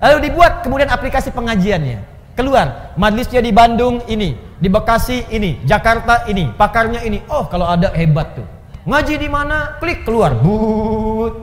[0.00, 2.18] Lalu dibuat kemudian aplikasi pengajiannya.
[2.34, 7.22] Keluar, majlisnya di Bandung ini, di Bekasi ini, Jakarta ini, pakarnya ini.
[7.26, 8.46] Oh, kalau ada hebat tuh.
[8.88, 9.76] Ngaji di mana?
[9.82, 10.38] Klik keluar.
[10.38, 11.34] But.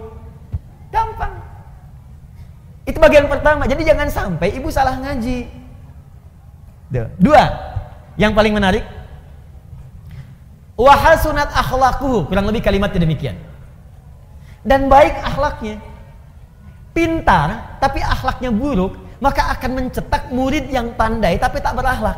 [0.89, 1.35] Gampang.
[2.87, 3.67] Itu bagian pertama.
[3.67, 5.45] Jadi jangan sampai ibu salah ngaji.
[7.19, 7.43] Dua.
[8.15, 8.83] Yang paling menarik
[10.75, 13.39] Wa hasunat akhlaquhu, kurang lebih kalimatnya demikian.
[14.67, 15.79] Dan baik akhlaknya.
[16.91, 22.15] Pintar tapi akhlaknya buruk, maka akan mencetak murid yang pandai tapi tak berakhlak.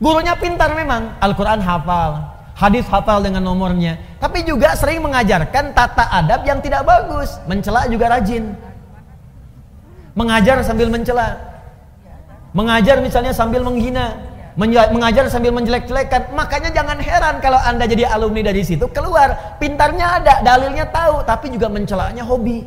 [0.00, 2.18] Gurunya pintar memang, Al-Qur'an hafal,
[2.58, 8.12] hadis hafal dengan nomornya, tapi juga sering mengajarkan tata adab yang tidak bagus, mencela juga
[8.12, 8.52] rajin.
[10.14, 11.34] Mengajar sambil mencela.
[12.54, 14.14] Mengajar misalnya sambil menghina,
[14.54, 16.30] mengajar sambil menjelek-jelekan.
[16.34, 21.50] Makanya jangan heran kalau Anda jadi alumni dari situ keluar, pintarnya ada, dalilnya tahu, tapi
[21.50, 22.62] juga mencelanya hobi.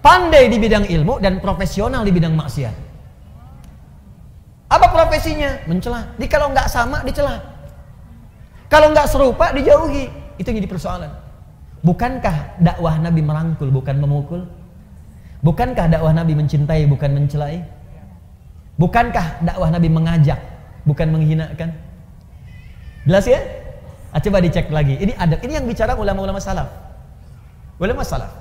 [0.00, 2.74] Pandai di bidang ilmu dan profesional di bidang maksiat.
[4.66, 5.62] Apa profesinya?
[5.66, 6.14] Mencela.
[6.18, 7.38] Jadi kalau nggak sama dicela.
[8.66, 10.10] Kalau nggak serupa dijauhi.
[10.36, 11.10] Itu jadi persoalan.
[11.82, 14.42] Bukankah dakwah Nabi merangkul bukan memukul?
[15.42, 17.62] Bukankah dakwah Nabi mencintai bukan mencelai?
[18.76, 20.40] Bukankah dakwah Nabi mengajak
[20.84, 21.72] bukan menghinakan?
[23.08, 23.40] Jelas ya?
[24.12, 24.96] Ah, coba dicek lagi.
[25.00, 25.40] Ini adab.
[25.40, 26.68] Ini yang bicara ulama-ulama salaf.
[27.80, 28.32] Ulama salaf.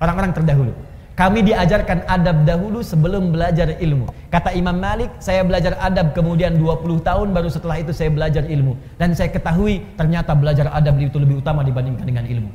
[0.00, 0.72] Orang-orang terdahulu.
[1.14, 4.10] Kami diajarkan adab dahulu sebelum belajar ilmu.
[4.34, 8.74] Kata Imam Malik, saya belajar adab kemudian 20 tahun baru setelah itu saya belajar ilmu.
[8.98, 12.50] Dan saya ketahui ternyata belajar adab itu lebih utama dibandingkan dengan ilmu.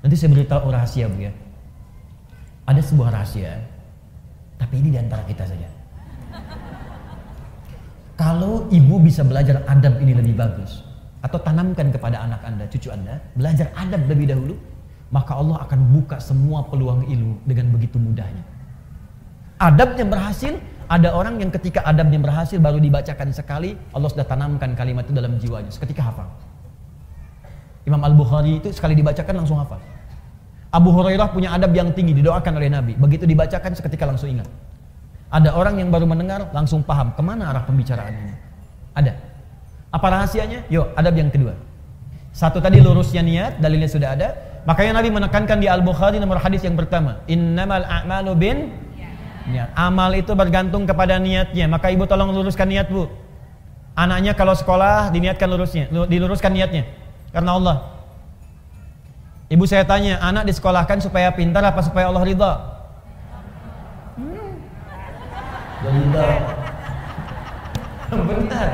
[0.00, 1.32] Nanti saya beritahu rahasia Bu ya.
[2.64, 3.60] Ada sebuah rahasia.
[4.56, 5.68] Tapi ini di antara kita saja.
[8.14, 10.86] Kalau ibu bisa belajar adab ini lebih bagus.
[11.24, 13.18] Atau tanamkan kepada anak anda, cucu anda.
[13.34, 14.54] Belajar adab lebih dahulu
[15.14, 18.42] maka Allah akan buka semua peluang ilmu dengan begitu mudahnya.
[19.62, 20.58] Adabnya berhasil,
[20.90, 25.38] ada orang yang ketika adabnya berhasil baru dibacakan sekali, Allah sudah tanamkan kalimat itu dalam
[25.38, 26.26] jiwanya seketika hafal.
[27.86, 29.78] Imam Al-Bukhari itu sekali dibacakan langsung hafal.
[30.74, 32.98] Abu Hurairah punya adab yang tinggi didoakan oleh Nabi.
[32.98, 34.50] Begitu dibacakan seketika langsung ingat.
[35.34, 38.34] Ada orang yang baru mendengar langsung paham ke mana arah pembicaraan ini.
[38.94, 39.18] Ada.
[39.90, 40.70] Apa rahasianya?
[40.70, 41.58] Yuk, adab yang kedua.
[42.30, 44.28] Satu tadi lurusnya niat, dalilnya sudah ada.
[44.62, 48.70] Makanya Nabi menekankan di Al-Bukhari nomor hadis yang pertama, innamal a'malu bin
[49.50, 49.74] niat.
[49.74, 51.66] Amal itu bergantung kepada niatnya.
[51.66, 53.10] Maka ibu tolong luruskan niat bu.
[53.94, 56.86] Anaknya kalau sekolah diniatkan lurusnya, diluruskan niatnya.
[57.30, 57.76] Karena Allah.
[59.50, 62.73] Ibu saya tanya, anak disekolahkan supaya pintar apa supaya Allah ridha?
[65.84, 66.28] Ridha.
[68.14, 68.68] Benar.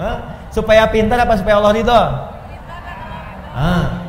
[0.00, 0.16] Hah?
[0.50, 2.02] Supaya pintar apa supaya Allah ridha?
[3.50, 4.00] Ah,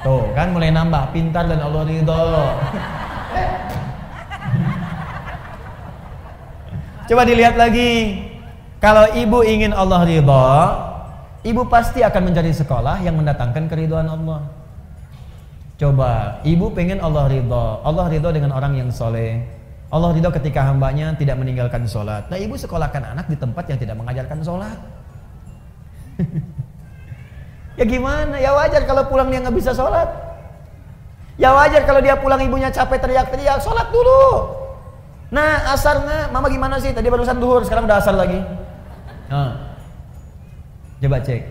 [0.00, 2.24] Tuh kan mulai nambah pintar dan Allah ridho.
[7.04, 8.22] Coba dilihat lagi.
[8.80, 10.48] Kalau ibu ingin Allah ridho,
[11.44, 14.40] ibu pasti akan mencari sekolah yang mendatangkan keriduan Allah.
[15.76, 17.84] Coba, ibu pengen Allah ridho.
[17.84, 19.44] Allah ridho dengan orang yang soleh.
[19.90, 22.30] Allah ridho ketika hambanya tidak meninggalkan sholat.
[22.30, 24.78] Nah ibu sekolahkan anak di tempat yang tidak mengajarkan sholat.
[27.78, 28.36] Ya gimana?
[28.36, 30.04] Ya wajar kalau pulang dia nggak bisa sholat.
[31.40, 34.52] Ya wajar kalau dia pulang ibunya capek teriak-teriak, sholat dulu.
[35.32, 36.92] Nah, asarnya, mama gimana sih?
[36.92, 38.36] Tadi barusan duhur, sekarang udah asar lagi.
[39.32, 39.80] Nah.
[41.00, 41.42] Coba cek.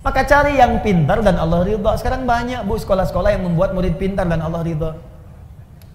[0.00, 1.92] Maka cari yang pintar dan Allah ridha.
[2.00, 4.96] Sekarang banyak bu sekolah-sekolah yang membuat murid pintar dan Allah ridha.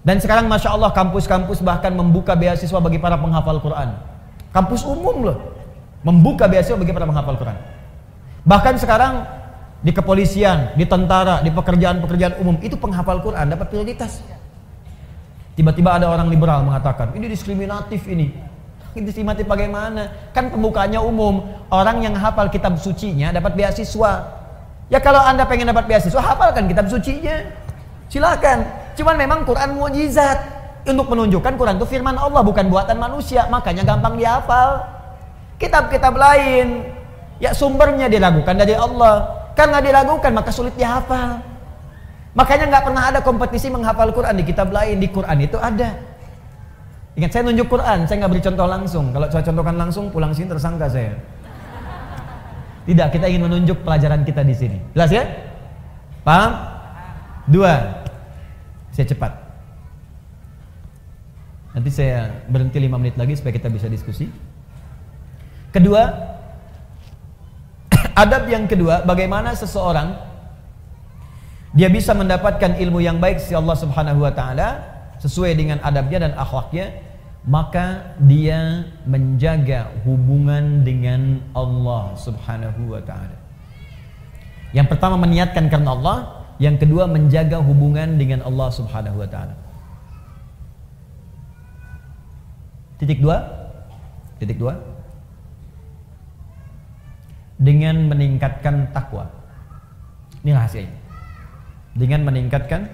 [0.08, 3.92] Dan sekarang masya Allah kampus-kampus bahkan membuka beasiswa bagi para penghafal Quran.
[4.56, 5.38] Kampus umum loh,
[6.00, 7.60] membuka beasiswa bagi para penghafal Quran.
[8.48, 9.28] Bahkan sekarang
[9.84, 14.24] di kepolisian, di tentara, di pekerjaan-pekerjaan umum itu penghafal Quran dapat prioritas.
[15.60, 18.32] Tiba-tiba ada orang liberal mengatakan ini diskriminatif ini.
[18.96, 20.32] Diskriminatif bagaimana?
[20.32, 21.44] Kan pembukaannya umum.
[21.68, 24.24] Orang yang hafal kitab sucinya dapat beasiswa.
[24.88, 27.44] Ya kalau anda pengen dapat beasiswa, hafalkan kitab sucinya.
[28.08, 28.87] Silakan.
[28.98, 30.42] Cuman memang Quran mujizat
[30.90, 34.82] untuk menunjukkan Quran itu firman Allah bukan buatan manusia, makanya gampang dihafal.
[35.62, 36.86] Kitab-kitab lain,
[37.38, 39.46] ya sumbernya diragukan dari Allah.
[39.54, 41.42] Karena diragukan maka sulit dihafal.
[42.38, 45.02] Makanya nggak pernah ada kompetisi menghafal Quran di kitab lain.
[45.02, 45.98] Di Quran itu ada.
[47.18, 49.06] Ingat saya nunjuk Quran, saya nggak beri contoh langsung.
[49.10, 51.18] Kalau saya contohkan langsung, pulang sini tersangka saya.
[52.86, 54.78] Tidak, kita ingin menunjuk pelajaran kita di sini.
[54.94, 55.26] Jelas ya?
[56.22, 56.52] Paham?
[57.50, 57.97] Dua.
[58.98, 59.30] Saya cepat.
[61.78, 64.26] Nanti saya berhenti lima menit lagi supaya kita bisa diskusi.
[65.70, 66.34] Kedua,
[68.26, 70.18] Adab yang kedua, bagaimana seseorang
[71.78, 74.82] dia bisa mendapatkan ilmu yang baik si Allah Subhanahu wa taala
[75.22, 76.98] sesuai dengan adabnya dan akhlaknya,
[77.46, 83.38] maka dia menjaga hubungan dengan Allah Subhanahu wa taala.
[84.74, 89.56] Yang pertama meniatkan karena Allah, yang kedua menjaga hubungan dengan Allah Subhanahu wa taala.
[92.98, 93.46] Titik dua,
[94.42, 94.98] titik dua.
[97.58, 99.26] dengan meningkatkan takwa.
[100.46, 100.94] Ini rahasianya.
[101.98, 102.86] Dengan meningkatkan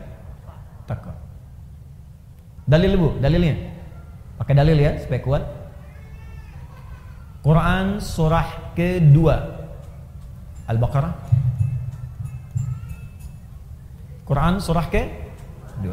[0.87, 1.11] takwa.
[2.63, 3.59] Dalil Bu, dalilnya.
[4.39, 5.43] Pakai dalil ya supaya kuat.
[7.43, 9.35] Quran surah kedua
[10.63, 11.11] Al-Baqarah
[14.23, 15.87] Quran surah ke-2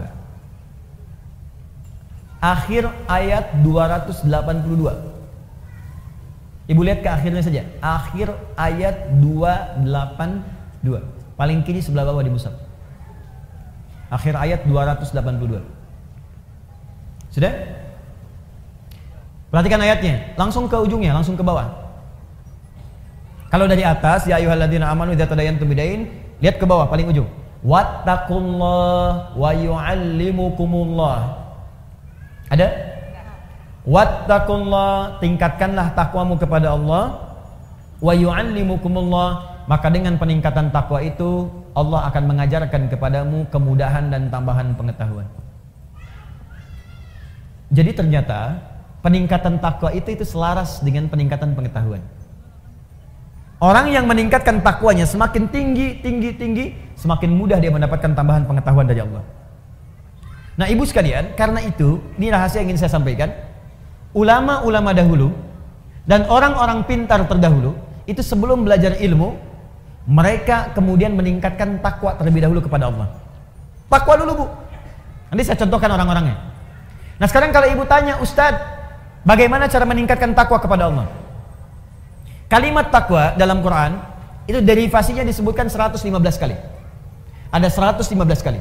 [2.41, 4.25] Akhir ayat 282
[6.71, 7.67] Ibu lihat ke akhirnya saja.
[7.83, 9.83] Akhir ayat 282
[11.35, 12.55] Paling kiri sebelah bawah di musab.
[14.07, 15.59] Akhir ayat 282
[17.35, 17.53] Sudah?
[19.51, 21.67] Perhatikan ayatnya, langsung ke ujungnya, langsung ke bawah.
[23.51, 26.07] Kalau dari atas, ya ayyuhalladzina amanu idza tadayantum bidain,
[26.39, 27.27] lihat ke bawah paling ujung.
[27.61, 31.19] Wattaqullah wa yu'allimukumullah.
[32.49, 32.69] Ada?
[33.85, 37.37] Wattaqullah, tingkatkanlah takwamu kepada Allah.
[38.01, 39.29] Wa yu'allimukumullah,
[39.69, 45.29] maka dengan peningkatan takwa itu Allah akan mengajarkan kepadamu kemudahan dan tambahan pengetahuan.
[47.71, 48.59] Jadi ternyata
[49.05, 52.03] peningkatan takwa itu itu selaras dengan peningkatan pengetahuan.
[53.61, 56.65] Orang yang meningkatkan takwanya semakin tinggi, tinggi, tinggi,
[56.97, 59.21] semakin mudah dia mendapatkan tambahan pengetahuan dari Allah.
[60.57, 63.29] Nah ibu sekalian, karena itu, ini rahasia yang ingin saya sampaikan.
[64.17, 65.31] Ulama-ulama dahulu
[66.09, 67.77] dan orang-orang pintar terdahulu,
[68.09, 69.37] itu sebelum belajar ilmu,
[70.09, 73.13] mereka kemudian meningkatkan takwa terlebih dahulu kepada Allah.
[73.93, 74.47] Takwa dulu bu.
[75.31, 76.37] Nanti saya contohkan orang-orangnya.
[77.21, 78.81] Nah sekarang kalau ibu tanya, Ustadz,
[79.21, 81.07] Bagaimana cara meningkatkan takwa kepada Allah?
[82.51, 84.03] Kalimat takwa dalam Quran
[84.51, 86.03] itu derivasinya disebutkan 115
[86.35, 86.59] kali.
[87.55, 88.59] Ada 115 kali.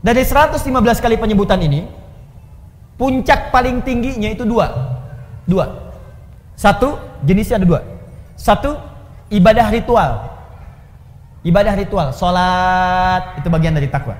[0.00, 1.84] Dari 115 kali penyebutan ini,
[2.96, 4.72] puncak paling tingginya itu dua.
[5.44, 5.92] Dua.
[6.56, 6.96] Satu,
[7.28, 7.84] jenisnya ada dua.
[8.40, 8.80] Satu,
[9.28, 10.32] ibadah ritual.
[11.44, 14.16] Ibadah ritual, solat itu bagian dari takwa.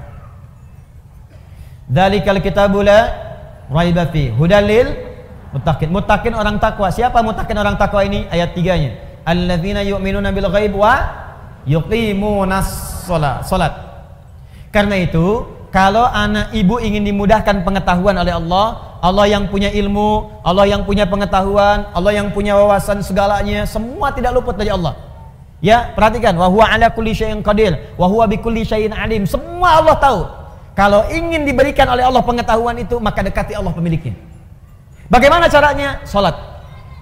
[1.88, 3.16] Dzalikal kitabula
[3.72, 5.10] raiba fi hudalil
[5.55, 5.89] muttaqin.
[5.90, 6.89] Muttaqin orang takwa.
[6.90, 8.27] Siapa muttaqin orang takwa ini?
[8.31, 8.90] Ayat 3-nya.
[9.27, 10.94] Alladzina yu'minuna bil ghaib wa
[11.68, 13.43] yuqimunas shalah.
[13.44, 13.72] Salat.
[14.70, 15.44] Karena itu,
[15.74, 21.10] kalau anak ibu ingin dimudahkan pengetahuan oleh Allah, Allah yang punya ilmu, Allah yang punya
[21.10, 24.94] pengetahuan, Allah yang punya wawasan segalanya, semua tidak luput dari Allah.
[25.60, 29.27] Ya, perhatikan, wa huwa ala kulli syai'in qadir, wa huwa bi kulli syai'in alim.
[29.28, 30.20] Semua Allah tahu.
[30.78, 34.30] Kalau ingin diberikan oleh Allah pengetahuan itu, maka dekati Allah pemiliknya.
[35.11, 35.99] Bagaimana caranya?
[36.07, 36.39] Salat.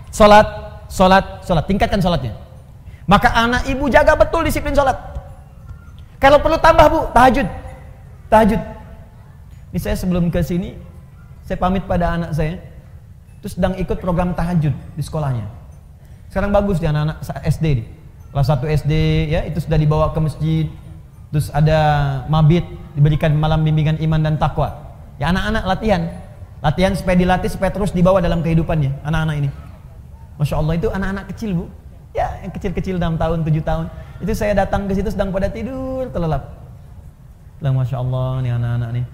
[0.09, 0.47] Salat,
[0.89, 1.64] salat, salat.
[1.68, 2.32] Tingkatkan salatnya.
[3.05, 4.97] Maka anak ibu jaga betul disiplin salat.
[6.16, 7.47] Kalau perlu tambah bu, tahajud.
[8.32, 8.60] Tahajud.
[9.70, 10.74] Ini saya sebelum ke sini,
[11.44, 12.59] saya pamit pada anak saya.
[13.44, 15.47] Terus sedang ikut program tahajud di sekolahnya.
[16.32, 17.86] Sekarang bagus di anak-anak SD.
[18.35, 18.93] Kelas 1 SD
[19.30, 20.66] ya, itu sudah dibawa ke masjid,
[21.28, 21.80] Terus ada
[22.32, 22.64] mabit
[22.97, 24.97] diberikan malam bimbingan iman dan takwa.
[25.20, 26.02] Ya anak-anak latihan.
[26.59, 29.51] Latihan supaya dilatih supaya terus dibawa dalam kehidupannya anak-anak ini.
[30.39, 31.64] Masya Allah itu anak-anak kecil bu.
[32.16, 33.86] Ya yang kecil-kecil dalam tahun, tujuh tahun.
[34.18, 36.59] Itu saya datang ke situ sedang pada tidur terlelap.
[37.62, 39.05] Bilang Masya Allah nih anak-anak nih.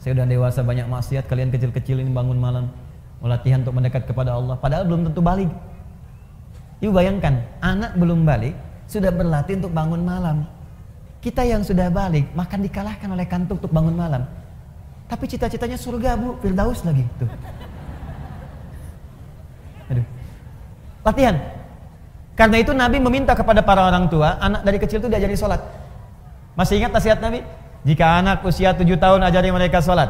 [0.00, 2.72] Saya udah dewasa banyak maksiat, kalian kecil-kecil ini bangun malam.
[3.22, 4.58] Mau latihan untuk mendekat kepada Allah.
[4.58, 5.46] Padahal belum tentu balik.
[6.82, 8.58] Ibu bayangkan, anak belum balik,
[8.90, 10.42] sudah berlatih untuk bangun malam.
[11.22, 14.26] Kita yang sudah balik makan dikalahkan oleh kantuk untuk bangun malam.
[15.12, 17.04] Tapi cita-citanya surga bu, Firdaus lagi.
[17.20, 17.28] Tuh.
[19.92, 20.06] Aduh.
[21.04, 21.36] Latihan.
[22.32, 25.60] Karena itu Nabi meminta kepada para orang tua, anak dari kecil itu diajari sholat.
[26.56, 27.44] Masih ingat nasihat Nabi?
[27.84, 30.08] Jika anak usia 7 tahun ajari mereka sholat.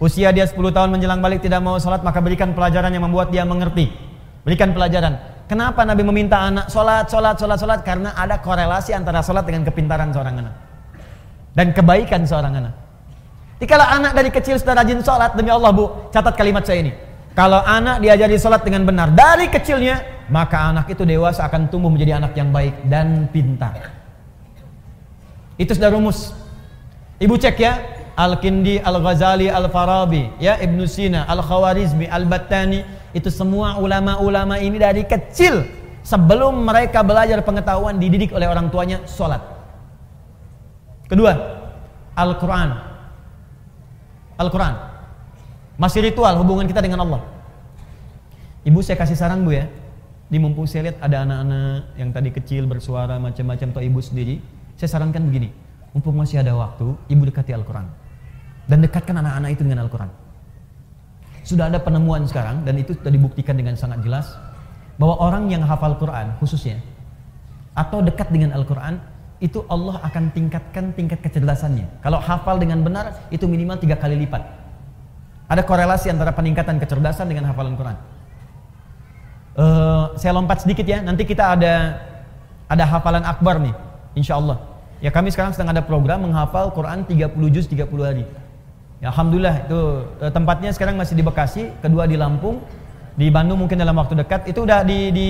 [0.00, 3.44] Usia dia 10 tahun menjelang balik tidak mau sholat, maka berikan pelajaran yang membuat dia
[3.44, 3.92] mengerti.
[4.40, 5.20] Berikan pelajaran.
[5.52, 7.80] Kenapa Nabi meminta anak sholat, sholat, sholat, sholat?
[7.84, 10.54] Karena ada korelasi antara sholat dengan kepintaran seorang anak.
[11.52, 12.89] Dan kebaikan seorang anak.
[13.60, 16.96] Jadi kalau anak dari kecil sudah rajin sholat, demi Allah bu, catat kalimat saya ini.
[17.36, 22.16] Kalau anak diajari sholat dengan benar dari kecilnya, maka anak itu dewasa akan tumbuh menjadi
[22.16, 23.92] anak yang baik dan pintar.
[25.60, 26.32] Itu sudah rumus.
[27.20, 27.72] Ibu cek ya,
[28.16, 32.80] Al-Kindi, Al-Ghazali, Al-Farabi, ya Ibnu Sina, Al-Khawarizmi, Al-Battani,
[33.12, 35.68] itu semua ulama-ulama ini dari kecil
[36.00, 39.44] sebelum mereka belajar pengetahuan dididik oleh orang tuanya sholat.
[41.12, 41.36] Kedua,
[42.16, 42.89] Al-Quran.
[44.40, 44.74] Al-Quran.
[45.76, 47.20] Masih ritual hubungan kita dengan Allah.
[48.64, 49.68] Ibu saya kasih saran bu ya.
[50.30, 54.40] Di mumpung saya lihat ada anak-anak yang tadi kecil bersuara macam-macam atau ibu sendiri.
[54.80, 55.52] Saya sarankan begini.
[55.92, 57.84] Mumpung masih ada waktu, ibu dekati Al-Quran.
[58.64, 60.10] Dan dekatkan anak-anak itu dengan Al-Quran.
[61.42, 64.38] Sudah ada penemuan sekarang dan itu sudah dibuktikan dengan sangat jelas
[65.00, 66.78] bahwa orang yang hafal Quran khususnya
[67.72, 69.00] atau dekat dengan Al-Quran
[69.40, 71.88] itu Allah akan tingkatkan tingkat kecerdasannya.
[72.04, 74.44] Kalau hafal dengan benar itu minimal tiga kali lipat.
[75.48, 77.96] Ada korelasi antara peningkatan kecerdasan dengan hafalan Quran.
[79.56, 81.00] Uh, saya lompat sedikit ya.
[81.00, 81.98] Nanti kita ada
[82.70, 83.74] ada hafalan akbar nih,
[84.14, 84.60] insya Allah.
[85.00, 88.28] Ya kami sekarang sedang ada program menghafal Quran 30 juz 30 hari.
[89.00, 89.80] Ya, Alhamdulillah itu
[90.20, 92.60] uh, tempatnya sekarang masih di Bekasi, kedua di Lampung,
[93.16, 94.44] di Bandung mungkin dalam waktu dekat.
[94.52, 95.28] Itu udah di, di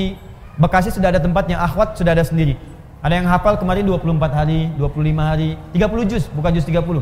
[0.58, 2.58] Bekasi sudah ada tempatnya, Akhwat sudah ada sendiri.
[3.00, 7.00] Ada yang hafal kemarin 24 hari, 25 hari, 30 juz, bukan juz 30.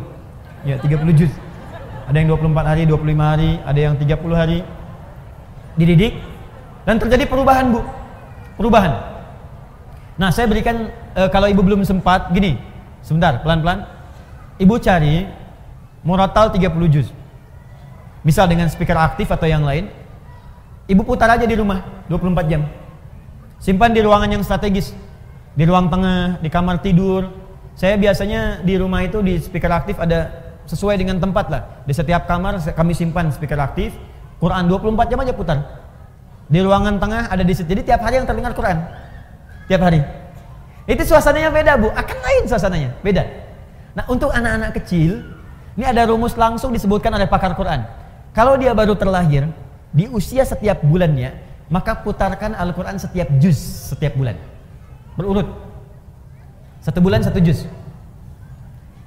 [0.63, 1.33] Ya, 30 juz.
[2.07, 4.59] Ada yang 24 hari, 25 hari, ada yang 30 hari.
[5.75, 6.15] Dididik
[6.87, 7.83] dan terjadi perubahan, Bu.
[8.55, 8.95] Perubahan.
[10.19, 12.59] Nah, saya berikan e, kalau Ibu belum sempat gini.
[13.03, 13.87] Sebentar, pelan-pelan.
[14.59, 15.27] Ibu cari
[16.07, 17.11] Muratal 30 juz.
[18.23, 19.91] Misal dengan speaker aktif atau yang lain.
[20.87, 22.63] Ibu putar aja di rumah 24 jam.
[23.59, 24.95] Simpan di ruangan yang strategis
[25.59, 27.27] di ruang tengah, di kamar tidur.
[27.75, 30.31] Saya biasanya di rumah itu di speaker aktif ada
[30.71, 31.83] sesuai dengan tempat lah.
[31.83, 33.91] Di setiap kamar kami simpan speaker aktif.
[34.39, 35.59] Quran 24 jam aja putar.
[36.47, 37.67] Di ruangan tengah ada di situ.
[37.75, 38.87] Jadi tiap hari yang terdengar Quran.
[39.67, 40.01] Tiap hari.
[40.87, 41.91] Itu suasananya beda, Bu.
[41.91, 43.27] Akan lain suasananya, beda.
[43.99, 45.27] Nah, untuk anak-anak kecil,
[45.75, 47.83] ini ada rumus langsung disebutkan oleh pakar Quran.
[48.33, 49.51] Kalau dia baru terlahir,
[49.91, 51.35] di usia setiap bulannya,
[51.69, 53.59] maka putarkan Al-Quran setiap juz
[53.93, 54.39] setiap bulan
[55.19, 55.51] berurut.
[56.79, 57.67] Satu bulan satu juz.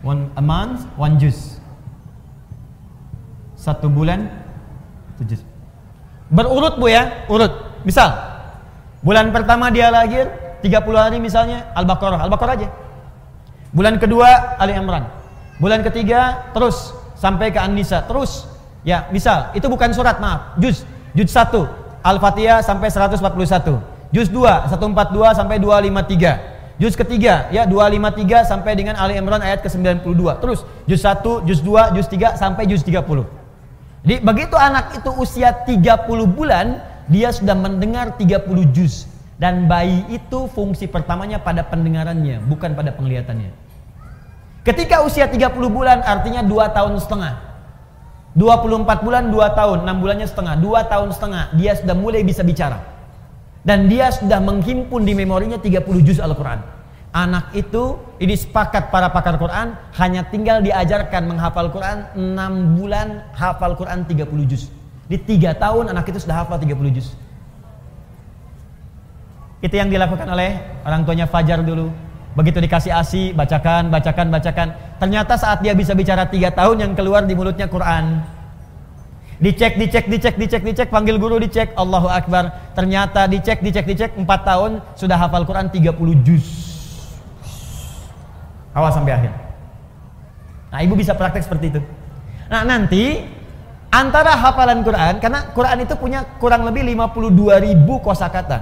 [0.04, 1.56] One a month one juz.
[3.56, 4.28] Satu bulan
[5.16, 5.42] satu juz.
[6.28, 7.52] Berurut Bu ya, urut.
[7.88, 8.12] Misal
[9.00, 10.28] bulan pertama dia lahir
[10.62, 12.70] 30 hari misalnya Al-Baqarah, Al-Baqarah aja.
[13.72, 15.08] Bulan kedua Ali Imran.
[15.64, 18.52] Bulan ketiga terus sampai ke An-Nisa, terus.
[18.82, 20.84] Ya, misal itu bukan surat, maaf, juz.
[21.14, 21.70] Juz 1
[22.02, 23.91] Al-Fatihah sampai 141.
[24.12, 26.80] Juz 2 142 sampai 253.
[26.82, 30.20] Juz ketiga ya 253 sampai dengan Ali Imran ayat ke-92.
[30.44, 33.24] Terus juz 1, juz 2, juz 3 sampai juz 30.
[34.02, 39.08] Jadi begitu anak itu usia 30 bulan, dia sudah mendengar 30 juz.
[39.38, 43.50] Dan bayi itu fungsi pertamanya pada pendengarannya, bukan pada penglihatannya.
[44.62, 47.50] Ketika usia 30 bulan artinya 2 tahun setengah.
[48.38, 53.01] 24 bulan 2 tahun, 6 bulannya setengah, 2 tahun setengah dia sudah mulai bisa bicara.
[53.62, 56.62] Dan dia sudah menghimpun di memorinya 30 juz Al-Quran.
[57.12, 63.76] Anak itu, ini sepakat para pakar Quran, hanya tinggal diajarkan menghafal Quran 6 bulan, hafal
[63.76, 64.72] Quran 30 juz.
[65.12, 67.12] Di 3 tahun anak itu sudah hafal 30 juz.
[69.62, 70.58] Itu yang dilakukan oleh
[70.88, 71.92] orang tuanya Fajar dulu.
[72.32, 74.68] Begitu dikasih asi, bacakan, bacakan, bacakan.
[74.98, 78.24] Ternyata saat dia bisa bicara 3 tahun yang keluar di mulutnya Quran.
[79.42, 82.72] Dicek, dicek, dicek, dicek, dicek, panggil guru dicek, Allahu Akbar.
[82.78, 86.46] Ternyata dicek, dicek, dicek, 4 tahun sudah hafal Quran 30 juz.
[88.78, 89.34] Awal sampai akhir.
[90.70, 91.82] Nah, ibu bisa praktek seperti itu.
[92.54, 93.26] Nah, nanti
[93.90, 98.62] antara hafalan Quran, karena Quran itu punya kurang lebih 52 ribu kosakata.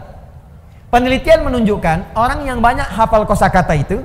[0.88, 3.99] Penelitian menunjukkan orang yang banyak hafal kosakata itu,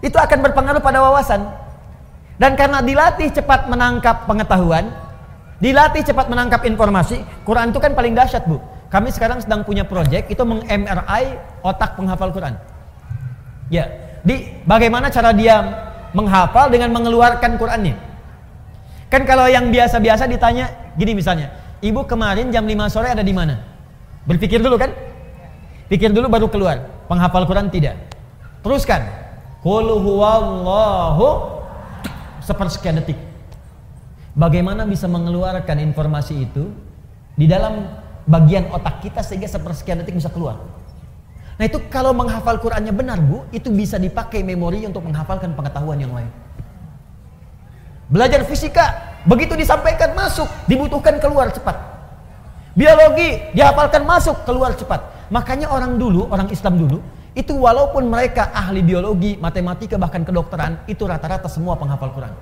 [0.00, 1.52] itu akan berpengaruh pada wawasan.
[2.40, 5.03] Dan karena dilatih cepat menangkap pengetahuan,
[5.62, 7.22] Dilatih cepat menangkap informasi.
[7.46, 8.58] Quran itu kan paling dahsyat, Bu.
[8.90, 11.24] Kami sekarang sedang punya proyek itu meng-MRI
[11.62, 12.54] otak penghafal Quran.
[13.70, 13.90] Ya,
[14.22, 15.62] di bagaimana cara dia
[16.14, 17.98] menghafal dengan mengeluarkan Qurannya.
[19.10, 21.50] Kan kalau yang biasa-biasa ditanya gini misalnya,
[21.82, 23.58] "Ibu kemarin jam 5 sore ada di mana?"
[24.30, 24.94] Berpikir dulu kan?
[25.90, 26.86] Pikir dulu baru keluar.
[27.10, 27.98] Penghafal Quran tidak.
[28.62, 29.04] Teruskan.
[29.60, 31.60] Qul huwallahu
[32.44, 33.33] sepersekian detik
[34.34, 36.74] Bagaimana bisa mengeluarkan informasi itu
[37.38, 37.86] di dalam
[38.26, 40.58] bagian otak kita sehingga sepersekian detik bisa keluar.
[41.54, 46.10] Nah itu kalau menghafal Qurannya benar bu, itu bisa dipakai memori untuk menghafalkan pengetahuan yang
[46.10, 46.26] lain.
[48.10, 51.78] Belajar fisika, begitu disampaikan masuk, dibutuhkan keluar cepat.
[52.74, 55.30] Biologi, dihafalkan masuk, keluar cepat.
[55.30, 56.98] Makanya orang dulu, orang Islam dulu,
[57.38, 62.34] itu walaupun mereka ahli biologi, matematika, bahkan kedokteran, itu rata-rata semua penghafal Quran.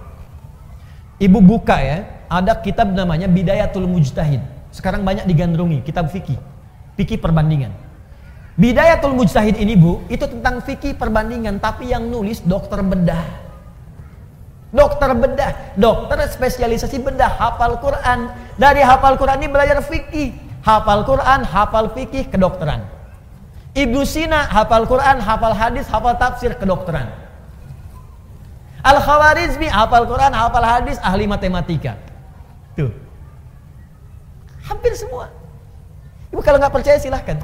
[1.22, 4.42] Ibu buka ya, ada kitab namanya Bidayatul Mujtahid.
[4.74, 6.34] Sekarang banyak digandrungi, kitab fikih.
[6.98, 7.70] Fikih perbandingan.
[8.58, 13.22] Bidayatul Mujtahid ini Bu, itu tentang fikih perbandingan, tapi yang nulis dokter bedah.
[14.74, 18.32] Dokter bedah, dokter spesialisasi bedah, hafal Quran.
[18.58, 20.34] Dari hafal Quran ini belajar fikih.
[20.66, 22.82] Hafal Quran, hafal fikih, kedokteran.
[23.78, 27.21] Ibnu Sina hafal Quran, hafal hadis, hafal tafsir, kedokteran.
[28.82, 31.94] Al-Khawarizmi hafal Quran, hafal hadis, ahli matematika.
[32.74, 32.90] Tuh.
[34.66, 35.30] Hampir semua.
[36.34, 37.38] Ibu kalau nggak percaya silahkan.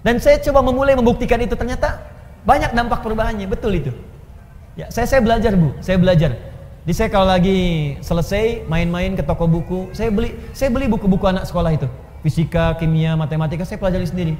[0.00, 2.02] Dan saya coba memulai membuktikan itu ternyata
[2.42, 3.92] banyak dampak perubahannya, betul itu.
[4.74, 6.34] Ya, saya saya belajar bu, saya belajar.
[6.88, 11.44] Di saya kalau lagi selesai main-main ke toko buku, saya beli saya beli buku-buku anak
[11.44, 11.84] sekolah itu,
[12.24, 14.34] fisika, kimia, matematika, saya pelajari sendiri.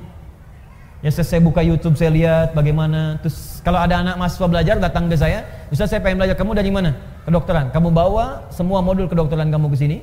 [1.00, 3.16] Ya saya, buka YouTube, saya lihat bagaimana.
[3.24, 6.68] Terus kalau ada anak mahasiswa belajar datang ke saya, bisa saya pengen belajar, kamu dari
[6.68, 6.92] mana?
[7.24, 7.72] Kedokteran.
[7.72, 9.98] Kamu bawa semua modul kedokteran kamu ke sini.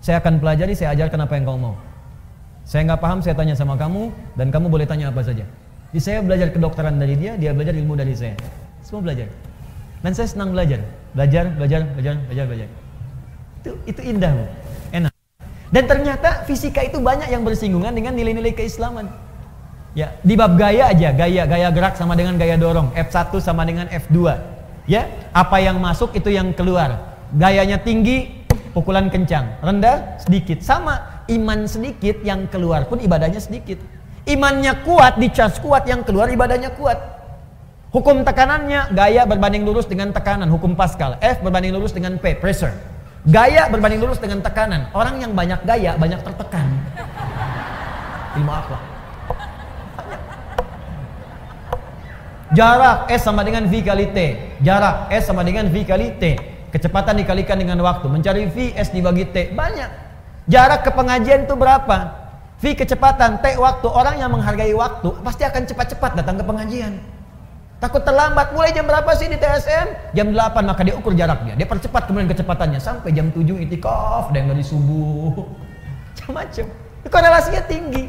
[0.00, 1.76] Saya akan pelajari, saya ajarkan apa yang kamu mau.
[2.64, 4.08] Saya nggak paham, saya tanya sama kamu
[4.40, 5.44] dan kamu boleh tanya apa saja.
[5.92, 8.40] Jadi saya belajar kedokteran dari dia, dia belajar ilmu dari saya.
[8.80, 9.28] Semua belajar.
[10.00, 10.80] Dan saya senang belajar.
[11.12, 12.68] Belajar, belajar, belajar, belajar, belajar.
[13.60, 14.32] Itu itu indah.
[14.96, 15.12] Enak.
[15.68, 19.12] Dan ternyata fisika itu banyak yang bersinggungan dengan nilai-nilai keislaman.
[19.90, 23.90] Ya, di bab gaya aja, gaya gaya gerak sama dengan gaya dorong, F1 sama dengan
[23.90, 24.38] F2.
[24.86, 27.18] Ya, apa yang masuk itu yang keluar.
[27.34, 30.62] Gayanya tinggi, pukulan kencang, rendah sedikit.
[30.62, 33.82] Sama iman sedikit yang keluar pun ibadahnya sedikit.
[34.30, 36.98] Imannya kuat, dicas kuat yang keluar ibadahnya kuat.
[37.90, 41.18] Hukum tekanannya gaya berbanding lurus dengan tekanan, hukum Pascal.
[41.18, 42.70] F berbanding lurus dengan P, pressure.
[43.26, 44.86] Gaya berbanding lurus dengan tekanan.
[44.94, 46.66] Orang yang banyak gaya banyak tertekan.
[48.38, 48.89] Ilmu akhlak.
[52.50, 54.18] Jarak S sama dengan V kali T.
[54.58, 56.34] Jarak S sama dengan V kali T.
[56.74, 58.10] Kecepatan dikalikan dengan waktu.
[58.10, 59.54] Mencari V S dibagi T.
[59.54, 59.90] Banyak.
[60.50, 62.10] Jarak ke pengajian itu berapa?
[62.58, 63.86] V kecepatan, T waktu.
[63.86, 66.98] Orang yang menghargai waktu pasti akan cepat-cepat datang ke pengajian.
[67.78, 68.52] Takut terlambat.
[68.52, 70.12] Mulai jam berapa sih di TSM?
[70.12, 71.54] Jam 8 maka dia ukur jaraknya.
[71.54, 75.38] Dia percepat kemudian kecepatannya sampai jam 7 itikaf dan dari subuh.
[76.12, 76.66] Macam-macam.
[77.08, 78.04] Korelasinya tinggi.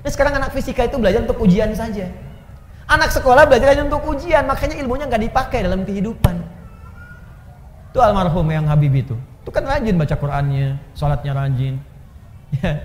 [0.00, 2.08] Nah, sekarang anak fisika itu belajar untuk ujian saja.
[2.84, 6.36] Anak sekolah belajar hanya untuk ujian, makanya ilmunya nggak dipakai dalam kehidupan.
[7.90, 9.16] Itu almarhum yang Habib itu.
[9.40, 11.76] Itu kan rajin baca Qurannya, sholatnya rajin.
[12.62, 12.78] Ya.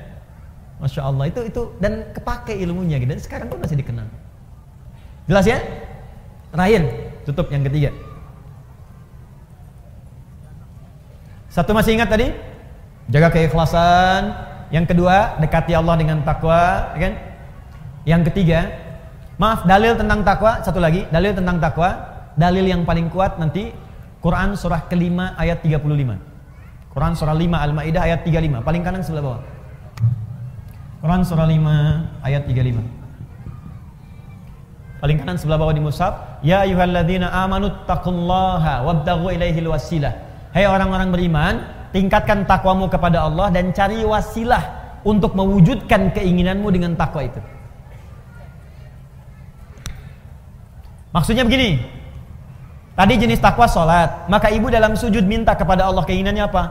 [0.81, 3.11] Masya Allah itu itu dan kepake ilmunya gitu.
[3.11, 4.07] Dan sekarang pun masih dikenal.
[5.29, 5.61] Jelas ya?
[6.49, 6.81] Terakhir,
[7.27, 7.93] tutup yang ketiga.
[11.53, 12.33] Satu masih ingat tadi?
[13.13, 14.33] Jaga keikhlasan.
[14.73, 17.13] Yang kedua, dekati Allah dengan takwa, ya kan?
[18.05, 18.59] Yang ketiga,
[19.39, 21.95] maaf, dalil tentang takwa, satu lagi, dalil tentang takwa,
[22.35, 23.71] dalil yang paling kuat nanti
[24.19, 26.91] Quran surah kelima ayat 35.
[26.91, 29.41] Quran surah 5 Al-Maidah ayat 35, paling kanan sebelah bawah.
[30.99, 32.99] Quran surah 5 ayat 35.
[34.99, 40.11] Paling kanan sebelah bawah di mushaf, ya ayyuhalladzina amanu taqullaha wabtaghu ilaihil wasilah.
[40.51, 41.63] Hai hey orang-orang beriman,
[41.95, 44.59] tingkatkan takwamu kepada Allah dan cari wasilah
[45.07, 47.39] untuk mewujudkan keinginanmu dengan takwa itu.
[51.09, 51.81] Maksudnya begini,
[52.99, 54.27] Tadi jenis takwa sholat.
[54.27, 56.63] Maka ibu dalam sujud minta kepada Allah keinginannya apa?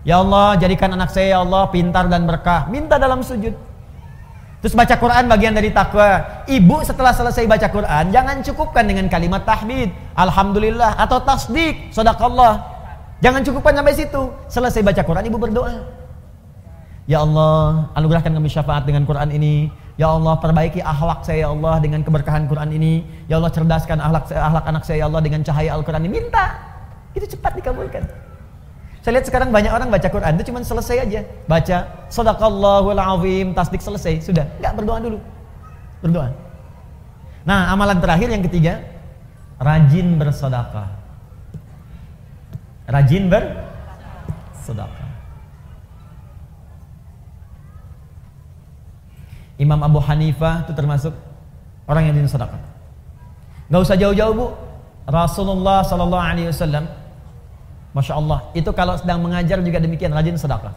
[0.00, 2.72] Ya Allah jadikan anak saya ya Allah pintar dan berkah.
[2.72, 3.52] Minta dalam sujud.
[4.64, 6.24] Terus baca Quran bagian dari takwa.
[6.48, 12.64] Ibu setelah selesai baca Quran jangan cukupkan dengan kalimat tahmid, alhamdulillah atau tasdik, Allah.
[13.20, 14.22] Jangan cukupkan sampai situ.
[14.48, 15.84] Selesai baca Quran ibu berdoa.
[17.08, 19.72] Ya Allah, anugerahkan kami syafaat dengan Quran ini.
[19.96, 23.00] Ya Allah perbaiki akhlak saya ya Allah dengan keberkahan Quran ini.
[23.32, 26.20] Ya Allah cerdaskan akhlak akhlak anak saya ya Allah dengan cahaya Al-Quran ini.
[26.20, 26.52] Minta.
[27.16, 28.04] Itu cepat dikabulkan.
[29.00, 31.24] Saya lihat sekarang banyak orang baca Quran itu cuma selesai aja.
[31.48, 31.76] Baca
[32.12, 34.44] sadaqallahul azim, tasdik selesai, sudah.
[34.60, 35.18] Enggak berdoa dulu.
[36.04, 36.28] Berdoa.
[37.48, 38.84] Nah, amalan terakhir yang ketiga,
[39.56, 40.92] rajin bersedekah.
[42.84, 45.07] Rajin bersedekah.
[49.58, 51.12] Imam Abu Hanifah itu termasuk
[51.90, 52.62] orang yang rajin sedekah.
[53.68, 54.46] Gak usah jauh-jauh bu.
[55.08, 56.84] Rasulullah Sallallahu Alaihi Wasallam,
[57.96, 60.76] masya Allah, itu kalau sedang mengajar juga demikian rajin sedekah.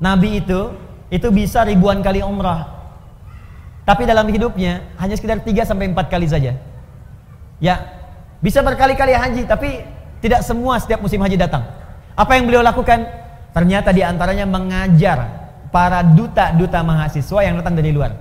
[0.00, 0.72] Nabi itu
[1.12, 2.64] itu bisa ribuan kali umrah,
[3.84, 6.56] tapi dalam hidupnya hanya sekitar 3 sampai empat kali saja.
[7.60, 7.74] Ya,
[8.40, 9.84] bisa berkali-kali haji, tapi
[10.24, 11.68] tidak semua setiap musim haji datang.
[12.16, 13.04] Apa yang beliau lakukan?
[13.52, 15.43] Ternyata di antaranya mengajar
[15.74, 18.14] para duta-duta mahasiswa yang datang dari luar.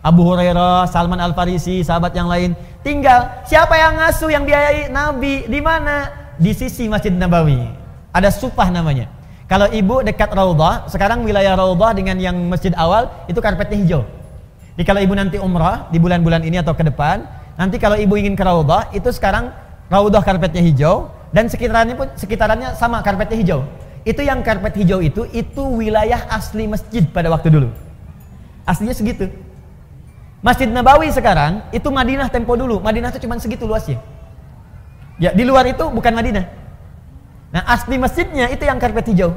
[0.00, 2.56] Abu Hurairah, Salman Al Farisi, sahabat yang lain.
[2.80, 6.08] Tinggal siapa yang ngasuh yang biayai Nabi di mana?
[6.40, 7.68] Di sisi Masjid Nabawi.
[8.16, 9.12] Ada supah namanya.
[9.44, 14.02] Kalau ibu dekat Raudhah, sekarang wilayah Raudhah dengan yang masjid awal itu karpetnya hijau.
[14.74, 17.28] Jadi kalau ibu nanti umrah di bulan-bulan ini atau ke depan,
[17.60, 19.52] nanti kalau ibu ingin ke Raudhah, itu sekarang
[19.92, 23.60] Raudhah karpetnya hijau dan sekitarannya pun sekitarannya sama karpetnya hijau.
[24.06, 27.74] Itu yang karpet hijau itu, itu wilayah asli masjid pada waktu dulu.
[28.62, 29.26] Aslinya segitu.
[30.38, 32.78] Masjid Nabawi sekarang, itu Madinah tempo dulu.
[32.78, 33.98] Madinah itu cuma segitu luasnya.
[35.18, 36.46] Ya, di luar itu bukan Madinah.
[37.50, 39.34] Nah, asli masjidnya itu yang karpet hijau.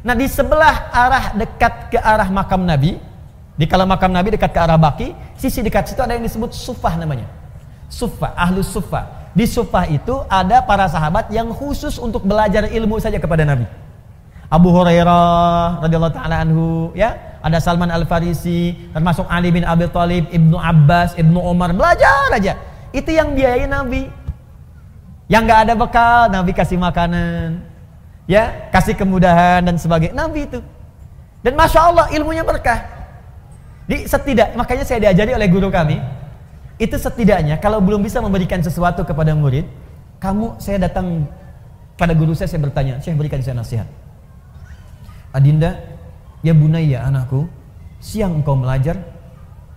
[0.00, 2.96] Nah, di sebelah arah dekat ke arah makam Nabi,
[3.52, 6.96] Di kalau makam Nabi dekat ke arah Baki, sisi dekat situ ada yang disebut Sufah
[6.96, 7.28] namanya.
[7.92, 9.21] Sufah, ahlus Sufah.
[9.32, 13.64] Di Sufah itu ada para sahabat yang khusus untuk belajar ilmu saja kepada Nabi.
[14.52, 17.40] Abu Hurairah radhiyallahu taala anhu, ya.
[17.40, 22.60] Ada Salman Al Farisi, termasuk Ali bin Abi Thalib, Ibnu Abbas, Ibnu Umar belajar aja.
[22.92, 24.12] Itu yang biayai Nabi.
[25.32, 27.64] Yang nggak ada bekal, Nabi kasih makanan,
[28.28, 30.12] ya, kasih kemudahan dan sebagainya.
[30.12, 30.60] Nabi itu.
[31.40, 32.84] Dan masya Allah ilmunya berkah.
[33.88, 35.98] Di setidak, makanya saya diajari oleh guru kami,
[36.82, 39.70] itu setidaknya kalau belum bisa memberikan sesuatu kepada murid,
[40.18, 41.30] kamu saya datang
[41.94, 43.86] pada guru saya saya bertanya, saya berikan saya nasihat.
[45.30, 45.78] Adinda,
[46.42, 47.46] ya bunaya anakku,
[48.02, 48.98] siang engkau belajar,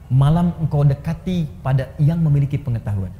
[0.09, 3.13] malam engkau dekati pada yang memiliki pengetahuan.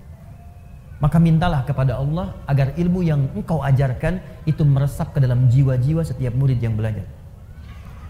[0.98, 4.18] Maka mintalah kepada Allah agar ilmu yang engkau ajarkan
[4.50, 7.06] itu meresap ke dalam jiwa-jiwa setiap murid yang belajar.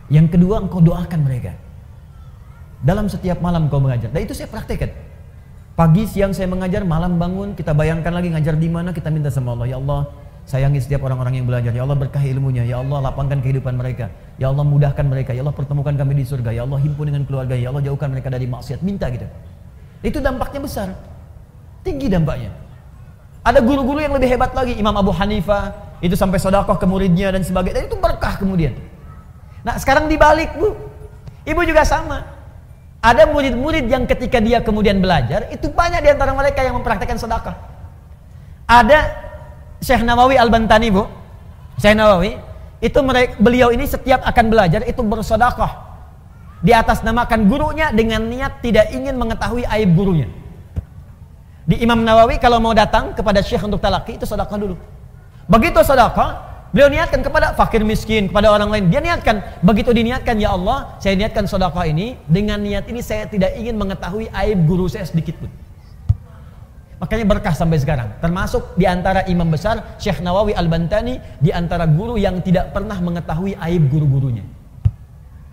[0.08, 1.52] Yang kedua engkau doakan mereka.
[2.80, 4.08] Dalam setiap malam engkau mengajar.
[4.14, 5.05] Dan itu saya praktekkan.
[5.76, 9.60] Pagi, siang saya mengajar, malam bangun, kita bayangkan lagi ngajar di mana, kita minta sama
[9.60, 10.08] Allah, ya Allah,
[10.46, 11.74] Sayangi setiap orang-orang yang belajar.
[11.74, 12.62] Ya Allah berkahi ilmunya.
[12.70, 14.14] Ya Allah lapangkan kehidupan mereka.
[14.38, 15.34] Ya Allah mudahkan mereka.
[15.34, 16.54] Ya Allah pertemukan kami di surga.
[16.54, 17.58] Ya Allah himpun dengan keluarga.
[17.58, 18.86] Ya Allah jauhkan mereka dari maksiat.
[18.86, 19.26] Minta gitu.
[20.06, 20.94] Itu dampaknya besar.
[21.82, 22.54] Tinggi dampaknya.
[23.42, 24.78] Ada guru-guru yang lebih hebat lagi.
[24.78, 25.98] Imam Abu Hanifah.
[25.98, 27.82] Itu sampai sodakoh ke muridnya dan sebagainya.
[27.82, 28.78] Dan itu berkah kemudian.
[29.66, 30.78] Nah sekarang dibalik bu.
[31.42, 32.35] Ibu juga sama.
[33.06, 35.46] Ada murid-murid yang ketika dia kemudian belajar.
[35.54, 37.54] Itu banyak di antara mereka yang mempraktekkan sedekah.
[38.66, 39.14] Ada
[39.78, 41.06] Syekh Nawawi Al-Bantani bu
[41.78, 42.34] Syekh Nawawi
[42.82, 45.70] itu mereka, beliau ini setiap akan belajar itu bersodakoh
[46.66, 50.26] di atas namakan gurunya dengan niat tidak ingin mengetahui aib gurunya
[51.66, 54.76] di Imam Nawawi kalau mau datang kepada syekh untuk talaki itu sodakoh dulu
[55.46, 60.52] begitu sodakoh beliau niatkan kepada fakir miskin kepada orang lain dia niatkan begitu diniatkan ya
[60.60, 65.08] Allah saya niatkan sodakoh ini dengan niat ini saya tidak ingin mengetahui aib guru saya
[65.08, 65.48] sedikit pun
[66.96, 68.08] Makanya berkah sampai sekarang.
[68.24, 73.60] Termasuk di antara imam besar Syekh Nawawi Al-Bantani di antara guru yang tidak pernah mengetahui
[73.60, 74.48] aib guru-gurunya.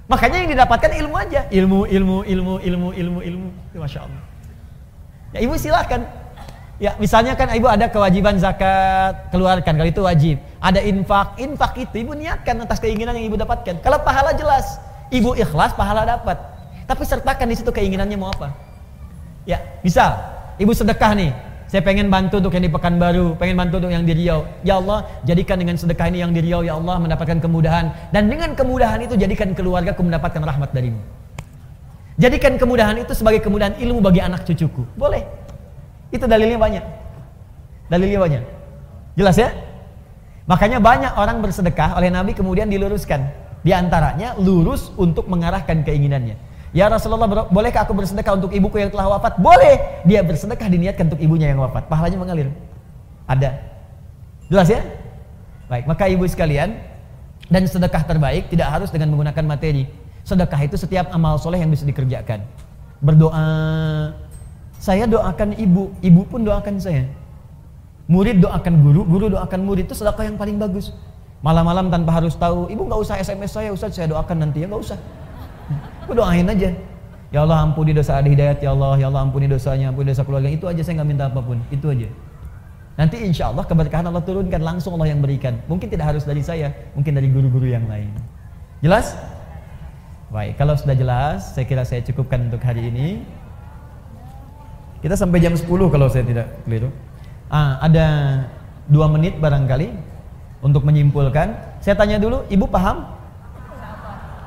[0.07, 3.49] Makanya yang didapatkan ilmu aja, ilmu, ilmu, ilmu, ilmu, ilmu, ilmu.
[3.75, 4.23] Masya Allah.
[5.35, 6.07] Ya ibu silahkan.
[6.83, 10.37] Ya misalnya kan ibu ada kewajiban zakat keluarkan kalau itu wajib.
[10.59, 13.79] Ada infak, infak itu ibu niatkan atas keinginan yang ibu dapatkan.
[13.79, 14.83] Kalau pahala jelas,
[15.15, 16.35] ibu ikhlas pahala dapat.
[16.91, 18.51] Tapi sertakan di situ keinginannya mau apa.
[19.47, 20.19] Ya, bisa
[20.61, 21.33] Ibu sedekah nih.
[21.73, 24.45] Saya pengen bantu untuk yang di Pekanbaru, pengen bantu untuk yang di Riau.
[24.61, 28.13] Ya Allah, jadikan dengan sedekah ini yang di Riau, ya Allah mendapatkan kemudahan.
[28.13, 31.01] Dan dengan kemudahan itu jadikan keluarga ku mendapatkan rahmat darimu.
[32.21, 34.85] Jadikan kemudahan itu sebagai kemudahan ilmu bagi anak cucuku.
[35.01, 35.25] Boleh.
[36.13, 36.85] Itu dalilnya banyak.
[37.89, 38.43] Dalilnya banyak.
[39.19, 39.51] Jelas ya?
[40.47, 43.33] Makanya banyak orang bersedekah oleh Nabi kemudian diluruskan.
[43.63, 46.37] Di antaranya lurus untuk mengarahkan keinginannya.
[46.73, 49.37] Ya Rasulullah, bolehkah aku bersedekah untuk ibuku yang telah wafat?
[49.41, 50.03] Boleh.
[50.09, 51.85] Dia bersedekah diniatkan untuk ibunya yang wafat.
[51.87, 52.49] Pahalanya mengalir.
[53.29, 53.61] Ada.
[54.49, 54.81] Jelas ya?
[55.69, 56.77] Baik, maka ibu sekalian,
[57.49, 59.89] dan sedekah terbaik tidak harus dengan menggunakan materi.
[60.25, 62.45] Sedekah itu setiap amal soleh yang bisa dikerjakan.
[63.01, 63.45] Berdoa,
[64.83, 67.07] saya doakan ibu, ibu pun doakan saya.
[68.11, 70.91] Murid doakan guru, guru doakan murid itu sedekah yang paling bagus.
[71.39, 74.83] Malam-malam tanpa harus tahu, ibu nggak usah SMS saya, Ustaz saya doakan nanti ya nggak
[74.83, 74.99] usah.
[76.03, 76.75] Aku doain aja.
[77.31, 80.51] Ya Allah ampuni dosa Adi Hidayat ya Allah, ya Allah ampuni dosanya, ampuni dosa keluarga.
[80.51, 82.11] Itu aja saya nggak minta apa pun, itu aja.
[82.99, 85.63] Nanti insya Allah keberkahan Allah turunkan langsung Allah yang berikan.
[85.71, 88.11] Mungkin tidak harus dari saya, mungkin dari guru-guru yang lain.
[88.83, 89.15] Jelas?
[90.35, 93.23] Baik, kalau sudah jelas, saya kira saya cukupkan untuk hari ini.
[95.03, 96.95] Kita sampai jam 10 kalau saya tidak keliru.
[97.51, 98.07] Ah, ada
[98.87, 99.91] dua menit barangkali
[100.63, 101.59] untuk menyimpulkan.
[101.83, 103.03] Saya tanya dulu, ibu paham?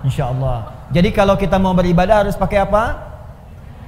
[0.07, 0.71] Insya Allah.
[0.95, 3.03] Jadi kalau kita mau beribadah harus pakai apa?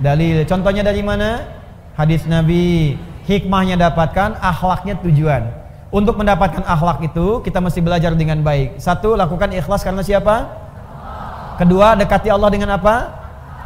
[0.03, 0.43] Dalil.
[0.43, 1.47] Contohnya dari mana?
[1.95, 2.99] Hadis Nabi.
[3.27, 5.47] Hikmahnya dapatkan, akhlaknya tujuan.
[5.87, 8.79] Untuk mendapatkan akhlak itu kita mesti belajar dengan baik.
[8.79, 10.51] Satu, lakukan ikhlas karena siapa?
[11.59, 13.07] Kedua, dekati Allah dengan apa?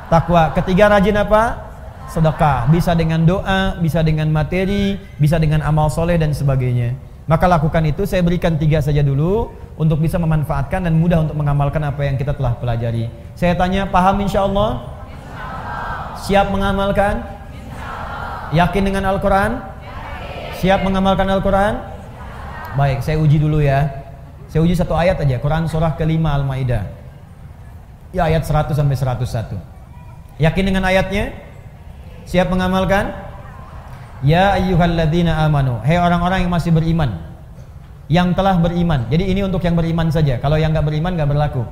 [0.09, 0.53] Takwa.
[0.53, 1.70] Ketiga, rajin apa?
[2.11, 2.67] Sedekah.
[2.67, 6.91] Bisa dengan doa, bisa dengan materi, bisa dengan amal soleh dan sebagainya.
[7.23, 8.03] Maka lakukan itu.
[8.03, 9.47] Saya berikan tiga saja dulu
[9.79, 13.07] untuk bisa memanfaatkan dan mudah untuk mengamalkan apa yang kita telah pelajari.
[13.39, 14.83] Saya tanya, paham insya Allah?
[16.27, 17.23] Siap mengamalkan?
[18.51, 19.63] Yakin dengan Al-Quran?
[20.59, 21.79] Siap mengamalkan Al-Quran?
[22.75, 23.87] Baik, saya uji dulu ya.
[24.51, 26.83] Saya uji satu ayat aja, Quran surah kelima Al-Maidah.
[28.11, 29.55] Ya ayat 100 sampai 101.
[30.43, 31.50] Yakin dengan ayatnya?
[32.25, 33.13] Siap mengamalkan?
[34.21, 35.81] Ya ayyuhalladzina amanu.
[35.81, 37.31] Hei orang-orang yang masih beriman
[38.11, 39.07] yang telah beriman.
[39.07, 40.35] Jadi ini untuk yang beriman saja.
[40.43, 41.63] Kalau yang nggak beriman nggak berlaku.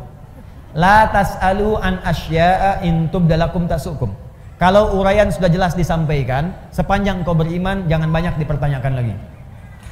[0.72, 4.16] La tas'alu an asya'a in tubdalakum tasukum.
[4.56, 9.16] Kalau uraian sudah jelas disampaikan, sepanjang kau beriman jangan banyak dipertanyakan lagi.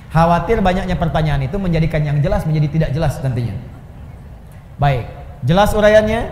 [0.08, 3.56] Khawatir banyaknya pertanyaan itu menjadikan yang jelas menjadi tidak jelas nantinya.
[4.80, 5.04] Baik,
[5.44, 6.32] jelas uraiannya?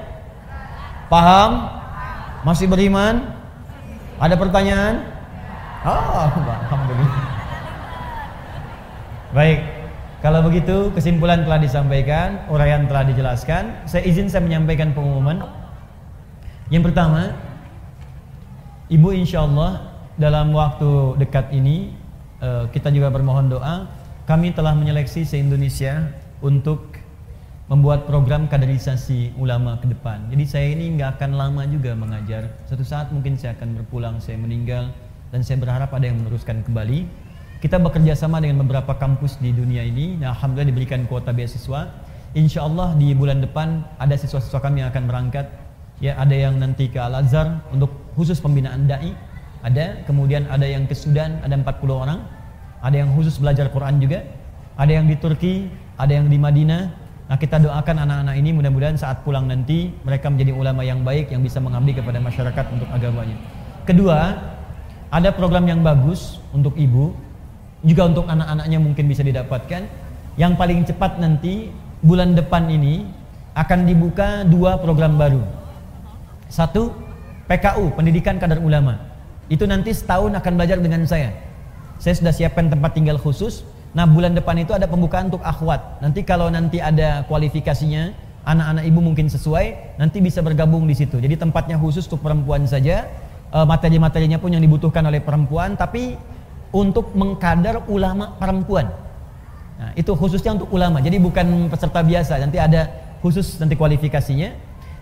[1.11, 1.51] Paham?
[2.47, 3.35] Masih beriman?
[4.19, 4.95] Ada pertanyaan?
[5.85, 7.23] Oh, alhamdulillah.
[9.35, 9.59] Baik,
[10.23, 13.85] kalau begitu kesimpulan telah disampaikan, uraian telah dijelaskan.
[13.85, 15.43] Saya izin saya menyampaikan pengumuman.
[16.71, 17.35] Yang pertama,
[18.85, 22.05] Ibu insya Allah dalam waktu dekat ini
[22.45, 23.87] Eh, kita juga bermohon doa.
[24.27, 26.11] Kami telah menyeleksi se-Indonesia
[26.43, 26.94] untuk
[27.65, 30.29] membuat program kaderisasi ulama ke depan.
[30.29, 32.53] Jadi saya ini nggak akan lama juga mengajar.
[32.69, 34.93] Suatu saat mungkin saya akan berpulang, saya meninggal,
[35.33, 37.09] dan saya berharap ada yang meneruskan kembali.
[37.59, 40.21] Kita bekerja sama dengan beberapa kampus di dunia ini.
[40.21, 41.89] Nah, Alhamdulillah diberikan kuota beasiswa.
[42.37, 45.49] Insya Allah di bulan depan ada siswa-siswa kami yang akan berangkat.
[45.97, 49.15] Ya, ada yang nanti ke Al Azhar untuk khusus pembinaan dai.
[49.65, 52.19] Ada, kemudian ada yang ke Sudan, ada 40 orang
[52.85, 54.21] ada yang khusus belajar Quran juga,
[54.77, 55.65] ada yang di Turki,
[55.97, 57.04] ada yang di Madinah.
[57.25, 61.41] Nah, kita doakan anak-anak ini mudah-mudahan saat pulang nanti mereka menjadi ulama yang baik yang
[61.41, 63.37] bisa mengabdi kepada masyarakat untuk agamanya.
[63.81, 64.37] Kedua,
[65.09, 67.17] ada program yang bagus untuk ibu,
[67.81, 69.89] juga untuk anak-anaknya mungkin bisa didapatkan.
[70.37, 71.73] Yang paling cepat nanti
[72.05, 73.09] bulan depan ini
[73.57, 75.41] akan dibuka dua program baru.
[76.45, 76.93] Satu,
[77.49, 79.01] PKU, Pendidikan Kadar Ulama.
[79.49, 81.33] Itu nanti setahun akan belajar dengan saya
[81.99, 83.63] saya sudah siapkan tempat tinggal khusus.
[83.95, 86.03] Nah bulan depan itu ada pembukaan untuk akhwat.
[86.03, 88.11] Nanti kalau nanti ada kualifikasinya,
[88.43, 91.15] anak-anak ibu mungkin sesuai, nanti bisa bergabung di situ.
[91.15, 93.07] Jadi tempatnya khusus untuk perempuan saja.
[93.55, 96.19] E, materi-materinya pun yang dibutuhkan oleh perempuan, tapi
[96.75, 98.91] untuk mengkader ulama perempuan.
[99.79, 100.99] Nah, itu khususnya untuk ulama.
[100.99, 102.35] Jadi bukan peserta biasa.
[102.43, 102.91] Nanti ada
[103.23, 104.51] khusus nanti kualifikasinya.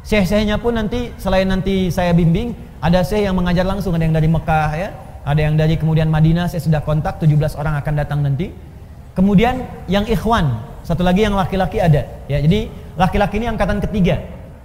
[0.06, 4.28] Syekh-syekhnya pun nanti selain nanti saya bimbing, ada syekh yang mengajar langsung, ada yang dari
[4.28, 4.90] Mekah ya,
[5.24, 8.73] ada yang dari kemudian Madinah saya sudah kontak 17 orang akan datang nanti.
[9.14, 12.10] Kemudian yang ikhwan, satu lagi yang laki-laki ada.
[12.26, 14.22] Ya, jadi laki-laki ini angkatan ketiga.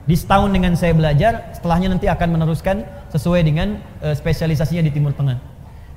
[0.08, 2.80] Di setahun dengan saya belajar, setelahnya nanti akan meneruskan
[3.12, 5.36] sesuai dengan uh, spesialisasinya di Timur Tengah.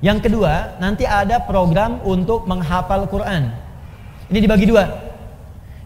[0.04, 3.56] Yang kedua, nanti ada program untuk menghafal Quran.
[4.28, 4.84] Ini dibagi dua.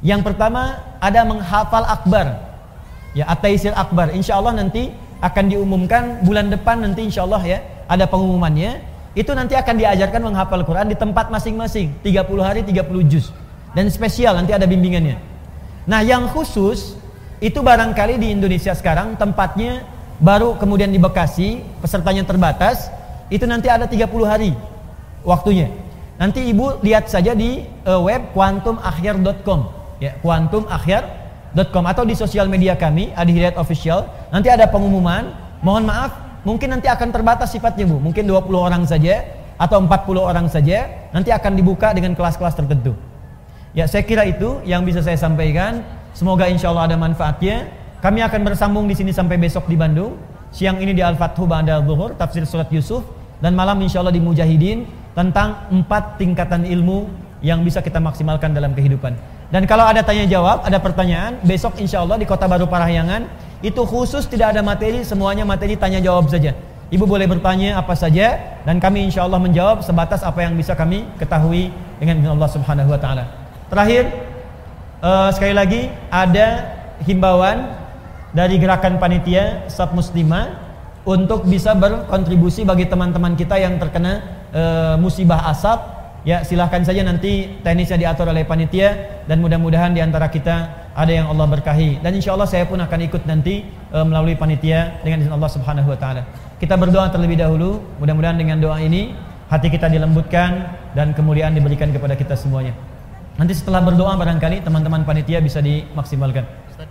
[0.02, 2.26] Yang pertama ada menghafal akbar.
[3.14, 4.12] Ya, At-Taisir Akbar.
[4.12, 4.93] Insya Allah nanti
[5.24, 8.82] akan diumumkan bulan depan nanti insya Allah ya ada pengumumannya,
[9.16, 13.32] itu nanti akan diajarkan menghafal Quran di tempat masing-masing, 30 hari 30 juz.
[13.72, 15.16] Dan spesial nanti ada bimbingannya.
[15.88, 17.01] Nah, yang khusus
[17.40, 19.88] itu barangkali di Indonesia sekarang tempatnya
[20.20, 22.93] baru kemudian di Bekasi, pesertanya terbatas,
[23.32, 24.52] itu nanti ada 30 hari
[25.24, 25.72] waktunya.
[26.20, 29.60] Nanti Ibu lihat saja di uh, web quantumakhir.com
[30.01, 34.09] ya, quantumakhir.com atau di sosial media kami, Adi Hidayat Official.
[34.28, 35.32] Nanti ada pengumuman.
[35.64, 36.12] Mohon maaf
[36.47, 37.98] mungkin nanti akan terbatas sifatnya Bu.
[37.98, 39.27] Mungkin 20 orang saja
[39.59, 42.94] atau 40 orang saja nanti akan dibuka dengan kelas-kelas tertentu.
[43.74, 45.82] Ya, saya kira itu yang bisa saya sampaikan.
[46.14, 47.68] Semoga insya Allah ada manfaatnya.
[48.01, 50.16] Kami akan bersambung di sini sampai besok di Bandung.
[50.55, 53.05] Siang ini di Al-Fathu Ba'da Zuhur, tafsir surat Yusuf
[53.43, 57.10] dan malam insya Allah di Mujahidin tentang empat tingkatan ilmu
[57.44, 59.12] yang bisa kita maksimalkan dalam kehidupan.
[59.52, 63.28] Dan kalau ada tanya jawab, ada pertanyaan, besok insya Allah di Kota Baru Parahyangan
[63.65, 66.53] itu khusus tidak ada materi, semuanya materi tanya jawab saja.
[66.87, 71.03] Ibu boleh bertanya apa saja dan kami insya Allah menjawab sebatas apa yang bisa kami
[71.19, 73.24] ketahui dengan Allah Subhanahu Wa Taala.
[73.66, 74.07] Terakhir
[75.03, 77.74] uh, sekali lagi ada himbauan
[78.31, 80.62] dari gerakan panitia Sab Muslimah
[81.03, 84.23] untuk bisa berkontribusi bagi teman-teman kita yang terkena
[84.55, 85.99] uh, musibah asap.
[86.27, 91.28] Ya silahkan saja nanti teknisnya diatur oleh panitia dan mudah-mudahan di antara kita ada yang
[91.28, 95.32] Allah berkahi dan insya Allah saya pun akan ikut nanti e, melalui panitia dengan izin
[95.36, 96.23] Allah Subhanahu Wa Taala.
[96.56, 99.12] Kita berdoa terlebih dahulu, mudah-mudahan dengan doa ini
[99.52, 102.73] hati kita dilembutkan dan kemuliaan diberikan kepada kita semuanya.
[103.36, 106.48] Nanti setelah berdoa barangkali teman-teman panitia bisa dimaksimalkan.
[106.73, 106.89] Ustaz,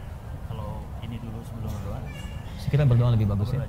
[0.53, 1.97] kalau ini dulu sebelum berdoa.
[2.61, 3.65] Sekira berdoa lebih bagus ya.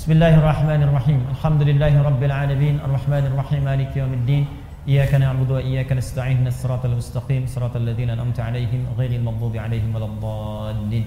[0.00, 1.28] Bismillahirrahmanirrahim.
[1.36, 4.48] Alhamdulillahirabbil alamin, arrahmanirrahim, maliki yaumiddin.
[4.87, 11.05] إياك نعبد وإياك نستعين الصراط المستقيم صراط الذين أنعمت عليهم غير المغضوب عليهم ولا الضالين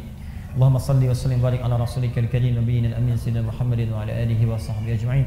[0.57, 5.27] اللهم صل وسلم وبارك على رسولك الكريم نبينا الأمين سيدنا محمد وعلى آله وصحبه أجمعين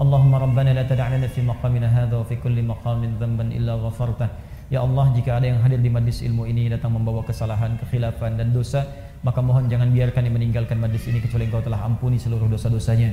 [0.00, 4.28] اللهم ربنا لا تدع لنا في مقامنا هذا وفي كل مقام ذنبا إلا غفرته
[4.72, 8.56] Ya Allah jika ada yang hadir di majlis ilmu ini datang membawa kesalahan, kekhilafan dan
[8.56, 8.88] dosa
[9.20, 13.12] maka mohon jangan biarkan yang meninggalkan majlis ini kecuali engkau telah ampuni seluruh dosa-dosanya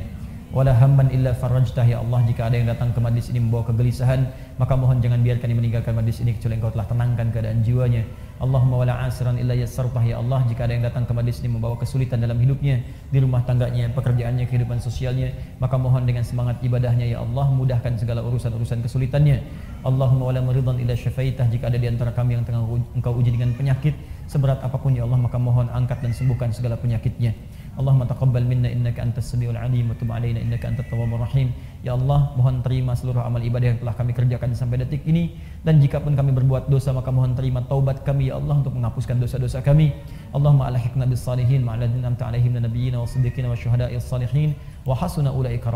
[0.55, 4.23] wala hamman illa farajtah ya Allah jika ada yang datang ke majlis ini membawa kegelisahan
[4.55, 8.07] maka mohon jangan biarkan dia meninggalkan majlis ini kecuali engkau telah tenangkan keadaan jiwanya.
[8.39, 11.75] Allahumma wala asiran illa yassartah ya Allah jika ada yang datang ke majlis ini membawa
[11.75, 17.19] kesulitan dalam hidupnya di rumah tangganya pekerjaannya kehidupan sosialnya maka mohon dengan semangat ibadahnya ya
[17.19, 19.43] Allah mudahkan segala urusan-urusan kesulitannya.
[19.83, 22.63] Allahumma wala maridan illa syafaitah jika ada di antara kami yang tengah
[22.95, 23.99] engkau uji dengan penyakit
[24.31, 27.35] seberat apa pun ya Allah maka mohon angkat dan sembuhkan segala penyakitnya
[27.75, 31.51] Allahumma taqabbal minna innaka antas samiul alim wa tub alaina innaka antat tawwabur rahim.
[31.83, 35.35] Ya Allah, mohon terima seluruh amal ibadah yang telah kami kerjakan sampai detik ini
[35.67, 39.19] dan jika pun kami berbuat dosa maka mohon terima taubat kami ya Allah untuk menghapuskan
[39.19, 39.91] dosa-dosa kami.
[40.31, 45.33] Allahumma alhiqna bis salihin ma'alladina amta alaihim nabiyina wa siddiqina wa syuhada'i salihin wa hasuna
[45.33, 45.73] ulaika.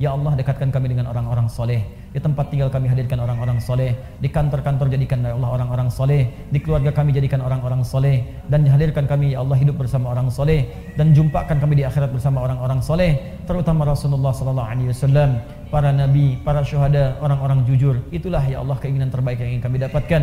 [0.00, 1.82] Ya Allah dekatkan kami dengan orang-orang soleh.
[2.14, 3.92] Di tempat tinggal kami hadirkan orang-orang soleh.
[4.22, 6.30] Di kantor-kantor jadikan ya Allah orang-orang soleh.
[6.48, 8.24] Di keluarga kami jadikan orang-orang soleh.
[8.48, 10.64] Dan hadirkan kami ya Allah hidup bersama orang soleh.
[10.96, 13.18] Dan jumpakan kami di akhirat bersama orang-orang soleh.
[13.44, 15.30] Terutama Rasulullah Sallallahu Alaihi Wasallam
[15.70, 18.02] Para nabi, para syuhada, orang-orang jujur.
[18.10, 20.22] Itulah ya Allah keinginan terbaik yang ingin kami dapatkan.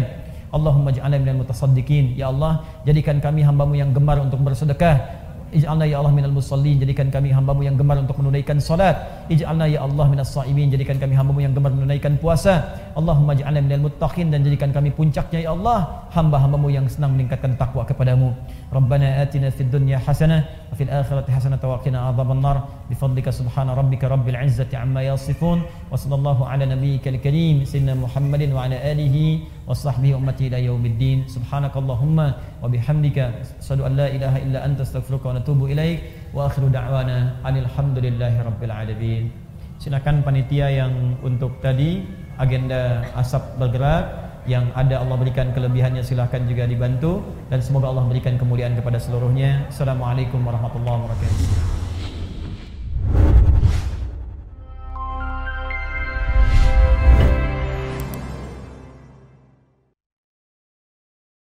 [0.52, 2.20] Allahumma ja'alna minal mutasaddiqin.
[2.20, 7.08] Ya Allah jadikan kami hambamu yang gemar untuk bersedekah Ij'alna ya Allah minal musallin jadikan
[7.08, 9.00] kami hambamu yang gemar untuk menunaikan salat.
[9.32, 12.68] Ij'alna ya Allah minas sa'imin jadikan kami hambamu yang gemar menunaikan puasa.
[13.00, 17.88] Allahumma ij'alna minal muttaqin dan jadikan kami puncaknya ya Allah hamba-hambamu yang senang meningkatkan takwa
[17.88, 18.36] kepadamu.
[18.68, 22.58] Rabbana atina fid dunya hasanah wa fil akhirati hasanah wa qina adzaban nar.
[22.92, 28.68] Bifadlika subhana rabbika rabbil izzati amma yasifun wa sallallahu ala nabiyyikal karim sayyidina Muhammadin wa
[28.68, 31.24] ala alihi wa sahbihi ummati ila yaumiddin.
[31.32, 32.28] Subhanakallahumma
[32.60, 36.04] wa bihamdika asyhadu an la ilaha illa anta astaghfiruka wa natubu ilaik
[36.36, 39.32] wa akhiru da'wana alhamdulillahi rabbil alamin
[39.78, 42.02] silakan panitia yang untuk tadi
[42.42, 47.22] agenda asap bergerak yang ada Allah berikan kelebihannya silahkan juga dibantu.
[47.52, 49.68] Dan semoga Allah berikan kemuliaan kepada seluruhnya.
[49.70, 51.87] Assalamualaikum warahmatullahi wabarakatuh